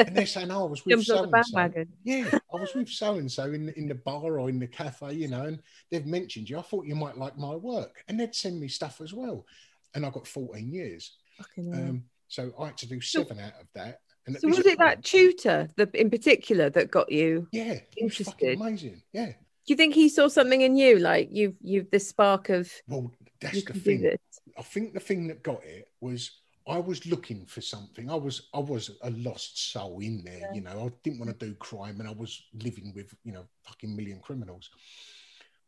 And 0.00 0.16
they're 0.16 0.26
saying, 0.26 0.50
oh, 0.50 0.66
I 0.66 0.70
was 0.70 0.84
with 0.86 1.04
so 1.04 1.22
and 1.22 1.46
so. 1.46 1.84
Yeah, 2.02 2.28
I 2.52 2.56
was 2.56 2.74
with 2.74 2.88
so 2.88 3.14
and 3.18 3.30
so 3.30 3.52
in 3.52 3.68
in 3.70 3.86
the 3.86 3.94
bar 3.94 4.38
or 4.40 4.48
in 4.48 4.58
the 4.58 4.66
cafe, 4.66 5.12
you 5.12 5.28
know, 5.28 5.44
and 5.44 5.60
they've 5.92 6.06
mentioned 6.06 6.50
you. 6.50 6.58
I 6.58 6.62
thought 6.62 6.86
you 6.86 6.96
might 6.96 7.18
like 7.18 7.38
my 7.38 7.54
work, 7.54 8.02
and 8.08 8.18
they'd 8.18 8.34
send 8.34 8.58
me 8.58 8.66
stuff 8.66 9.00
as 9.00 9.12
well. 9.12 9.46
And 9.94 10.04
I 10.04 10.10
got 10.10 10.26
14 10.26 10.72
years, 10.72 11.12
um, 11.56 12.02
so 12.26 12.52
I 12.58 12.66
had 12.66 12.78
to 12.78 12.88
do 12.88 13.00
seven 13.00 13.38
out 13.38 13.52
of 13.60 13.68
that. 13.74 14.00
And 14.26 14.36
So 14.40 14.48
was 14.48 14.58
it 14.58 14.64
point- 14.64 14.78
that 14.80 15.04
tutor 15.04 15.68
that 15.76 15.94
in 15.94 16.10
particular 16.10 16.68
that 16.70 16.90
got 16.90 17.12
you? 17.12 17.46
Yeah, 17.52 17.74
it 17.96 18.02
was 18.02 18.16
fucking 18.16 18.48
interested? 18.48 18.60
amazing. 18.60 19.02
Yeah. 19.12 19.32
Do 19.66 19.72
you 19.72 19.76
think 19.76 19.94
he 19.94 20.08
saw 20.08 20.28
something 20.28 20.60
in 20.60 20.76
you, 20.76 20.98
like 20.98 21.28
you've 21.32 21.56
you've 21.62 21.90
this 21.90 22.08
spark 22.08 22.48
of 22.50 22.70
Well, 22.86 23.10
that's 23.40 23.64
the 23.64 23.72
thing. 23.72 24.16
I 24.58 24.62
think 24.62 24.94
the 24.94 25.00
thing 25.00 25.26
that 25.28 25.42
got 25.42 25.64
it 25.64 25.88
was 26.00 26.30
I 26.66 26.78
was 26.78 27.06
looking 27.06 27.44
for 27.46 27.60
something. 27.60 28.10
I 28.10 28.14
was 28.14 28.48
I 28.54 28.58
was 28.58 28.90
a 29.02 29.10
lost 29.10 29.72
soul 29.72 30.00
in 30.00 30.22
there, 30.24 30.50
you 30.54 30.60
know. 30.60 30.86
I 30.86 30.92
didn't 31.02 31.18
want 31.18 31.38
to 31.38 31.46
do 31.46 31.54
crime 31.54 32.00
and 32.00 32.08
I 32.08 32.12
was 32.12 32.42
living 32.62 32.92
with, 32.94 33.14
you 33.24 33.32
know, 33.32 33.44
fucking 33.64 33.94
million 33.94 34.20
criminals. 34.20 34.70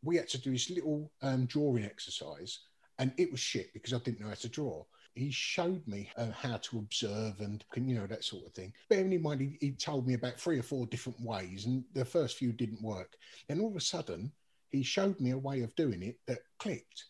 We 0.03 0.15
had 0.15 0.27
to 0.29 0.41
do 0.41 0.51
this 0.51 0.69
little 0.69 1.11
um, 1.21 1.45
drawing 1.45 1.85
exercise 1.85 2.59
and 2.99 3.11
it 3.17 3.31
was 3.31 3.39
shit 3.39 3.73
because 3.73 3.93
I 3.93 3.99
didn't 3.99 4.21
know 4.21 4.29
how 4.29 4.33
to 4.35 4.49
draw. 4.49 4.83
He 5.13 5.31
showed 5.31 5.85
me 5.87 6.09
uh, 6.15 6.31
how 6.31 6.57
to 6.57 6.77
observe 6.77 7.41
and 7.41 7.63
you 7.75 7.95
know 7.95 8.05
that 8.07 8.23
sort 8.23 8.45
of 8.45 8.53
thing. 8.53 8.73
Bearing 8.89 9.13
in 9.13 9.21
mind, 9.21 9.41
he, 9.41 9.57
he 9.59 9.71
told 9.71 10.07
me 10.07 10.13
about 10.13 10.39
three 10.39 10.59
or 10.59 10.63
four 10.63 10.85
different 10.85 11.19
ways, 11.21 11.65
and 11.65 11.83
the 11.93 12.05
first 12.05 12.37
few 12.37 12.51
didn't 12.51 12.81
work. 12.83 13.15
Then 13.47 13.59
all 13.59 13.69
of 13.69 13.75
a 13.75 13.81
sudden, 13.81 14.31
he 14.69 14.83
showed 14.83 15.19
me 15.19 15.31
a 15.31 15.37
way 15.37 15.61
of 15.61 15.75
doing 15.75 16.03
it 16.03 16.19
that 16.27 16.39
clicked. 16.59 17.05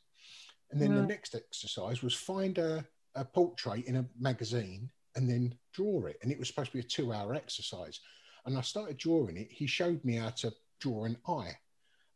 And 0.72 0.82
then 0.82 0.96
the 0.96 1.02
next 1.02 1.34
exercise 1.34 2.04
was 2.04 2.14
find 2.14 2.58
a, 2.58 2.86
a 3.16 3.24
portrait 3.24 3.86
in 3.86 3.98
a 3.98 4.06
magazine 4.20 4.90
and 5.16 5.30
then 5.30 5.56
draw 5.74 6.06
it. 6.06 6.18
And 6.22 6.32
it 6.32 6.38
was 6.38 6.50
supposed 6.50 6.72
to 6.72 6.78
be 6.78 6.82
a 6.82 6.84
two 6.84 7.14
hour 7.14 7.34
exercise. 7.34 8.00
And 8.46 8.58
I 8.58 8.62
started 8.62 8.98
drawing 8.98 9.38
it. 9.38 9.48
He 9.50 9.66
showed 9.66 10.04
me 10.04 10.16
how 10.16 10.30
to 10.30 10.54
draw 10.80 11.06
an 11.06 11.18
eye. 11.28 11.56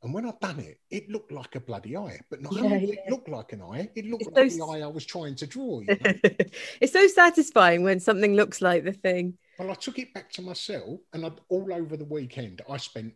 And 0.03 0.13
when 0.13 0.25
I'd 0.25 0.39
done 0.39 0.59
it, 0.59 0.79
it 0.89 1.09
looked 1.09 1.31
like 1.31 1.55
a 1.55 1.59
bloody 1.59 1.95
eye. 1.95 2.19
But 2.29 2.41
not 2.41 2.53
Yeah, 2.53 2.61
only 2.63 2.79
did 2.87 2.89
it 2.89 3.09
look 3.09 3.27
like 3.27 3.53
an 3.53 3.61
eye, 3.61 3.89
it 3.95 4.05
looked 4.05 4.23
It's 4.23 4.31
like 4.35 4.51
so 4.51 4.57
the 4.57 4.71
eye 4.71 4.83
I 4.83 4.87
was 4.87 5.05
trying 5.05 5.35
to 5.35 5.47
draw. 5.47 5.81
You 5.81 5.87
know? 5.87 6.13
it's 6.81 6.93
so 6.93 7.07
satisfying 7.07 7.83
when 7.83 7.99
something 7.99 8.35
looks 8.35 8.61
like 8.61 8.83
the 8.83 8.93
thing. 8.93 9.37
Well, 9.59 9.69
I 9.69 9.75
took 9.75 9.99
it 9.99 10.11
back 10.13 10.31
to 10.33 10.41
myself, 10.41 11.01
and 11.13 11.25
I'd, 11.25 11.39
all 11.49 11.71
over 11.71 11.95
the 11.97 12.05
weekend, 12.05 12.61
I 12.67 12.77
spent, 12.77 13.13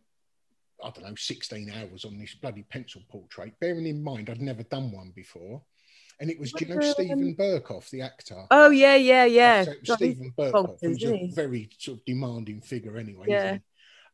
I 0.83 0.91
don't 0.91 1.05
know, 1.05 1.15
16 1.15 1.71
hours 1.71 2.05
on 2.05 2.19
this 2.19 2.35
bloody 2.35 2.63
pencil 2.63 3.01
portrait, 3.09 3.59
bearing 3.59 3.87
in 3.87 4.03
mind 4.03 4.29
I'd 4.29 4.41
never 4.41 4.61
done 4.63 4.91
one 4.91 5.11
before. 5.15 5.63
And 6.19 6.29
it 6.29 6.39
was, 6.39 6.51
do 6.53 6.65
you 6.65 6.75
know, 6.75 6.81
Stephen 6.81 7.29
um, 7.29 7.35
Berkoff, 7.35 7.89
the 7.89 8.01
actor? 8.01 8.45
Oh 8.51 8.69
yeah, 8.69 8.95
yeah, 8.95 9.25
yeah. 9.25 9.65
So 9.65 9.95
Stephen 9.95 10.31
bonkers, 10.37 10.77
who's 10.81 11.03
a 11.03 11.29
very 11.33 11.69
sort 11.77 11.97
of 11.97 12.05
demanding 12.05 12.61
figure 12.61 12.95
anyway. 12.97 13.25
Yeah. 13.27 13.57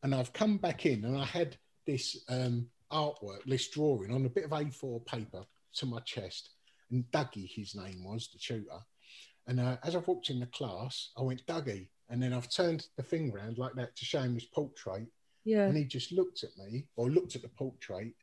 And 0.02 0.16
I've 0.16 0.34
come 0.34 0.58
back 0.58 0.88
in 0.88 1.06
and 1.06 1.16
I 1.16 1.26
had 1.26 1.58
this 1.86 2.24
um, 2.30 2.68
artwork, 2.92 3.44
this 3.46 3.70
drawing 3.70 4.14
on 4.14 4.26
a 4.26 4.30
bit 4.30 4.46
of 4.46 4.52
A4 4.52 5.06
paper 5.06 5.44
to 5.76 5.86
my 5.86 6.00
chest. 6.02 6.52
And 6.92 7.06
Dougie, 7.12 7.50
his 7.50 7.76
name 7.76 8.04
was, 8.04 8.30
the 8.32 8.40
tutor. 8.40 8.80
And 9.48 9.60
uh, 9.60 9.78
as 9.84 9.96
I 9.96 10.00
walked 10.00 10.30
in 10.30 10.40
the 10.40 10.46
class, 10.48 11.12
I 11.18 11.22
went, 11.22 11.46
Dougie. 11.46 11.88
And 12.10 12.22
then 12.22 12.34
I've 12.34 12.50
turned 12.50 12.88
the 12.98 13.04
thing 13.04 13.32
round 13.32 13.58
like 13.58 13.74
that 13.76 13.96
to 13.96 14.06
show 14.06 14.22
him 14.22 14.34
his 14.34 14.46
portrait. 14.46 15.08
Yeah. 15.46 15.66
And 15.66 15.78
he 15.78 15.86
just 15.86 16.12
looked 16.12 16.44
at 16.44 16.50
me 16.58 16.86
or 16.98 17.10
looked 17.10 17.36
at 17.36 17.42
the 17.42 17.48
portrait. 17.50 18.14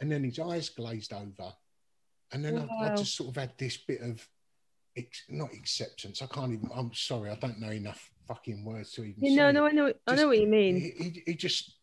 And 0.00 0.10
then 0.10 0.24
his 0.24 0.38
eyes 0.38 0.70
glazed 0.70 1.12
over. 1.12 1.52
And 2.32 2.44
then 2.44 2.58
I, 2.58 2.92
I 2.92 2.96
just 2.96 3.16
sort 3.16 3.30
of 3.30 3.36
had 3.36 3.52
this 3.58 3.76
bit 3.76 4.00
of, 4.00 4.26
ex- 4.96 5.24
not 5.28 5.52
acceptance. 5.52 6.22
I 6.22 6.26
can't 6.26 6.52
even, 6.52 6.70
I'm 6.74 6.92
sorry, 6.94 7.30
I 7.30 7.36
don't 7.36 7.60
know 7.60 7.70
enough 7.70 8.10
fucking 8.26 8.64
words 8.64 8.92
to 8.92 9.04
even 9.04 9.24
You 9.24 9.30
say 9.30 9.36
know, 9.36 9.50
no, 9.50 9.66
I 9.66 9.70
know, 9.70 9.92
I 10.06 10.14
know 10.14 10.28
what 10.28 10.38
you 10.38 10.46
mean. 10.46 10.76
He, 10.76 10.90
he, 10.90 11.22
he 11.26 11.34
just, 11.34 11.78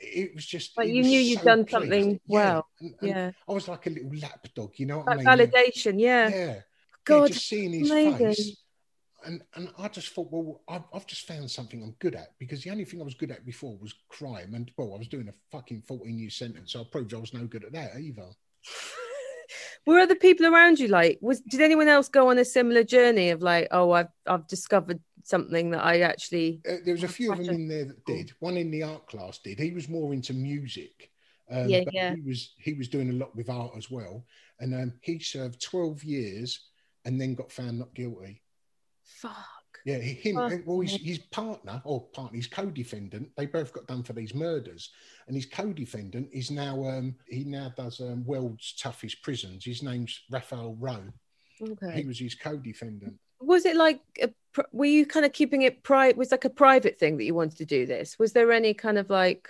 it 0.00 0.34
was 0.34 0.44
just 0.46 0.76
Like 0.76 0.88
you 0.88 1.02
knew 1.02 1.18
you'd 1.20 1.38
so 1.40 1.44
done 1.44 1.64
pleased. 1.64 1.70
something 1.70 2.10
Yeah. 2.12 2.18
well. 2.26 2.66
And- 2.80 2.94
and 3.00 3.08
Yeah, 3.08 3.30
I 3.48 3.52
was 3.52 3.68
like 3.68 3.86
a 3.86 3.90
little 3.90 4.12
lapdog, 4.20 4.72
you 4.78 4.86
know 4.86 4.98
what 4.98 5.06
that 5.06 5.12
I 5.12 5.36
mean? 5.36 5.48
validation. 5.48 6.00
Yeah. 6.00 6.28
Yeah. 6.28 6.36
Yeah, 6.46 6.60
God, 7.04 7.28
just 7.32 7.48
seeing 7.48 7.72
his 7.72 7.90
amazing. 7.90 8.18
face. 8.18 8.56
And, 9.24 9.42
and 9.54 9.70
I 9.78 9.88
just 9.88 10.12
thought, 10.12 10.28
well, 10.30 10.62
I've, 10.68 10.82
I've 10.92 11.06
just 11.06 11.26
found 11.26 11.50
something 11.50 11.82
I'm 11.82 11.94
good 11.98 12.14
at 12.14 12.38
because 12.38 12.62
the 12.62 12.70
only 12.70 12.84
thing 12.84 13.00
I 13.00 13.04
was 13.04 13.14
good 13.14 13.30
at 13.32 13.44
before 13.46 13.76
was 13.78 13.94
crime. 14.08 14.54
And, 14.54 14.70
well, 14.76 14.92
I 14.94 14.98
was 14.98 15.08
doing 15.08 15.28
a 15.28 15.32
fucking 15.50 15.82
14 15.82 16.18
year 16.18 16.30
sentence. 16.30 16.72
So 16.72 16.80
I 16.80 16.84
proved 16.84 17.12
I 17.14 17.18
was 17.18 17.32
no 17.34 17.44
good 17.46 17.64
at 17.64 17.72
that 17.72 17.96
either. 17.98 18.26
Were 19.86 19.98
other 20.00 20.16
people 20.16 20.46
around 20.46 20.80
you 20.80 20.88
like? 20.88 21.18
Was 21.20 21.40
did 21.40 21.60
anyone 21.60 21.86
else 21.88 22.08
go 22.08 22.30
on 22.30 22.38
a 22.38 22.44
similar 22.44 22.82
journey 22.82 23.30
of 23.30 23.40
like, 23.42 23.68
oh, 23.70 23.92
I've 23.92 24.08
I've 24.26 24.46
discovered 24.48 24.98
something 25.26 25.70
that 25.70 25.84
I 25.84 26.00
actually. 26.00 26.60
Uh, 26.68 26.76
there 26.84 26.94
was 26.94 27.02
a 27.02 27.08
few 27.08 27.32
of 27.32 27.38
them 27.44 27.54
in 27.54 27.68
there 27.68 27.84
that 27.84 28.04
did. 28.06 28.32
One 28.38 28.56
in 28.56 28.70
the 28.70 28.84
art 28.84 29.06
class 29.08 29.38
did. 29.38 29.58
He 29.58 29.72
was 29.72 29.88
more 29.88 30.12
into 30.12 30.32
music. 30.32 31.10
Um, 31.50 31.68
Yeah, 31.68 31.82
yeah. 31.92 32.14
He 32.14 32.20
was 32.22 32.54
he 32.58 32.72
was 32.74 32.88
doing 32.88 33.10
a 33.10 33.14
lot 33.14 33.34
with 33.36 33.50
art 33.50 33.72
as 33.76 33.90
well, 33.90 34.24
and 34.60 34.74
um, 34.74 34.92
he 35.02 35.18
served 35.18 35.60
twelve 35.60 36.02
years 36.04 36.60
and 37.04 37.20
then 37.20 37.34
got 37.34 37.52
found 37.52 37.78
not 37.78 37.94
guilty. 37.94 38.42
Fuck. 39.04 39.34
Yeah, 39.84 39.98
he- 39.98 40.14
him. 40.14 40.36
Oh, 40.38 40.50
well, 40.64 40.80
his, 40.80 40.94
his 40.96 41.18
partner 41.18 41.80
or 41.84 42.08
partner, 42.08 42.36
his 42.36 42.48
co-defendant, 42.48 43.30
they 43.36 43.46
both 43.46 43.72
got 43.72 43.86
done 43.86 44.02
for 44.02 44.12
these 44.14 44.34
murders, 44.34 44.90
and 45.28 45.36
his 45.36 45.46
co-defendant 45.46 46.28
is 46.32 46.50
now 46.50 46.84
um, 46.88 47.14
he 47.28 47.44
now 47.44 47.72
does 47.76 48.00
um, 48.00 48.24
world's 48.24 48.74
toughest 48.74 49.22
prisons. 49.22 49.64
His 49.64 49.82
name's 49.84 50.22
Raphael 50.30 50.76
Rowe. 50.80 51.12
Okay. 51.62 52.00
He 52.00 52.04
was 52.04 52.18
his 52.18 52.34
co-defendant. 52.34 53.14
Was 53.40 53.66
it 53.66 53.76
like 53.76 54.00
a, 54.22 54.30
were 54.72 54.86
you 54.86 55.04
kind 55.06 55.26
of 55.26 55.32
keeping 55.32 55.62
it 55.62 55.82
private 55.82 56.16
was 56.16 56.30
like 56.30 56.44
a 56.44 56.50
private 56.50 56.98
thing 56.98 57.16
that 57.16 57.24
you 57.24 57.34
wanted 57.34 57.58
to 57.58 57.64
do 57.66 57.86
this 57.86 58.18
was 58.18 58.32
there 58.32 58.50
any 58.52 58.72
kind 58.72 58.96
of 58.98 59.10
like 59.10 59.48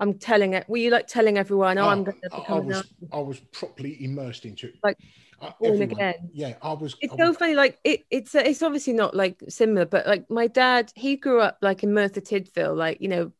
i'm 0.00 0.14
telling 0.14 0.52
it 0.54 0.68
were 0.68 0.76
you 0.78 0.90
like 0.90 1.06
telling 1.06 1.38
everyone 1.38 1.78
oh, 1.78 1.88
i'm 1.88 2.04
going 2.04 2.18
to 2.20 2.28
I- 2.32 2.36
I, 2.36 2.40
become 2.40 2.66
was? 2.66 2.92
I 3.12 3.18
was 3.18 3.38
properly 3.52 4.02
immersed 4.04 4.44
into 4.44 4.68
it. 4.68 4.74
Like, 4.82 4.98
Uh, 5.40 5.52
born 5.60 5.80
again. 5.82 6.30
Yeah, 6.32 6.54
I 6.60 6.72
was. 6.72 6.96
it's 7.00 7.14
I 7.14 7.16
so 7.16 7.28
was- 7.28 7.36
funny 7.36 7.54
like 7.54 7.78
it, 7.84 8.04
it's 8.10 8.34
it's 8.34 8.62
obviously 8.62 8.92
not 8.92 9.14
like 9.14 9.40
similar 9.48 9.86
but 9.86 10.04
like 10.06 10.28
my 10.28 10.48
dad 10.48 10.92
he 10.96 11.14
grew 11.16 11.40
up 11.40 11.58
like 11.62 11.84
in 11.84 11.94
merthyr 11.94 12.20
tydfil 12.20 12.76
like 12.76 13.00
you 13.00 13.06
know 13.08 13.30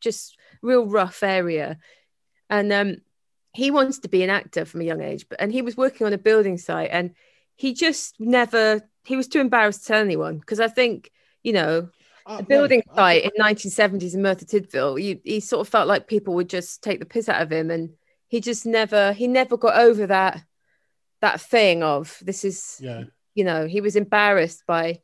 just 0.00 0.36
real 0.62 0.84
rough 0.86 1.22
area 1.22 1.78
and 2.50 2.72
um 2.72 2.96
he 3.52 3.70
wants 3.70 4.00
to 4.00 4.08
be 4.08 4.24
an 4.24 4.30
actor 4.30 4.64
from 4.64 4.80
a 4.80 4.84
young 4.84 5.00
age 5.00 5.28
but 5.28 5.40
and 5.40 5.52
he 5.52 5.62
was 5.62 5.76
working 5.76 6.04
on 6.08 6.12
a 6.12 6.18
building 6.18 6.58
site 6.58 6.90
and 6.90 7.12
he 7.54 7.72
just 7.72 8.16
never 8.18 8.82
he 9.04 9.16
was 9.16 9.28
too 9.28 9.40
embarrassed 9.40 9.82
to 9.82 9.86
tell 9.88 10.00
anyone 10.00 10.38
because 10.38 10.60
i 10.60 10.68
think 10.68 11.10
you 11.42 11.52
know 11.52 11.88
Uh, 12.26 12.38
a 12.38 12.42
no, 12.42 12.48
building 12.48 12.82
I- 12.90 12.94
site 12.96 13.24
in 13.24 13.30
1970s 13.38 14.14
in 14.14 14.22
Merthyr 14.22 14.46
Tydfil, 14.46 15.02
you, 15.02 15.20
he 15.24 15.40
sort 15.40 15.60
of 15.60 15.68
felt 15.68 15.86
like 15.88 16.06
people 16.08 16.34
would 16.34 16.48
just 16.48 16.82
take 16.82 16.98
the 16.98 17.04
piss 17.06 17.28
out 17.28 17.42
of 17.42 17.52
him, 17.52 17.70
and 17.70 17.90
he 18.28 18.40
just 18.40 18.64
never 18.64 19.12
he 19.12 19.26
never 19.28 19.56
got 19.58 19.76
over 19.78 20.06
that 20.06 20.42
that 21.20 21.40
thing 21.40 21.82
of 21.82 22.18
this 22.22 22.44
is 22.44 22.78
Yeah. 22.80 23.04
you 23.34 23.44
know 23.44 23.66
he 23.66 23.80
was 23.82 23.94
embarrassed 23.94 24.62
by, 24.66 25.02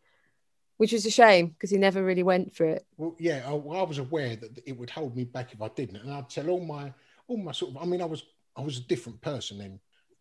which 0.78 0.92
was 0.92 1.05
a 1.05 1.11
shame 1.11 1.48
because 1.48 1.68
he 1.70 1.76
never 1.76 2.03
really 2.03 2.22
went 2.22 2.55
for 2.57 2.64
it. 2.64 2.86
Well, 2.96 3.16
yeah, 3.18 3.44
I, 3.46 3.53
well, 3.53 3.80
I 3.80 3.82
was 3.84 3.98
aware 3.98 4.36
that 4.36 4.59
it 4.64 4.76
would 4.78 4.90
hold 4.90 5.14
me 5.14 5.24
back 5.24 5.53
if 5.53 5.61
I 5.61 5.68
didn't, 5.68 5.96
and 6.03 6.11
I'd 6.12 6.30
tell 6.30 6.48
all 6.48 6.64
my 6.64 6.94
all 7.28 7.36
my 7.36 7.53
sort 7.53 7.72
of. 7.72 7.82
I 7.82 7.84
mean, 7.84 8.01
I 8.01 8.07
was 8.07 8.22
I 8.57 8.62
was 8.62 8.78
a 8.78 8.86
different 8.92 9.20
person 9.20 9.59
then, 9.59 9.78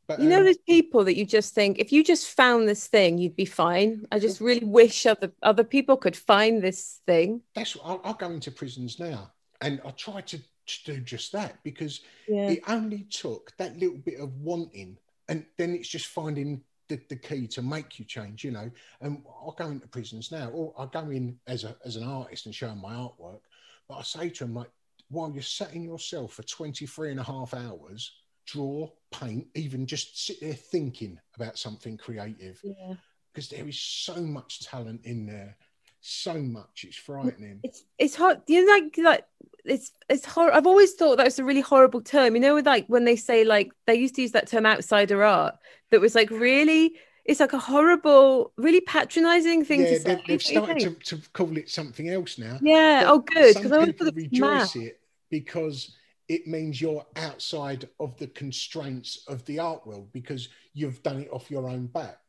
but 0.10 0.20
You 0.20 0.28
know, 0.28 0.40
um, 0.40 0.44
there's 0.46 0.58
people 0.58 1.04
that 1.04 1.16
you 1.16 1.24
just 1.24 1.54
think 1.54 1.78
if 1.78 1.92
you 1.92 2.04
just 2.04 2.32
found 2.32 2.68
this 2.68 2.88
thing, 2.88 3.20
you'd 3.20 3.36
be 3.36 3.46
fine. 3.46 4.08
I 4.12 4.18
just 4.18 4.42
really 4.42 4.66
wish 4.66 5.06
other 5.06 5.32
other 5.44 5.64
people 5.64 5.98
could 5.98 6.16
find 6.16 6.64
this 6.64 7.00
thing. 7.06 7.42
that's 7.54 7.76
what 7.76 8.02
I, 8.04 8.10
I 8.10 8.14
go 8.14 8.32
into 8.32 8.50
prisons 8.50 9.00
now, 9.00 9.32
and 9.62 9.80
I 9.86 9.92
try 9.92 10.22
to, 10.22 10.38
to 10.40 10.84
do 10.84 11.00
just 11.00 11.32
that 11.34 11.64
because 11.64 12.02
Yeah, 12.28 12.50
it 12.50 12.62
only 12.68 13.04
took 13.12 13.54
that 13.58 13.78
little 13.78 14.00
bit 14.00 14.20
of 14.20 14.36
wanting, 14.42 14.98
and 15.28 15.46
then 15.60 15.76
it's 15.76 15.88
just 15.88 16.08
finding 16.08 16.64
the, 16.88 17.00
the 17.10 17.16
key 17.16 17.46
to 17.46 17.62
make 17.62 18.00
you 18.00 18.06
change, 18.06 18.44
you 18.44 18.50
know. 18.50 18.72
And 19.02 19.24
I 19.28 19.50
go 19.64 19.70
into 19.70 19.88
prisons 19.88 20.32
now, 20.32 20.50
or 20.50 20.74
I 20.76 20.88
go 20.88 21.08
in 21.12 21.38
as 21.46 21.66
a 21.66 21.76
as 21.86 21.98
an 21.98 22.04
artist 22.04 22.48
and 22.48 22.56
show 22.56 22.70
them 22.70 22.82
my 22.82 22.96
artwork, 22.96 23.42
but 23.88 23.98
I 23.98 24.02
say 24.02 24.30
to 24.32 24.46
them 24.46 24.56
like, 24.56 24.72
while 25.10 25.32
you're 25.32 25.44
setting 25.44 25.84
yourself 25.84 26.34
for 26.34 26.42
23 26.42 27.12
and 27.12 27.20
a 27.20 27.24
half 27.24 27.54
hours, 27.54 28.12
draw, 28.52 28.90
paint, 29.12 29.48
even 29.56 29.86
just 29.86 30.26
sit 30.26 30.40
there 30.42 30.54
thinking 30.54 31.20
about 31.36 31.58
something 31.58 31.98
creative, 31.98 32.60
yeah. 32.64 32.94
because 33.34 33.50
there 33.50 33.68
is 33.68 33.80
so 33.80 34.16
much 34.22 34.66
talent 34.66 35.02
in 35.06 35.26
there, 35.26 35.56
so 36.02 36.36
much, 36.36 36.86
it's 36.88 36.96
frightening. 36.98 37.60
it's 37.64 37.84
it's 37.98 38.16
hard 38.16 38.42
you 38.48 38.66
know 38.66 38.72
like 38.74 38.98
like 38.98 39.26
it's 39.66 39.92
it's 40.10 40.26
hor- 40.26 40.54
i've 40.54 40.66
always 40.66 40.94
thought 40.94 41.18
that 41.18 41.26
was 41.26 41.40
a 41.40 41.44
really 41.44 41.62
horrible 41.62 42.02
term. 42.02 42.36
You 42.36 42.42
know 42.42 42.56
like 42.56 42.86
when 42.88 43.04
they 43.06 43.16
say 43.18 43.44
like 43.44 43.72
they 43.86 43.96
used 43.96 44.16
to 44.16 44.22
use 44.22 44.32
that 44.32 44.48
term 44.48 44.66
outsider 44.66 45.24
art 45.24 45.56
that 45.92 46.00
was 46.00 46.16
like 46.16 46.30
really 46.32 46.96
it's 47.26 47.40
like 47.42 47.54
a 47.54 47.60
horrible 47.60 48.54
really 48.58 48.82
patronizing 48.82 49.64
thing 49.66 49.82
yeah, 49.82 49.88
to 49.90 50.00
say. 50.00 50.16
they, 50.16 50.38
they've 50.38 50.56
What 50.56 50.68
do 50.70 50.74
you 50.74 50.80
started 50.80 51.06
to, 51.06 51.18
to 51.22 51.30
call 51.34 51.58
it 51.58 51.70
something 51.70 52.10
else 52.10 52.38
now. 52.38 52.58
yeah 52.62 53.04
But 53.04 53.12
oh 53.12 53.20
good 53.20 53.56
because 53.56 53.72
i 53.72 53.76
always 53.76 53.88
people 53.90 54.08
thought 54.08 54.18
it 54.18 54.32
was 54.32 54.40
mad 54.40 54.70
it 54.76 55.00
because 55.30 55.96
it 56.30 56.48
means 56.48 56.80
you're 56.80 57.06
outside 57.16 57.90
of 58.00 58.16
the 58.18 58.28
constraints 58.28 59.24
of 59.28 59.44
the 59.46 59.60
art 59.60 59.86
world 59.86 60.08
because 60.14 60.50
you've 60.74 61.02
done 61.04 61.22
it 61.22 61.30
off 61.32 61.52
your 61.52 61.68
own 61.68 61.88
back. 61.88 62.20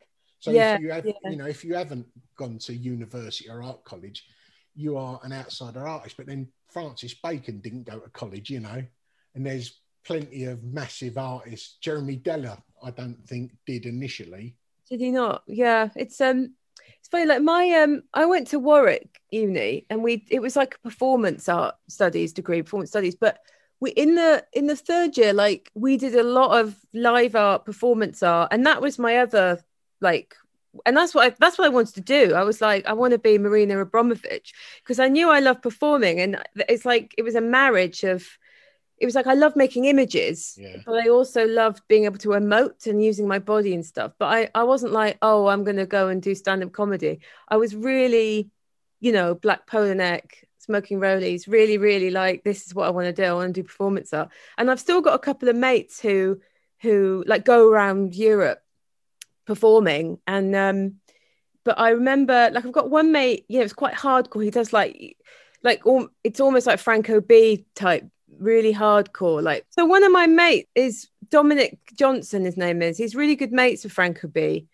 So 0.41 0.51
Yeah, 0.51 0.75
if 0.77 0.81
you 0.81 0.91
have, 0.91 1.07
yeah. 1.07 1.13
you 1.31 1.37
know, 1.37 1.47
if 1.47 1.65
you 1.65 1.75
haven't 1.75 2.07
gone 2.37 2.59
to 2.61 2.75
university 2.75 3.49
or 3.51 3.63
art 3.63 3.85
college, 3.85 4.25
you 4.75 4.97
are 4.97 5.21
an 5.23 5.33
outsider 5.35 5.87
artist. 5.87 6.17
But 6.17 6.27
then 6.27 6.49
Francis 6.69 7.15
Bacon 7.15 7.61
didn't 7.61 7.85
go 7.85 7.99
to 7.99 8.09
college, 8.11 8.49
you 8.49 8.61
know, 8.61 8.83
and 9.35 9.47
there's 9.47 9.81
plenty 10.05 10.45
of 10.45 10.65
massive 10.65 11.19
artists. 11.19 11.77
Jeremy 11.83 12.17
Deller, 12.17 12.61
I 12.83 12.91
don't 12.91 13.23
think, 13.29 13.53
did 13.67 13.85
initially. 13.85 14.57
did 14.89 15.01
he 15.01 15.11
not 15.11 15.45
yeah 15.47 15.89
it's 15.95 16.21
um 16.21 16.55
it's 16.99 17.09
funny. 17.09 17.27
Like 17.27 17.43
my 17.43 17.71
um, 17.83 18.03
I 18.15 18.27
went 18.27 18.49
to 18.49 18.59
Warwick 18.59 19.21
Uni, 19.31 19.87
and 19.91 20.03
we 20.03 20.25
it 20.31 20.41
was 20.41 20.57
like 20.57 20.75
a 20.75 20.79
performance 20.89 21.49
art 21.49 21.77
studies 21.89 22.33
degree, 22.33 22.63
performance 22.63 22.91
studies, 22.91 23.15
but 23.15 23.39
we 23.81 23.91
in 23.93 24.15
the 24.15 24.45
in 24.53 24.67
the 24.67 24.77
third 24.77 25.17
year 25.17 25.33
like 25.33 25.71
we 25.75 25.97
did 25.97 26.15
a 26.15 26.23
lot 26.23 26.61
of 26.61 26.77
live 26.93 27.35
art 27.35 27.65
performance 27.65 28.23
art 28.23 28.49
and 28.53 28.67
that 28.67 28.83
was 28.83 28.99
my 28.99 29.17
other 29.17 29.63
like 30.01 30.35
and 30.87 30.97
that's 30.97 31.15
what 31.15 31.33
I, 31.33 31.37
that's 31.41 31.59
what 31.59 31.65
I 31.67 31.71
wanted 31.71 31.97
to 31.97 32.01
do. 32.01 32.35
I 32.35 32.45
was 32.45 32.61
like, 32.61 32.87
I 32.87 32.93
want 32.93 33.11
to 33.13 33.19
be 33.19 33.39
Marina 33.39 33.85
Abramović 33.85 34.53
because 34.83 35.01
I 35.01 35.09
knew 35.09 35.29
I 35.29 35.41
loved 35.41 35.63
performing, 35.63 36.21
and 36.21 36.41
it's 36.69 36.85
like 36.85 37.13
it 37.19 37.23
was 37.23 37.35
a 37.35 37.41
marriage 37.41 38.05
of. 38.05 38.25
It 38.99 39.07
was 39.07 39.15
like 39.17 39.27
I 39.27 39.33
love 39.35 39.57
making 39.57 39.87
images, 39.87 40.57
Yeah. 40.59 40.77
but 40.87 40.95
I 41.05 41.09
also 41.09 41.47
loved 41.47 41.81
being 41.89 42.05
able 42.05 42.19
to 42.19 42.29
emote 42.29 42.87
and 42.87 43.03
using 43.03 43.27
my 43.27 43.39
body 43.39 43.75
and 43.75 43.85
stuff. 43.85 44.13
But 44.19 44.27
I, 44.27 44.51
I 44.55 44.63
wasn't 44.63 44.93
like, 44.93 45.17
oh, 45.23 45.47
I'm 45.47 45.65
going 45.65 45.79
to 45.79 45.87
go 45.87 46.09
and 46.09 46.21
do 46.21 46.35
stand 46.35 46.63
up 46.63 46.71
comedy. 46.73 47.21
I 47.49 47.57
was 47.57 47.75
really, 47.75 48.51
you 49.01 49.11
know, 49.11 49.35
black 49.35 49.67
polo 49.67 49.95
neck, 49.95 50.47
smoking 50.71 51.01
rollies, 51.01 51.49
really, 51.49 51.79
really 51.79 52.11
like 52.11 52.45
this 52.45 52.67
is 52.67 52.75
what 52.75 52.87
I 52.87 52.91
want 52.91 53.07
to 53.07 53.13
do. 53.13 53.29
I 53.29 53.33
want 53.33 53.55
to 53.55 53.61
do 53.63 53.67
performance 53.67 54.13
art, 54.13 54.31
and 54.57 54.71
I've 54.71 54.81
still 54.81 55.01
got 55.01 55.15
a 55.15 55.19
couple 55.19 55.49
of 55.49 55.57
mates 55.57 56.01
who, 56.01 56.41
who 56.81 57.25
like 57.27 57.45
go 57.45 57.69
around 57.69 58.15
Europe 58.15 58.63
performing 59.51 60.17
and 60.29 60.55
um 60.55 60.95
but 61.65 61.77
i 61.77 61.91
remember 61.91 62.51
like 62.53 62.65
i've 62.65 62.71
got 62.71 62.89
one 62.89 63.11
mate 63.11 63.45
you 63.49 63.59
know 63.59 63.65
it's 63.65 63.73
quite 63.73 63.95
hardcore 63.95 64.45
he 64.45 64.51
does 64.51 64.73
like 64.73 65.17
like 65.65 65.83
it's 66.23 66.39
almost 66.39 66.69
like 66.69 66.79
franko 66.79 67.21
b 67.21 67.67
type 67.75 68.07
really 68.39 68.73
hardcore 68.73 69.43
like 69.43 69.67
so 69.71 69.85
one 69.85 70.05
of 70.05 70.13
my 70.13 70.29
mates 70.29 70.69
is 70.77 71.09
dominic 71.31 71.81
johnson 71.95 72.45
his 72.45 72.57
name 72.57 72.81
is 72.81 72.97
he's 72.97 73.17
really 73.17 73.35
good 73.35 73.51
mates 73.51 73.83
with 73.83 73.93
franko 73.93 74.29
b 74.29 74.69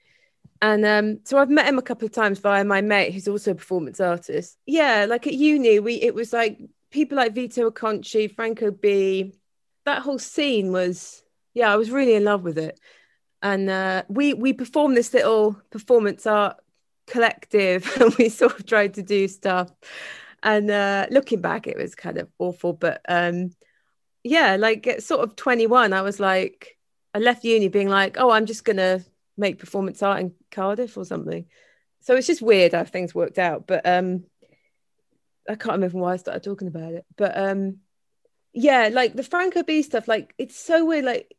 and 0.62 0.84
um 0.84 1.18
so 1.24 1.38
i've 1.38 1.50
met 1.50 1.66
him 1.66 1.78
a 1.78 1.82
couple 1.82 2.06
of 2.06 2.12
times 2.12 2.38
via 2.38 2.64
my 2.64 2.80
mate 2.80 3.12
who's 3.12 3.28
also 3.28 3.52
a 3.52 3.54
performance 3.54 4.00
artist. 4.00 4.56
Yeah 4.66 5.06
like 5.08 5.26
at 5.26 5.34
uni 5.34 5.78
we 5.78 5.94
it 5.94 6.14
was 6.14 6.32
like 6.32 6.58
people 6.90 7.16
like 7.16 7.34
vito 7.34 7.70
Acconci, 7.70 8.34
franko 8.34 8.70
b 8.70 9.32
that 9.84 10.02
whole 10.02 10.18
scene 10.18 10.72
was 10.72 11.22
yeah 11.54 11.72
i 11.72 11.76
was 11.76 11.90
really 11.90 12.14
in 12.14 12.24
love 12.24 12.42
with 12.42 12.58
it. 12.58 12.78
And 13.42 13.68
uh, 13.70 14.02
we 14.08 14.34
we 14.34 14.54
performed 14.54 14.96
this 14.96 15.12
little 15.12 15.60
performance 15.70 16.26
art 16.26 16.56
collective 17.06 17.86
and 18.00 18.12
we 18.16 18.28
sort 18.28 18.58
of 18.58 18.66
tried 18.66 18.94
to 18.94 19.02
do 19.02 19.28
stuff. 19.28 19.70
And 20.42 20.70
uh, 20.70 21.06
looking 21.10 21.40
back 21.40 21.66
it 21.66 21.76
was 21.76 21.94
kind 21.94 22.18
of 22.18 22.28
awful 22.38 22.72
but 22.72 23.02
um, 23.08 23.50
yeah 24.26 24.56
like 24.56 24.86
at 24.86 25.02
sort 25.02 25.22
of 25.22 25.36
21 25.36 25.92
i 25.92 26.02
was 26.02 26.18
like 26.18 26.76
i 27.14 27.18
left 27.18 27.44
uni 27.44 27.68
being 27.68 27.88
like 27.88 28.16
oh 28.18 28.30
i'm 28.30 28.44
just 28.46 28.64
gonna 28.64 29.04
make 29.36 29.58
performance 29.58 30.02
art 30.02 30.20
in 30.20 30.34
cardiff 30.56 30.96
or 30.96 31.04
something 31.04 31.44
so 32.00 32.16
it's 32.16 32.26
just 32.26 32.42
weird 32.42 32.72
how 32.72 32.84
things 32.84 33.14
worked 33.14 33.38
out 33.38 33.66
but 33.66 33.86
um 33.86 34.24
i 35.48 35.54
can't 35.54 35.76
remember 35.78 35.98
why 35.98 36.12
i 36.14 36.16
started 36.16 36.42
talking 36.42 36.68
about 36.68 36.92
it 36.92 37.04
but 37.16 37.36
um 37.36 37.76
yeah 38.52 38.88
like 38.92 39.14
the 39.14 39.22
franko 39.22 39.62
b 39.62 39.82
stuff 39.82 40.08
like 40.08 40.34
it's 40.38 40.58
so 40.58 40.84
weird 40.84 41.04
like 41.04 41.32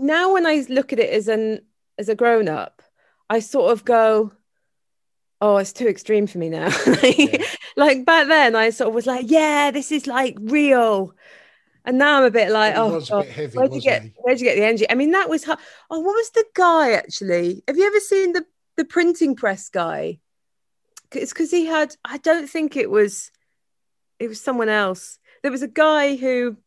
now 0.00 0.32
when 0.32 0.46
I 0.46 0.64
look 0.68 0.92
at 0.92 1.00
it 1.00 1.10
as 1.10 1.28
an 1.28 1.60
as 1.98 2.08
a 2.08 2.14
grown 2.14 2.48
up, 2.48 2.82
I 3.28 3.40
sort 3.40 3.72
of 3.72 3.84
go, 3.84 4.32
"Oh, 5.40 5.56
it's 5.56 5.72
too 5.72 5.88
extreme 5.88 6.26
for 6.26 6.38
me 6.38 6.48
now." 6.48 6.68
like, 6.86 7.18
Yeah. 7.18 7.44
like 7.76 8.04
back 8.04 8.28
then, 8.28 8.54
I 8.54 8.70
sort 8.70 8.88
of 8.88 8.94
was 8.94 9.06
like, 9.06 9.26
"Yeah, 9.28 9.70
this 9.70 9.90
is 9.90 10.06
like 10.06 10.36
real," 10.40 11.14
and 11.88 11.96
now 11.96 12.18
I'm 12.18 12.24
a 12.24 12.30
bit 12.30 12.50
like, 12.50 12.74
"Oh, 12.76 13.00
God, 13.00 13.24
bit 13.24 13.32
heavy, 13.32 13.56
where'd 13.56 13.72
you 13.72 13.80
get 13.80 14.02
he? 14.02 14.12
where'd 14.18 14.38
you 14.38 14.46
get 14.46 14.56
the 14.56 14.64
energy?" 14.64 14.90
I 14.90 14.94
mean, 14.94 15.12
that 15.12 15.30
was 15.30 15.42
hard. 15.42 15.58
Oh, 15.90 16.00
what 16.00 16.14
was 16.14 16.30
the 16.30 16.44
guy 16.54 16.92
actually? 16.92 17.64
Have 17.66 17.78
you 17.78 17.86
ever 17.86 17.98
seen 17.98 18.34
the 18.34 18.44
the 18.76 18.84
printing 18.84 19.34
press 19.34 19.70
guy? 19.70 20.18
It's 21.12 21.32
because 21.32 21.50
he 21.50 21.64
had. 21.64 21.96
I 22.04 22.18
don't 22.18 22.46
think 22.46 22.76
it 22.76 22.90
was. 22.90 23.30
It 24.18 24.28
was 24.28 24.38
someone 24.38 24.68
else. 24.68 25.18
There 25.42 25.50
was 25.50 25.62
a 25.62 25.68
guy 25.68 26.16
who 26.16 26.58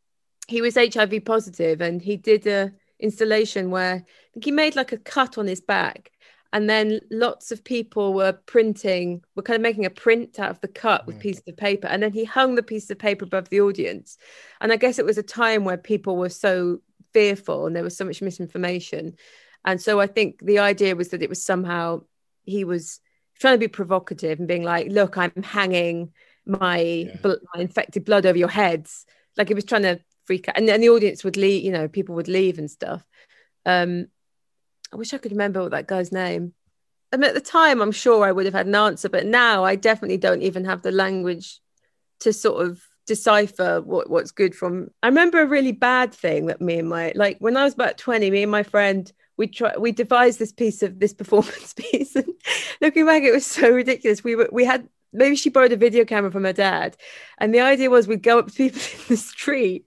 he 0.48 0.60
was 0.60 0.76
HIV 0.76 1.24
positive, 1.24 1.82
and 1.82 2.02
he 2.02 2.18
did 2.18 2.48
a 2.48 2.74
installation 3.00 3.70
where 3.70 3.94
I 3.94 4.30
think 4.34 4.46
he 4.46 4.52
made 4.52 4.76
like 4.76 4.92
a 4.92 4.98
cut 4.98 5.38
on 5.38 5.46
his 5.46 5.62
back 5.62 6.12
and 6.54 6.70
then 6.70 7.00
lots 7.10 7.52
of 7.52 7.64
people 7.64 8.14
were 8.14 8.34
printing 8.34 9.24
were 9.36 9.44
kind 9.44 9.56
of 9.56 9.62
making 9.62 9.86
a 9.86 9.90
print 9.90 10.40
out 10.40 10.50
of 10.50 10.62
the 10.62 10.68
cut 10.68 11.08
with 11.08 11.20
pieces 11.20 11.44
of 11.48 11.56
paper 11.58 11.88
and 11.88 12.04
then 12.04 12.12
he 12.12 12.26
hung 12.26 12.56
the 12.56 12.64
piece 12.64 12.90
of 12.90 13.00
paper 13.00 13.26
above 13.26 13.50
the 13.50 13.62
audience. 13.62 14.18
And 14.60 14.72
i 14.72 14.76
guess 14.76 15.00
it 15.00 15.06
was 15.06 15.18
a 15.18 15.24
time 15.24 15.64
where 15.64 15.78
people 15.78 16.18
were 16.18 16.30
so 16.30 16.82
fearful 17.14 17.68
and 17.68 17.76
there 17.76 17.84
was 17.84 17.98
so 17.98 18.06
much 18.06 18.22
misinformation. 18.22 19.16
And 19.64 19.82
so 19.82 20.00
i 20.00 20.08
think 20.08 20.40
the 20.44 20.60
idea 20.60 20.96
was 20.96 21.10
that 21.10 21.24
it 21.24 21.30
was 21.30 21.44
somehow 21.44 22.02
he 22.44 22.64
was 22.64 23.00
trying 23.40 23.56
to 23.56 23.60
be 23.60 23.68
provocative 23.68 24.40
and 24.40 24.48
being 24.48 24.64
like 24.64 24.88
look 24.88 25.18
i'm 25.18 25.44
hanging 25.44 26.12
my, 26.46 27.12
bl- 27.22 27.34
my 27.54 27.62
infected 27.62 28.04
blood 28.06 28.26
over 28.26 28.38
your 28.38 28.50
heads. 28.50 29.06
Like 29.38 29.48
he 29.48 29.54
was 29.54 29.64
trying 29.64 29.84
to 29.84 30.00
freak 30.26 30.50
out. 30.50 30.58
And 30.58 30.68
then 30.68 30.82
the 30.82 30.90
audience 30.90 31.24
would 31.24 31.38
leave 31.38 31.64
you 31.64 31.72
know 31.72 31.88
people 31.88 32.16
would 32.16 32.28
leave 32.28 32.58
and 32.58 32.70
stuff. 32.70 33.06
Um 33.66 34.08
i 34.94 34.96
wish 34.96 35.14
i 35.14 35.18
could 35.18 35.32
remember 35.32 35.62
what 35.62 35.72
that 35.72 35.88
guy's 35.88 36.12
name. 36.12 36.54
I 37.12 37.18
at 37.18 37.34
the 37.34 37.42
time 37.42 37.82
i'm 37.82 37.92
sure 37.92 38.26
i 38.26 38.32
would 38.32 38.46
have 38.46 38.54
had 38.54 38.68
an 38.68 38.76
answer 38.76 39.10
but 39.10 39.26
now 39.26 39.64
i 39.64 39.76
definitely 39.76 40.18
don't 40.18 40.44
even 40.44 40.66
have 40.66 40.82
the 40.82 40.92
language 40.92 41.60
to 42.22 42.32
sort 42.32 42.66
of 42.66 42.82
decipher 43.08 43.82
what, 43.82 44.10
what's 44.10 44.32
good 44.32 44.56
from. 44.56 44.90
I 45.02 45.08
remember 45.08 45.42
a 45.42 45.46
really 45.48 45.72
bad 45.72 46.14
thing 46.14 46.46
that 46.46 46.62
me 46.62 46.80
and 46.80 46.88
my 46.88 47.12
like 47.16 47.38
when 47.40 47.58
i 47.58 47.64
was 47.64 47.74
about 47.74 47.98
20 47.98 48.30
me 48.32 48.44
and 48.44 48.52
my 48.52 48.64
friend 48.64 49.12
we 49.38 49.48
try 49.48 49.76
we 49.78 49.92
devised 49.92 50.40
this 50.40 50.52
piece 50.52 50.84
of 50.84 51.00
this 51.00 51.14
performance 51.14 51.74
piece 51.78 52.16
and 52.16 52.30
looking 52.80 53.06
back 53.06 53.24
it 53.24 53.34
was 53.34 53.46
so 53.46 53.70
ridiculous. 53.70 54.24
We 54.24 54.36
were 54.36 54.50
we 54.52 54.66
had 54.66 54.88
maybe 55.12 55.36
she 55.36 55.50
borrowed 55.50 55.72
a 55.72 55.78
video 55.78 56.06
camera 56.06 56.32
from 56.32 56.44
her 56.44 56.54
dad 56.54 56.96
and 57.40 57.54
the 57.54 57.60
idea 57.60 57.90
was 57.90 58.08
we'd 58.08 58.24
go 58.24 58.40
up 58.40 58.48
to 58.48 58.54
people 58.54 58.80
in 58.94 59.06
the 59.10 59.18
street 59.18 59.86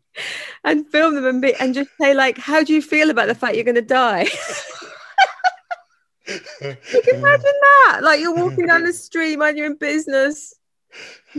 and 0.62 0.86
film 0.90 1.14
them 1.14 1.24
and, 1.24 1.40
be, 1.40 1.54
and 1.54 1.74
just 1.74 1.90
say 2.00 2.14
like 2.14 2.36
how 2.36 2.62
do 2.62 2.72
you 2.72 2.82
feel 2.82 3.10
about 3.10 3.28
the 3.28 3.34
fact 3.34 3.54
you're 3.54 3.64
going 3.64 3.74
to 3.74 3.80
die 3.82 4.26
you 6.26 6.42
can 7.02 7.14
imagine 7.16 7.52
that? 7.62 8.00
Like 8.02 8.20
you're 8.20 8.34
walking 8.34 8.66
down 8.66 8.84
the 8.84 8.92
street 8.92 9.36
mind 9.36 9.56
your 9.58 9.66
own 9.66 9.76
business. 9.76 10.54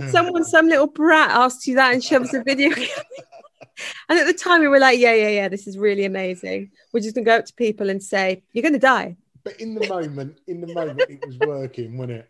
Someone 0.10 0.44
some 0.44 0.68
little 0.68 0.88
brat 0.88 1.32
asks 1.32 1.66
you 1.68 1.76
that 1.76 1.94
and 1.94 2.04
shoves 2.04 2.34
a 2.34 2.44
video 2.44 2.76
and 4.10 4.20
at 4.20 4.26
the 4.28 4.34
time 4.34 4.60
we 4.62 4.68
were 4.68 4.80
like 4.80 5.00
yeah 5.00 5.14
yeah 5.14 5.30
yeah 5.30 5.48
this 5.48 5.66
is 5.68 5.78
really 5.78 6.06
amazing. 6.06 6.72
We're 6.94 7.00
just 7.00 7.16
going 7.16 7.26
to 7.26 7.32
go 7.32 7.38
up 7.38 7.46
to 7.46 7.54
people 7.54 7.90
and 7.90 8.02
say 8.04 8.44
you're 8.52 8.62
going 8.64 8.74
to 8.74 8.80
die. 8.80 9.16
But 9.44 9.60
in 9.62 9.76
the 9.76 9.88
moment, 9.88 10.40
in 10.48 10.60
the 10.62 10.74
moment, 10.74 11.02
it 11.10 11.26
was 11.26 11.38
working, 11.40 11.98
wasn't 11.98 12.26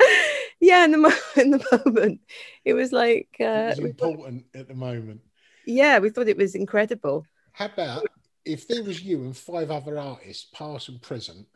it? 0.00 0.28
yeah 0.60 0.84
in 0.84 0.92
the, 0.92 0.98
mo- 0.98 1.10
in 1.36 1.50
the 1.50 1.82
moment. 1.84 2.20
It 2.64 2.74
was 2.74 2.92
like 2.92 3.28
It 3.38 3.44
uh, 3.44 3.66
was 3.70 3.80
we 3.80 3.92
thought- 3.92 4.10
important 4.10 4.44
at 4.54 4.68
the 4.68 4.74
moment. 4.74 5.20
yeah 5.66 5.98
we 5.98 6.08
thought 6.10 6.28
it 6.28 6.36
was 6.38 6.54
incredible. 6.54 7.26
How 7.52 7.66
about 7.66 8.06
if 8.44 8.66
there 8.66 8.82
was 8.82 9.02
you 9.02 9.18
and 9.22 9.36
five 9.36 9.70
other 9.70 9.98
artists, 9.98 10.48
past 10.54 10.88
and 10.88 11.00
present, 11.02 11.46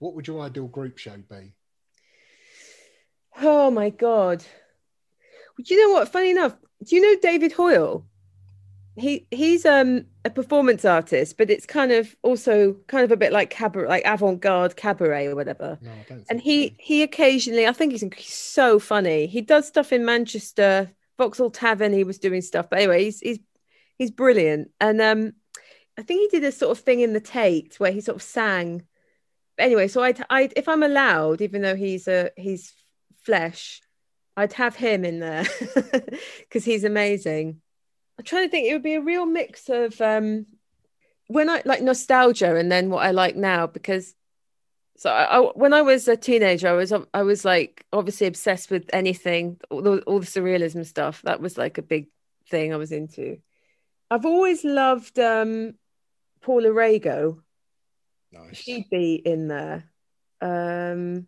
what 0.00 0.14
would 0.14 0.26
your 0.26 0.40
ideal 0.40 0.66
group 0.66 0.98
show 0.98 1.16
be? 1.30 1.52
Oh 3.40 3.70
my 3.70 3.90
god. 3.90 4.44
Do 5.62 5.74
you 5.74 5.86
know 5.86 5.94
what? 5.94 6.08
Funny 6.08 6.30
enough, 6.30 6.56
do 6.84 6.96
you 6.96 7.02
know 7.02 7.20
David 7.20 7.52
Hoyle? 7.52 8.04
He 8.96 9.26
he's 9.30 9.64
um 9.64 10.06
a 10.24 10.30
performance 10.30 10.84
artist, 10.84 11.38
but 11.38 11.50
it's 11.50 11.64
kind 11.64 11.92
of 11.92 12.16
also 12.22 12.76
kind 12.88 13.04
of 13.04 13.12
a 13.12 13.16
bit 13.16 13.32
like 13.32 13.50
cabaret, 13.50 13.88
like 13.88 14.02
avant-garde 14.04 14.76
cabaret 14.76 15.26
or 15.26 15.36
whatever. 15.36 15.78
No, 15.80 15.90
I 15.90 15.94
don't. 15.94 16.06
Think 16.06 16.26
And 16.28 16.40
he 16.40 16.74
he 16.78 17.02
occasionally, 17.02 17.66
I 17.66 17.72
think 17.72 17.92
he's, 17.92 18.04
he's 18.16 18.34
so 18.34 18.78
funny. 18.78 19.26
He 19.26 19.42
does 19.42 19.68
stuff 19.68 19.92
in 19.92 20.04
Manchester, 20.04 20.90
Vauxhall 21.18 21.50
Tavern. 21.50 21.92
He 21.92 22.04
was 22.04 22.18
doing 22.18 22.40
stuff, 22.42 22.68
but 22.68 22.80
anyway, 22.80 23.04
he's 23.04 23.20
he's 23.20 23.38
he's 23.96 24.10
brilliant. 24.10 24.70
And 24.80 25.00
um, 25.00 25.32
I 25.98 26.02
think 26.02 26.22
he 26.22 26.38
did 26.38 26.48
a 26.48 26.52
sort 26.52 26.76
of 26.76 26.82
thing 26.82 27.00
in 27.00 27.12
the 27.12 27.20
Tate 27.20 27.78
where 27.78 27.92
he 27.92 28.00
sort 28.00 28.16
of 28.16 28.22
sang. 28.22 28.86
Anyway, 29.60 29.88
so 29.88 30.02
I 30.02 30.14
I 30.28 30.50
if 30.56 30.68
I'm 30.68 30.82
allowed, 30.82 31.40
even 31.40 31.62
though 31.62 31.76
he's 31.76 32.08
a 32.08 32.30
he's 32.36 32.72
flesh, 33.22 33.80
I'd 34.36 34.52
have 34.54 34.76
him 34.76 35.04
in 35.04 35.20
there 35.20 35.44
because 36.38 36.64
he's 36.64 36.84
amazing. 36.84 37.60
I'm 38.18 38.24
trying 38.24 38.46
to 38.46 38.50
think. 38.50 38.68
It 38.68 38.74
would 38.74 38.82
be 38.82 38.94
a 38.94 39.00
real 39.00 39.26
mix 39.26 39.68
of 39.68 40.00
um, 40.00 40.46
when 41.28 41.48
I 41.48 41.62
like 41.64 41.82
nostalgia 41.82 42.56
and 42.56 42.70
then 42.70 42.90
what 42.90 43.04
I 43.04 43.12
like 43.12 43.36
now 43.36 43.66
because 43.66 44.14
so 45.00 45.10
I, 45.10 45.38
I, 45.38 45.40
when 45.54 45.72
I 45.72 45.80
was 45.80 46.08
a 46.08 46.16
teenager, 46.16 46.68
I 46.68 46.72
was 46.72 46.92
I 47.14 47.22
was 47.22 47.42
like 47.42 47.86
obviously 47.90 48.26
obsessed 48.26 48.70
with 48.70 48.90
anything, 48.92 49.58
all 49.70 49.80
the, 49.80 50.00
all 50.02 50.20
the 50.20 50.26
surrealism 50.26 50.84
stuff. 50.84 51.22
That 51.22 51.40
was 51.40 51.56
like 51.56 51.78
a 51.78 51.82
big 51.82 52.08
thing 52.50 52.74
I 52.74 52.76
was 52.76 52.92
into. 52.92 53.38
I've 54.10 54.26
always 54.26 54.62
loved 54.62 55.18
um, 55.18 55.74
Paula 56.42 56.68
Rego. 56.68 57.40
Nice. 58.32 58.56
She'd 58.56 58.88
be 58.90 59.14
in 59.14 59.48
there. 59.48 59.84
Um, 60.40 61.26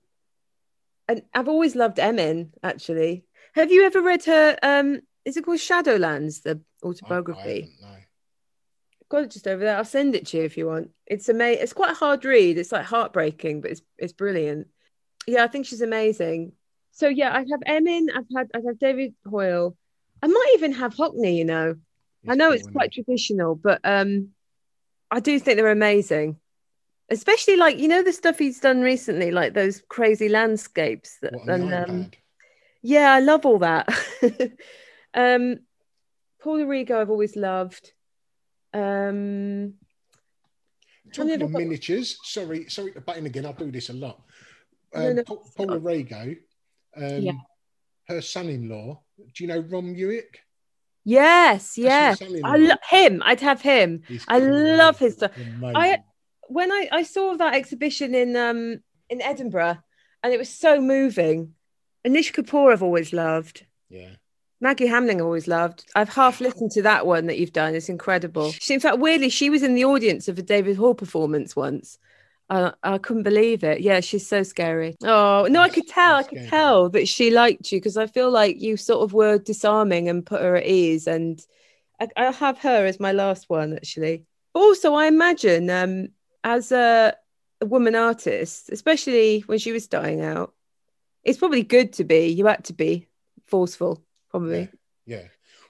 and 1.08 1.22
I've 1.34 1.48
always 1.48 1.74
loved 1.76 1.98
Emin. 1.98 2.52
Actually, 2.62 3.24
have 3.54 3.70
you 3.72 3.84
ever 3.84 4.00
read 4.00 4.24
her? 4.24 4.56
Um, 4.62 5.00
is 5.24 5.36
it 5.36 5.44
called 5.44 5.58
Shadowlands? 5.58 6.42
The 6.42 6.50
I- 6.50 6.86
I 6.86 6.88
autobiography. 6.88 7.60
haven't, 7.80 8.06
got 9.08 9.24
it 9.24 9.30
just 9.30 9.46
over 9.46 9.62
there. 9.62 9.76
I'll 9.76 9.84
send 9.84 10.14
it 10.14 10.26
to 10.28 10.38
you 10.38 10.44
if 10.44 10.56
you 10.56 10.66
want. 10.66 10.90
It's 11.06 11.28
amazing. 11.28 11.62
It's 11.62 11.74
quite 11.74 11.90
a 11.92 11.94
hard 11.94 12.24
read. 12.24 12.56
It's 12.56 12.72
like 12.72 12.86
heartbreaking, 12.86 13.60
but 13.60 13.70
it's 13.72 13.82
it's 13.98 14.12
brilliant. 14.14 14.68
yeah, 15.26 15.44
I 15.44 15.48
think 15.48 15.66
she's 15.66 15.82
amazing. 15.82 16.52
So 16.92 17.08
yeah, 17.08 17.34
I'd 17.36 17.48
have 17.50 17.60
Emin. 17.66 18.08
I've 18.14 18.24
had 18.34 18.50
I'd 18.54 18.64
have 18.66 18.78
David 18.78 19.14
Hoyle. 19.28 19.76
I 20.22 20.28
might 20.28 20.52
even 20.54 20.72
have 20.72 20.94
Hockney. 20.94 21.36
You 21.36 21.44
know, 21.44 21.74
I 22.28 22.34
know 22.36 22.48
cool, 22.48 22.54
it's 22.58 22.68
quite 22.68 22.86
it? 22.96 23.04
traditional, 23.04 23.54
but 23.54 23.80
um, 23.84 24.28
I 25.10 25.20
do 25.20 25.38
think 25.38 25.56
they're 25.58 25.68
amazing. 25.68 26.38
Especially 27.12 27.56
like 27.56 27.78
you 27.78 27.88
know 27.88 28.02
the 28.02 28.12
stuff 28.12 28.38
he's 28.38 28.58
done 28.58 28.80
recently, 28.80 29.30
like 29.30 29.52
those 29.54 29.82
crazy 29.88 30.28
landscapes. 30.28 31.18
That, 31.20 31.34
and 31.46 31.72
um, 31.72 32.10
yeah, 32.82 33.12
I 33.12 33.20
love 33.20 33.44
all 33.46 33.58
that. 33.58 33.88
um, 35.14 35.58
Paul 36.40 36.58
Rego, 36.60 36.92
I've 36.92 37.10
always 37.10 37.36
loved. 37.36 37.92
Um, 38.72 39.74
Talking 41.12 41.42
of 41.42 41.52
got? 41.52 41.60
miniatures, 41.60 42.16
sorry, 42.24 42.68
sorry 42.70 42.92
to 42.92 43.00
butt 43.02 43.18
in 43.18 43.26
again. 43.26 43.44
I 43.44 43.52
do 43.52 43.70
this 43.70 43.90
a 43.90 43.92
lot. 43.92 44.22
Um, 44.94 45.16
no, 45.16 45.24
Paul, 45.24 45.42
it's 45.44 45.54
Paula. 45.54 45.78
Rego, 45.78 46.36
um, 46.96 47.22
Yeah. 47.22 47.32
her 48.08 48.22
son-in-law. 48.22 49.00
Do 49.18 49.44
you 49.44 49.48
know 49.48 49.60
Ron 49.60 49.94
Mueck? 49.94 50.36
yes, 51.04 51.76
yes. 51.76 52.22
I 52.22 52.56
love 52.56 52.78
him. 52.88 53.22
I'd 53.24 53.40
have 53.40 53.60
him. 53.60 54.02
He's 54.08 54.24
I 54.28 54.38
love 54.38 54.98
his 54.98 55.14
stuff. 55.14 55.36
Amazing. 55.36 55.76
I 55.76 56.02
when 56.48 56.70
I, 56.72 56.88
I 56.92 57.02
saw 57.02 57.36
that 57.36 57.54
exhibition 57.54 58.14
in 58.14 58.36
um 58.36 58.80
in 59.08 59.22
Edinburgh, 59.22 59.78
and 60.22 60.32
it 60.32 60.38
was 60.38 60.48
so 60.48 60.80
moving. 60.80 61.54
Anish 62.06 62.32
Kapoor, 62.32 62.72
I've 62.72 62.82
always 62.82 63.12
loved. 63.12 63.66
yeah. 63.88 64.10
Maggi 64.62 64.88
Hambling, 64.88 65.20
I've 65.20 65.26
always 65.26 65.48
loved. 65.48 65.84
I've 65.96 66.08
half 66.08 66.40
listened 66.40 66.70
to 66.72 66.82
that 66.82 67.04
one 67.04 67.26
that 67.26 67.36
you've 67.36 67.52
done. 67.52 67.74
It's 67.74 67.88
incredible. 67.88 68.52
She, 68.52 68.74
in 68.74 68.78
fact, 68.78 68.98
weirdly, 68.98 69.28
she 69.28 69.50
was 69.50 69.64
in 69.64 69.74
the 69.74 69.84
audience 69.84 70.28
of 70.28 70.38
a 70.38 70.42
David 70.42 70.76
Hall 70.76 70.94
performance 70.94 71.56
once. 71.56 71.98
Uh, 72.48 72.70
I 72.82 72.98
couldn't 72.98 73.24
believe 73.24 73.64
it. 73.64 73.80
Yeah, 73.80 73.98
she's 74.00 74.24
so 74.26 74.44
scary. 74.44 74.94
Oh 75.02 75.48
no, 75.50 75.60
I 75.60 75.68
could 75.68 75.88
tell. 75.88 76.14
I 76.16 76.22
could 76.22 76.48
tell 76.48 76.88
that 76.90 77.08
she 77.08 77.30
liked 77.30 77.72
you 77.72 77.78
because 77.80 77.96
I 77.96 78.06
feel 78.06 78.30
like 78.30 78.60
you 78.60 78.76
sort 78.76 79.02
of 79.02 79.12
were 79.12 79.38
disarming 79.38 80.08
and 80.08 80.24
put 80.24 80.42
her 80.42 80.54
at 80.56 80.66
ease. 80.66 81.08
And 81.08 81.44
I, 82.00 82.08
I'll 82.16 82.32
have 82.32 82.58
her 82.58 82.86
as 82.86 83.00
my 83.00 83.10
last 83.12 83.48
one 83.48 83.74
actually. 83.74 84.26
Also, 84.54 84.94
I 84.94 85.06
imagine 85.06 85.70
um, 85.70 86.08
as 86.44 86.72
a, 86.72 87.14
a 87.60 87.66
woman 87.66 87.94
artist, 87.94 88.70
especially 88.70 89.40
when 89.46 89.58
she 89.58 89.72
was 89.72 89.86
dying 89.86 90.20
out, 90.20 90.54
it's 91.24 91.38
probably 91.38 91.62
good 91.62 91.92
to 91.94 92.04
be. 92.04 92.26
You 92.28 92.46
had 92.46 92.64
to 92.64 92.72
be 92.72 93.08
forceful, 93.46 94.02
probably. 94.30 94.68
Yeah, 95.06 95.16
yeah. 95.18 95.22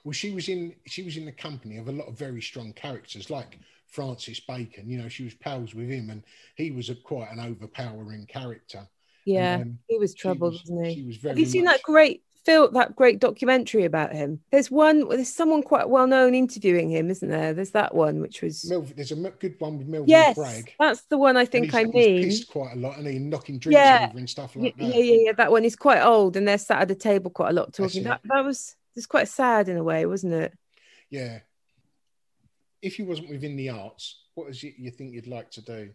Well, 0.03 0.13
she 0.13 0.31
was 0.31 0.49
in 0.49 0.75
she 0.85 1.03
was 1.03 1.15
in 1.17 1.25
the 1.25 1.31
company 1.31 1.77
of 1.77 1.87
a 1.87 1.91
lot 1.91 2.07
of 2.07 2.17
very 2.17 2.41
strong 2.41 2.73
characters, 2.73 3.29
like 3.29 3.57
Francis 3.87 4.39
Bacon. 4.39 4.89
You 4.89 4.97
know, 4.97 5.07
she 5.09 5.23
was 5.23 5.33
pals 5.35 5.73
with 5.73 5.89
him, 5.89 6.09
and 6.09 6.23
he 6.55 6.71
was 6.71 6.89
a 6.89 6.95
quite 6.95 7.31
an 7.31 7.39
overpowering 7.39 8.25
character. 8.25 8.87
Yeah, 9.25 9.59
um, 9.61 9.79
he 9.87 9.97
was 9.97 10.13
troubled, 10.13 10.53
was- 10.53 10.61
wasn't 10.63 10.87
he? 10.87 10.95
She 10.95 11.03
was 11.03 11.17
very. 11.17 11.31
Have 11.33 11.39
you 11.39 11.45
seen 11.45 11.63
much- 11.65 11.75
that 11.77 11.83
great 11.83 12.23
film, 12.45 12.73
that 12.73 12.95
great 12.95 13.19
documentary 13.19 13.85
about 13.85 14.13
him? 14.13 14.41
There's 14.51 14.69
one, 14.69 15.07
there's 15.09 15.33
someone 15.33 15.63
quite 15.63 15.89
well 15.89 16.07
known 16.07 16.35
interviewing 16.35 16.89
him, 16.89 17.09
isn't 17.09 17.29
there? 17.29 17.53
There's 17.53 17.71
that 17.71 17.93
one, 17.95 18.19
which 18.21 18.41
was 18.41 18.61
there's 18.95 19.11
a 19.11 19.15
good 19.15 19.55
one 19.59 19.77
with 19.77 19.87
Melvyn 19.87 20.05
yes, 20.07 20.35
Bragg. 20.35 20.73
that's 20.79 21.01
the 21.03 21.17
one 21.17 21.37
I 21.37 21.45
think 21.45 21.65
he's- 21.65 21.75
I 21.75 21.85
he's 21.85 21.93
mean. 21.93 22.23
pissed 22.23 22.49
quite 22.49 22.73
a 22.73 22.79
lot, 22.79 22.97
and 22.97 23.07
he 23.07 23.19
knocking 23.19 23.59
drinks 23.59 23.75
Yeah. 23.77 24.07
over 24.09 24.17
and 24.19 24.29
stuff 24.29 24.55
Yeah, 24.55 24.61
like 24.63 24.73
yeah, 24.77 24.87
that. 24.87 24.95
yeah, 24.95 25.03
yeah, 25.03 25.21
yeah. 25.25 25.31
that 25.33 25.51
one. 25.51 25.65
is 25.65 25.75
quite 25.75 26.01
old, 26.01 26.35
and 26.37 26.47
they're 26.47 26.57
sat 26.57 26.81
at 26.81 26.87
the 26.87 26.95
table 26.95 27.31
quite 27.31 27.49
a 27.49 27.53
lot 27.53 27.73
talking. 27.73 28.03
That 28.03 28.21
that 28.25 28.43
was 28.43 28.75
it's 28.95 29.05
quite 29.05 29.27
sad 29.27 29.69
in 29.69 29.77
a 29.77 29.83
way, 29.83 30.05
wasn't 30.05 30.33
it? 30.33 30.53
Yeah. 31.09 31.39
If 32.81 32.99
you 32.99 33.05
wasn't 33.05 33.29
within 33.29 33.55
the 33.55 33.69
arts, 33.69 34.23
what 34.35 34.49
is 34.49 34.63
it 34.63 34.73
you 34.77 34.91
think 34.91 35.13
you'd 35.13 35.25
like 35.27 35.49
to 35.51 35.61
do? 35.61 35.91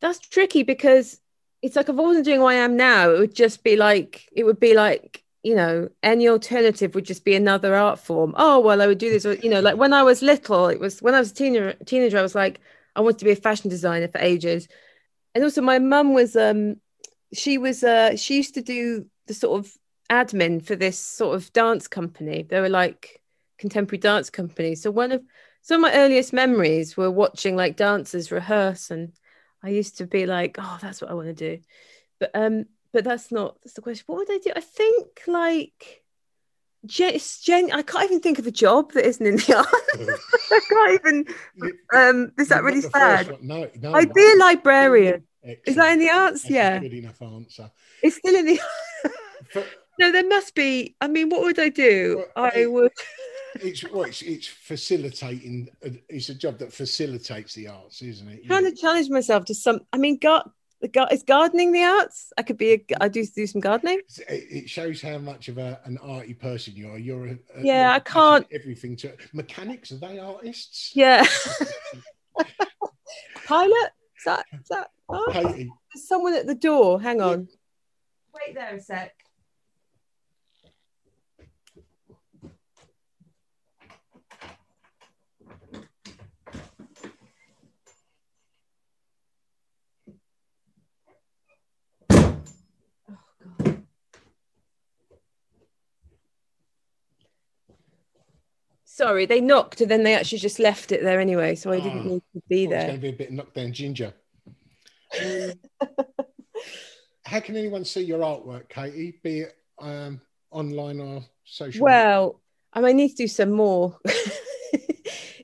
That's 0.00 0.18
tricky 0.18 0.62
because 0.62 1.20
it's 1.62 1.76
like 1.76 1.88
if 1.88 1.98
I 1.98 2.00
wasn't 2.00 2.24
doing 2.24 2.40
what 2.40 2.54
I 2.54 2.58
am 2.58 2.76
now, 2.76 3.10
it 3.10 3.18
would 3.18 3.34
just 3.34 3.62
be 3.62 3.76
like 3.76 4.28
it 4.32 4.44
would 4.44 4.60
be 4.60 4.74
like 4.74 5.22
you 5.42 5.54
know 5.54 5.88
any 6.02 6.28
alternative 6.28 6.94
would 6.94 7.04
just 7.04 7.24
be 7.24 7.34
another 7.34 7.74
art 7.74 7.98
form. 7.98 8.34
Oh 8.36 8.60
well, 8.60 8.82
I 8.82 8.86
would 8.86 8.98
do 8.98 9.10
this. 9.10 9.26
Or, 9.26 9.34
you 9.34 9.50
know, 9.50 9.60
like 9.60 9.76
when 9.76 9.92
I 9.92 10.02
was 10.02 10.22
little, 10.22 10.68
it 10.68 10.80
was 10.80 11.00
when 11.02 11.14
I 11.14 11.18
was 11.18 11.32
a 11.32 11.34
teenager. 11.34 11.74
Teenager, 11.84 12.18
I 12.18 12.22
was 12.22 12.34
like 12.34 12.60
I 12.96 13.00
wanted 13.00 13.18
to 13.18 13.24
be 13.24 13.32
a 13.32 13.36
fashion 13.36 13.70
designer 13.70 14.08
for 14.08 14.18
ages, 14.18 14.68
and 15.34 15.44
also 15.44 15.62
my 15.62 15.78
mum 15.78 16.14
was 16.14 16.36
um 16.36 16.76
she 17.32 17.58
was 17.58 17.84
uh 17.84 18.16
she 18.16 18.36
used 18.36 18.54
to 18.54 18.62
do 18.62 19.06
the 19.26 19.34
sort 19.34 19.60
of 19.60 19.72
admin 20.10 20.64
for 20.64 20.76
this 20.76 20.98
sort 20.98 21.36
of 21.36 21.52
dance 21.52 21.86
company. 21.88 22.42
They 22.42 22.60
were 22.60 22.68
like 22.68 23.20
contemporary 23.58 24.00
dance 24.00 24.30
company. 24.30 24.74
So 24.74 24.90
one 24.90 25.12
of 25.12 25.22
some 25.62 25.84
of 25.84 25.92
my 25.92 25.98
earliest 25.98 26.32
memories 26.32 26.96
were 26.96 27.10
watching 27.10 27.54
like 27.54 27.76
dancers 27.76 28.32
rehearse 28.32 28.90
and 28.90 29.12
I 29.62 29.70
used 29.70 29.98
to 29.98 30.06
be 30.06 30.26
like, 30.26 30.56
oh, 30.58 30.78
that's 30.80 31.00
what 31.00 31.10
I 31.10 31.14
want 31.14 31.28
to 31.28 31.34
do. 31.34 31.62
But 32.18 32.30
um, 32.34 32.66
but 32.92 33.04
that's 33.04 33.30
not 33.30 33.60
that's 33.62 33.74
the 33.74 33.82
question. 33.82 34.04
What 34.06 34.18
would 34.18 34.30
I 34.30 34.38
do? 34.38 34.52
I 34.54 34.60
think 34.60 35.22
like 35.26 36.02
gen, 36.86 37.18
gen 37.42 37.72
I 37.72 37.82
can't 37.82 38.04
even 38.04 38.20
think 38.20 38.38
of 38.38 38.46
a 38.46 38.50
job 38.50 38.92
that 38.92 39.06
isn't 39.06 39.26
in 39.26 39.36
the 39.36 39.56
arts. 39.58 40.20
I 40.52 40.60
can't 40.68 41.00
even 41.00 41.34
um 41.94 42.32
is 42.38 42.48
that 42.48 42.62
really 42.62 42.80
not 42.80 42.92
the 42.92 42.98
first 42.98 43.28
sad? 43.28 43.42
No, 43.42 43.68
no. 43.80 43.94
I'd 43.94 44.12
be 44.12 44.32
a 44.34 44.38
librarian. 44.38 45.24
Excellent. 45.42 45.68
Is 45.68 45.76
that 45.76 45.92
in 45.92 45.98
the 45.98 46.10
arts? 46.10 46.42
That's 46.42 46.54
yeah. 46.54 46.78
good 46.78 46.92
enough 46.92 47.22
answer. 47.22 47.70
It's 48.02 48.16
still 48.16 48.34
in 48.34 48.46
the 48.46 48.60
For- 49.50 49.64
No, 49.98 50.12
there 50.12 50.26
must 50.26 50.54
be. 50.54 50.96
I 51.00 51.08
mean, 51.08 51.30
what 51.30 51.42
would 51.42 51.58
I 51.58 51.70
do? 51.70 52.24
Well, 52.36 52.50
I 52.54 52.66
would 52.66 52.92
it's 53.56 53.88
well, 53.90 54.04
it's, 54.04 54.22
it's 54.22 54.46
facilitating. 54.46 55.68
Uh, 55.84 55.90
it's 56.08 56.28
a 56.28 56.34
job 56.34 56.58
that 56.58 56.72
facilitates 56.72 57.54
the 57.54 57.68
arts, 57.68 58.02
isn't 58.02 58.28
it? 58.28 58.46
trying 58.46 58.64
to 58.64 58.74
challenge 58.74 59.08
myself 59.10 59.44
to 59.46 59.54
some 59.54 59.80
I 59.92 59.98
mean, 59.98 60.18
gar- 60.18 60.44
the 60.80 60.88
gar- 60.88 61.08
is 61.12 61.22
gardening 61.22 61.72
the 61.72 61.82
arts? 61.84 62.32
I 62.38 62.42
could 62.42 62.56
be 62.56 62.72
a 62.72 62.84
I 63.00 63.08
do 63.08 63.24
do 63.26 63.46
some 63.46 63.60
gardening. 63.60 64.00
It 64.28 64.44
it 64.50 64.70
shows 64.70 65.02
how 65.02 65.18
much 65.18 65.48
of 65.48 65.58
a, 65.58 65.80
an 65.84 65.98
arty 65.98 66.34
person 66.34 66.74
you 66.76 66.88
are. 66.90 66.98
You're 66.98 67.26
a, 67.26 67.30
a- 67.56 67.62
Yeah, 67.62 67.82
you're 67.82 67.96
I 67.96 67.98
can't- 68.00 68.46
everything 68.52 68.96
to 68.96 69.12
mechanics. 69.32 69.92
Are 69.92 69.96
they 69.98 70.18
artists? 70.18 70.92
Yeah. 70.94 71.24
Pilot? 73.46 73.90
Is 74.18 74.24
that 74.26 74.44
is 74.52 74.68
that 74.68 74.90
oh, 75.08 75.32
there's 75.32 75.68
someone 76.08 76.34
at 76.34 76.46
the 76.46 76.54
door. 76.54 77.00
Hang 77.00 77.20
on. 77.20 77.48
Wait 78.34 78.54
there 78.54 78.74
a 78.76 78.80
sec. 78.80 79.14
Sorry, 99.00 99.24
they 99.24 99.40
knocked 99.40 99.80
and 99.80 99.90
then 99.90 100.02
they 100.02 100.14
actually 100.14 100.38
just 100.38 100.58
left 100.58 100.92
it 100.92 101.02
there 101.02 101.20
anyway, 101.20 101.54
so 101.54 101.72
I 101.72 101.80
didn't 101.80 102.00
Oh, 102.00 102.10
need 102.10 102.22
to 102.34 102.42
be 102.50 102.66
thought 102.66 102.72
it 102.72 102.76
was 102.76 102.78
there. 102.78 102.86
going 102.88 103.00
to 103.00 103.00
be 103.00 103.08
a 103.08 103.12
bit 103.12 103.32
knockdown 103.32 103.72
ginger. 103.72 104.12
Um, 105.24 105.52
how 107.24 107.40
can 107.40 107.56
anyone 107.56 107.86
see 107.86 108.02
your 108.02 108.20
artwork, 108.20 108.68
Katy? 108.68 109.18
Be 109.22 109.40
it 109.40 109.56
um, 109.78 110.20
online 110.50 111.00
or 111.00 111.24
social? 111.46 111.82
Well, 111.82 112.42
I 112.74 112.80
might 112.80 112.94
need 112.94 113.08
to 113.08 113.16
do 113.16 113.26
some 113.26 113.52
more. 113.52 113.98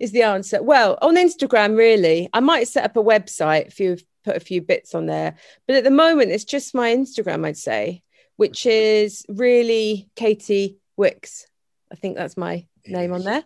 is 0.00 0.12
the 0.12 0.22
answer. 0.22 0.62
Well, 0.62 0.98
on 1.00 1.16
Instagram, 1.16 1.78
really, 1.78 2.28
I 2.34 2.40
might 2.40 2.68
set 2.68 2.84
up 2.84 2.98
a 2.98 3.02
website 3.02 3.68
if 3.68 3.80
you've 3.80 4.04
put 4.22 4.36
a 4.36 4.40
few 4.40 4.60
bits 4.60 4.94
on 4.94 5.06
there. 5.06 5.36
But 5.66 5.76
at 5.76 5.84
the 5.84 5.90
moment, 5.90 6.30
it's 6.30 6.44
just 6.44 6.74
my 6.74 6.94
Instagram, 6.94 7.46
I'd 7.46 7.56
say, 7.56 8.02
which 8.36 8.66
is 8.66 9.24
really 9.30 10.10
Katy 10.14 10.76
Wix. 10.98 11.46
I 11.90 11.94
think 11.94 12.16
that's 12.16 12.36
my 12.36 12.66
name 12.88 13.12
on 13.12 13.22
there. 13.22 13.44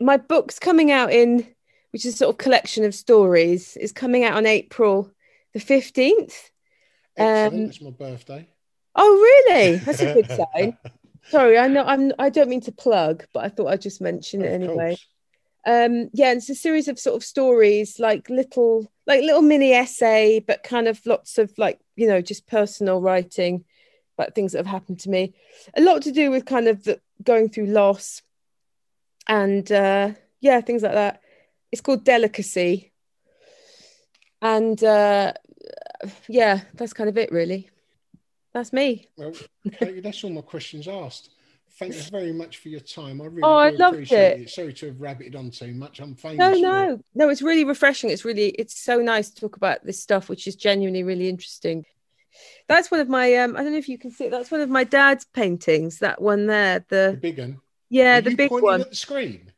My 0.00 0.16
book's 0.16 0.58
coming 0.58 0.90
out 0.90 1.12
in, 1.12 1.46
which 1.92 2.04
is 2.04 2.16
sort 2.16 2.34
of 2.34 2.38
collection 2.38 2.84
of 2.84 2.94
stories, 2.94 3.76
is 3.76 3.92
coming 3.92 4.24
out 4.24 4.36
on 4.36 4.46
April 4.46 5.10
the 5.52 5.60
15th. 5.60 6.50
Excellent. 7.16 7.54
um, 7.54 7.66
That's 7.66 7.80
my 7.80 7.90
birthday. 7.90 8.48
Oh, 8.96 9.44
really? 9.48 9.76
That's 9.76 10.00
a 10.00 10.14
good 10.14 10.30
sign. 10.54 10.76
Sorry, 11.28 11.58
I 11.58 11.68
know 11.68 11.84
I'm 11.84 12.12
I 12.18 12.28
don't 12.28 12.50
mean 12.50 12.60
to 12.62 12.72
plug, 12.72 13.24
but 13.32 13.44
I 13.44 13.48
thought 13.48 13.68
I'd 13.68 13.80
just 13.80 14.00
mention 14.00 14.42
it 14.42 14.48
Of 14.48 14.52
anyway. 14.52 14.96
Um, 15.66 16.10
yeah, 16.12 16.32
it's 16.32 16.50
a 16.50 16.54
series 16.54 16.88
of 16.88 16.98
sort 16.98 17.16
of 17.16 17.24
stories, 17.24 17.98
like 17.98 18.28
little 18.28 18.92
like 19.06 19.22
little 19.22 19.40
mini 19.40 19.72
essay, 19.72 20.40
but 20.40 20.62
kind 20.62 20.86
of 20.86 21.04
lots 21.06 21.38
of 21.38 21.52
like, 21.56 21.80
you 21.96 22.06
know, 22.06 22.20
just 22.20 22.46
personal 22.46 23.00
writing 23.00 23.64
about 24.18 24.34
things 24.34 24.52
that 24.52 24.58
have 24.58 24.66
happened 24.66 25.00
to 25.00 25.10
me. 25.10 25.34
A 25.76 25.80
lot 25.80 26.02
to 26.02 26.12
do 26.12 26.30
with 26.30 26.44
kind 26.44 26.68
of 26.68 26.84
the, 26.84 27.00
going 27.22 27.48
through 27.48 27.66
loss 27.66 28.22
and 29.26 29.70
uh 29.72 30.12
yeah, 30.40 30.60
things 30.60 30.82
like 30.82 30.92
that. 30.92 31.20
It's 31.72 31.80
called 31.80 32.04
Delicacy. 32.04 32.92
And 34.42 34.82
uh 34.82 35.32
yeah, 36.28 36.60
that's 36.74 36.92
kind 36.92 37.08
of 37.08 37.16
it 37.16 37.32
really. 37.32 37.70
That's 38.52 38.72
me. 38.72 39.08
Well, 39.16 39.32
that's 39.80 40.22
all 40.22 40.30
my 40.30 40.42
questions 40.42 40.86
asked. 40.86 41.30
Thank 41.76 41.94
you 41.94 42.02
very 42.02 42.32
much 42.32 42.58
for 42.58 42.68
your 42.68 42.80
time. 42.80 43.20
I 43.20 43.24
really 43.24 43.42
Oh, 43.42 43.56
I 43.56 43.70
loved 43.70 43.96
appreciate 43.96 44.20
it. 44.20 44.40
it. 44.42 44.50
Sorry 44.50 44.72
to 44.74 44.86
have 44.86 44.96
rabbited 44.96 45.34
on 45.34 45.50
too 45.50 45.74
much. 45.74 45.98
I'm 45.98 46.14
famous. 46.14 46.38
No, 46.38 46.52
no, 46.52 47.00
no. 47.16 47.28
It's 47.30 47.42
really 47.42 47.64
refreshing. 47.64 48.10
It's 48.10 48.24
really, 48.24 48.50
it's 48.50 48.78
so 48.78 48.98
nice 48.98 49.30
to 49.30 49.40
talk 49.40 49.56
about 49.56 49.84
this 49.84 50.00
stuff, 50.00 50.28
which 50.28 50.46
is 50.46 50.54
genuinely 50.54 51.02
really 51.02 51.28
interesting. 51.28 51.84
That's 52.68 52.92
one 52.92 53.00
of 53.00 53.08
my. 53.08 53.34
Um, 53.36 53.56
I 53.56 53.64
don't 53.64 53.72
know 53.72 53.78
if 53.78 53.88
you 53.88 53.98
can 53.98 54.12
see. 54.12 54.26
it, 54.26 54.30
That's 54.30 54.52
one 54.52 54.60
of 54.60 54.70
my 54.70 54.84
dad's 54.84 55.24
paintings. 55.24 55.98
That 55.98 56.22
one 56.22 56.46
there. 56.46 56.84
The 56.88 57.10
The 57.12 57.18
big 57.20 57.38
one. 57.38 57.60
Yeah, 57.94 58.18
Are 58.18 58.20
the 58.22 58.34
big 58.34 58.50
one. 58.50 58.80
at 58.80 58.90
the 58.90 58.96
screen. 58.96 59.52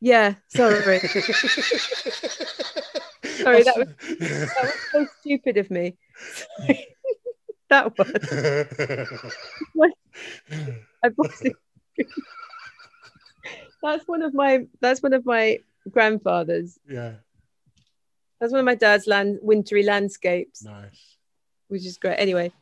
Yeah. 0.00 0.34
Sorry. 0.48 0.98
Sorry, 3.42 3.62
that 3.64 3.76
was, 3.76 3.88
that 4.18 4.60
was 4.62 4.74
so 4.92 5.06
stupid 5.20 5.56
of 5.56 5.70
me. 5.70 5.96
That 7.70 7.98
one. 7.98 8.12
I 11.02 11.08
bought. 11.08 11.32
That's 13.82 14.06
one 14.06 14.22
of 14.22 14.34
my. 14.34 14.66
That's 14.80 15.02
one 15.02 15.14
of 15.14 15.24
my 15.26 15.58
grandfather's. 15.90 16.78
yeah, 16.88 17.14
That's 18.38 18.52
one 18.52 18.60
of 18.60 18.66
my 18.66 18.74
dad's 18.76 19.06
land 19.06 19.38
wintry 19.42 19.82
landscapes, 19.82 20.62
nice. 20.62 21.16
which 21.68 21.86
is 21.86 21.96
great. 21.96 22.16
Anyway, 22.16 22.52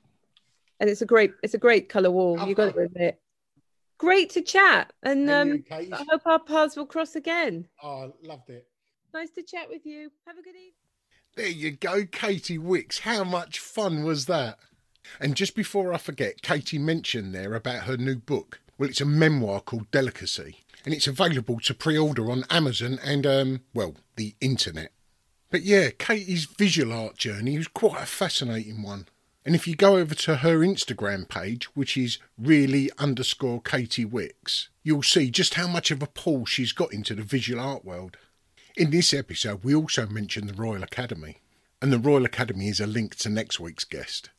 and 0.81 0.89
it's 0.89 1.03
a 1.03 1.07
great. 1.07 1.33
It's 1.43 1.55
a 1.55 1.59
great 1.59 1.89
color 1.89 2.11
wall. 2.13 2.39
You 2.49 2.55
got 2.55 2.73
to 2.73 2.81
admit. 2.81 3.21
Great 4.03 4.31
to 4.31 4.43
chat, 4.43 4.93
and 5.05 5.31
um, 5.31 5.63
I 5.71 5.87
hope 6.11 6.27
our 6.27 6.41
paths 6.41 6.75
will 6.75 6.87
cross 6.87 7.15
again. 7.15 7.69
Oh, 7.85 8.13
loved 8.25 8.51
it. 8.51 8.67
Nice 9.15 9.31
to 9.31 9.45
chat 9.45 9.69
with 9.69 9.87
you. 9.87 10.11
Have 10.27 10.37
a 10.39 10.43
good 10.43 10.57
evening. 10.57 10.73
There 11.37 11.47
you 11.47 11.71
go, 11.71 12.05
Katy 12.07 12.59
Wix. 12.59 12.99
How 12.99 13.23
much 13.23 13.61
fun 13.61 14.03
was 14.03 14.27
that? 14.27 14.59
And 15.21 15.37
just 15.37 15.55
before 15.55 15.95
I 15.95 15.99
forget, 15.99 16.43
Katy 16.43 16.79
mentioned 16.79 17.33
there 17.33 17.55
about 17.55 17.85
her 17.85 17.97
new 17.97 18.17
book. 18.17 18.61
Well, 18.77 18.91
it's 18.91 19.01
a 19.01 19.05
memoir 19.05 19.61
called 19.61 19.89
Delicacy, 19.93 20.57
and 20.85 20.93
it's 20.93 21.07
available 21.07 21.61
to 21.61 21.73
pre 21.73 21.97
order 21.97 22.29
on 22.29 22.43
Amazon 22.51 22.99
and, 23.05 23.25
um, 23.25 23.61
well, 23.73 23.95
the 24.17 24.35
internet. 24.41 24.91
But 25.53 25.63
yeah, 25.63 25.91
Katy's 25.97 26.47
visual 26.47 26.93
art 26.93 27.19
journey 27.19 27.57
was 27.57 27.69
quite 27.69 28.03
a 28.03 28.07
fascinating 28.07 28.83
one. 28.83 29.07
And 29.45 29.55
if 29.55 29.67
you 29.67 29.75
go 29.75 29.97
over 29.97 30.15
to 30.15 30.37
her 30.37 30.59
Instagram 30.59 31.29
page, 31.29 31.65
which 31.75 31.97
is 31.97 32.19
really 32.39 32.91
underscore 32.99 33.61
Katy 33.61 34.05
Wix, 34.05 34.69
you'll 34.85 35.03
see 35.03 35.31
just 35.31 35.55
how 35.55 35.67
much 35.67 35.91
of 35.91 36.03
a 36.03 36.07
pull 36.07 36.47
she's 36.47 36.73
got 36.73 36.93
into 36.93 37.15
the 37.15 37.23
visual 37.23 37.61
art 37.61 37.85
world. 37.85 38.17
In 38.77 38.91
this 38.91 39.13
episode, 39.13 39.65
we 39.65 39.75
also 39.75 40.07
mention 40.07 40.47
the 40.47 40.55
Royal 40.55 40.83
Academy, 40.83 41.39
and 41.81 41.93
the 41.93 41.99
Royal 41.99 42.25
Academy 42.25 42.69
is 42.69 42.81
a 42.81 42.87
link 42.87 43.17
to 43.17 43.29
next 43.29 43.59
week's 43.59 43.85
guest. 43.85 44.31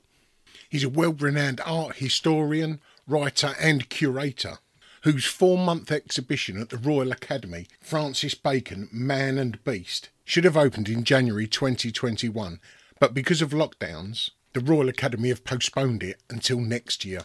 He's 0.70 0.86
a 0.86 0.90
well 0.90 1.14
renowned 1.14 1.62
art 1.66 1.98
historian, 1.98 2.80
writer, 3.06 3.56
and 3.60 3.90
curator 3.90 4.60
whose 5.04 5.26
four 5.26 5.58
month 5.58 5.92
exhibition 5.92 6.60
at 6.60 6.70
the 6.70 6.78
Royal 6.78 7.12
Academy, 7.12 7.68
Francis 7.82 8.36
Bacon, 8.36 8.88
Man 8.92 9.38
and 9.38 9.62
Beast, 9.66 10.10
should 10.24 10.46
have 10.46 10.56
opened 10.56 10.88
in 10.88 11.04
January 11.04 11.46
2021, 11.46 12.60
but 13.00 13.14
because 13.14 13.42
of 13.42 13.52
lockdowns, 13.52 14.30
the 14.54 14.60
Royal 14.60 14.88
Academy 14.88 15.30
have 15.30 15.44
postponed 15.44 16.04
it 16.04 16.22
until 16.30 16.60
next 16.60 17.04
year. 17.04 17.22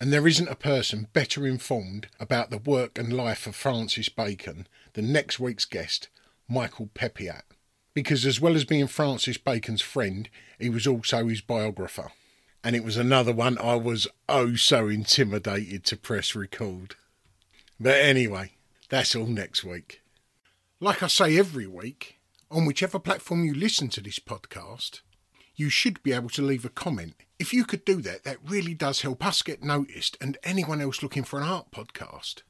And 0.00 0.12
there 0.12 0.26
isn't 0.26 0.48
a 0.48 0.56
person 0.56 1.08
better 1.12 1.46
informed 1.46 2.08
about 2.18 2.50
the 2.50 2.58
work 2.58 2.98
and 2.98 3.12
life 3.12 3.46
of 3.46 3.54
Francis 3.54 4.08
Bacon 4.08 4.66
than 4.94 5.12
next 5.12 5.38
week's 5.38 5.64
guest, 5.64 6.08
Michael 6.48 6.88
Peppiatt. 6.94 7.44
Because 7.94 8.26
as 8.26 8.40
well 8.40 8.54
as 8.54 8.64
being 8.64 8.86
Francis 8.86 9.38
Bacon's 9.38 9.80
friend, 9.80 10.28
he 10.58 10.68
was 10.68 10.86
also 10.86 11.28
his 11.28 11.40
biographer. 11.40 12.12
And 12.62 12.74
it 12.74 12.84
was 12.84 12.96
another 12.96 13.32
one 13.32 13.58
I 13.58 13.76
was 13.76 14.08
oh 14.28 14.54
so 14.56 14.88
intimidated 14.88 15.84
to 15.84 15.96
press 15.96 16.34
record. 16.34 16.94
But 17.78 17.96
anyway, 17.96 18.52
that's 18.88 19.14
all 19.14 19.26
next 19.26 19.64
week. 19.64 20.02
Like 20.80 21.02
I 21.02 21.06
say 21.06 21.38
every 21.38 21.66
week, 21.66 22.18
on 22.50 22.66
whichever 22.66 22.98
platform 22.98 23.44
you 23.44 23.54
listen 23.54 23.88
to 23.88 24.00
this 24.00 24.18
podcast, 24.18 25.00
you 25.56 25.70
should 25.70 26.02
be 26.02 26.12
able 26.12 26.28
to 26.30 26.42
leave 26.42 26.64
a 26.64 26.68
comment. 26.68 27.14
If 27.38 27.52
you 27.52 27.64
could 27.64 27.84
do 27.84 28.00
that, 28.02 28.24
that 28.24 28.38
really 28.46 28.74
does 28.74 29.00
help 29.00 29.24
us 29.24 29.42
get 29.42 29.62
noticed 29.62 30.16
and 30.20 30.38
anyone 30.44 30.80
else 30.80 31.02
looking 31.02 31.24
for 31.24 31.38
an 31.40 31.46
art 31.46 31.70
podcast. 31.70 32.42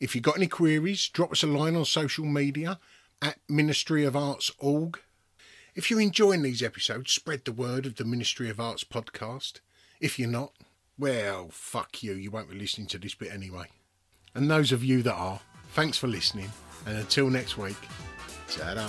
If 0.00 0.14
you've 0.14 0.24
got 0.24 0.36
any 0.36 0.46
queries, 0.46 1.08
drop 1.08 1.32
us 1.32 1.42
a 1.42 1.46
line 1.46 1.76
on 1.76 1.84
social 1.84 2.24
media 2.24 2.78
at 3.22 3.38
Ministry 3.48 4.04
of 4.04 4.16
Arts 4.16 4.50
org. 4.58 4.98
If 5.74 5.90
you're 5.90 6.00
enjoying 6.00 6.42
these 6.42 6.62
episodes, 6.62 7.12
spread 7.12 7.44
the 7.44 7.52
word 7.52 7.86
of 7.86 7.96
the 7.96 8.04
Ministry 8.04 8.50
of 8.50 8.58
Arts 8.58 8.82
podcast. 8.82 9.60
If 10.00 10.18
you're 10.18 10.28
not, 10.28 10.52
well, 10.98 11.48
fuck 11.50 12.02
you, 12.02 12.14
you 12.14 12.30
won't 12.30 12.50
be 12.50 12.58
listening 12.58 12.86
to 12.88 12.98
this 12.98 13.14
bit 13.14 13.32
anyway. 13.32 13.66
And 14.34 14.50
those 14.50 14.72
of 14.72 14.82
you 14.82 15.02
that 15.02 15.14
are, 15.14 15.40
thanks 15.72 15.98
for 15.98 16.08
listening, 16.08 16.50
and 16.86 16.98
until 16.98 17.30
next 17.30 17.58
week, 17.58 17.76
ta-da. 18.48 18.88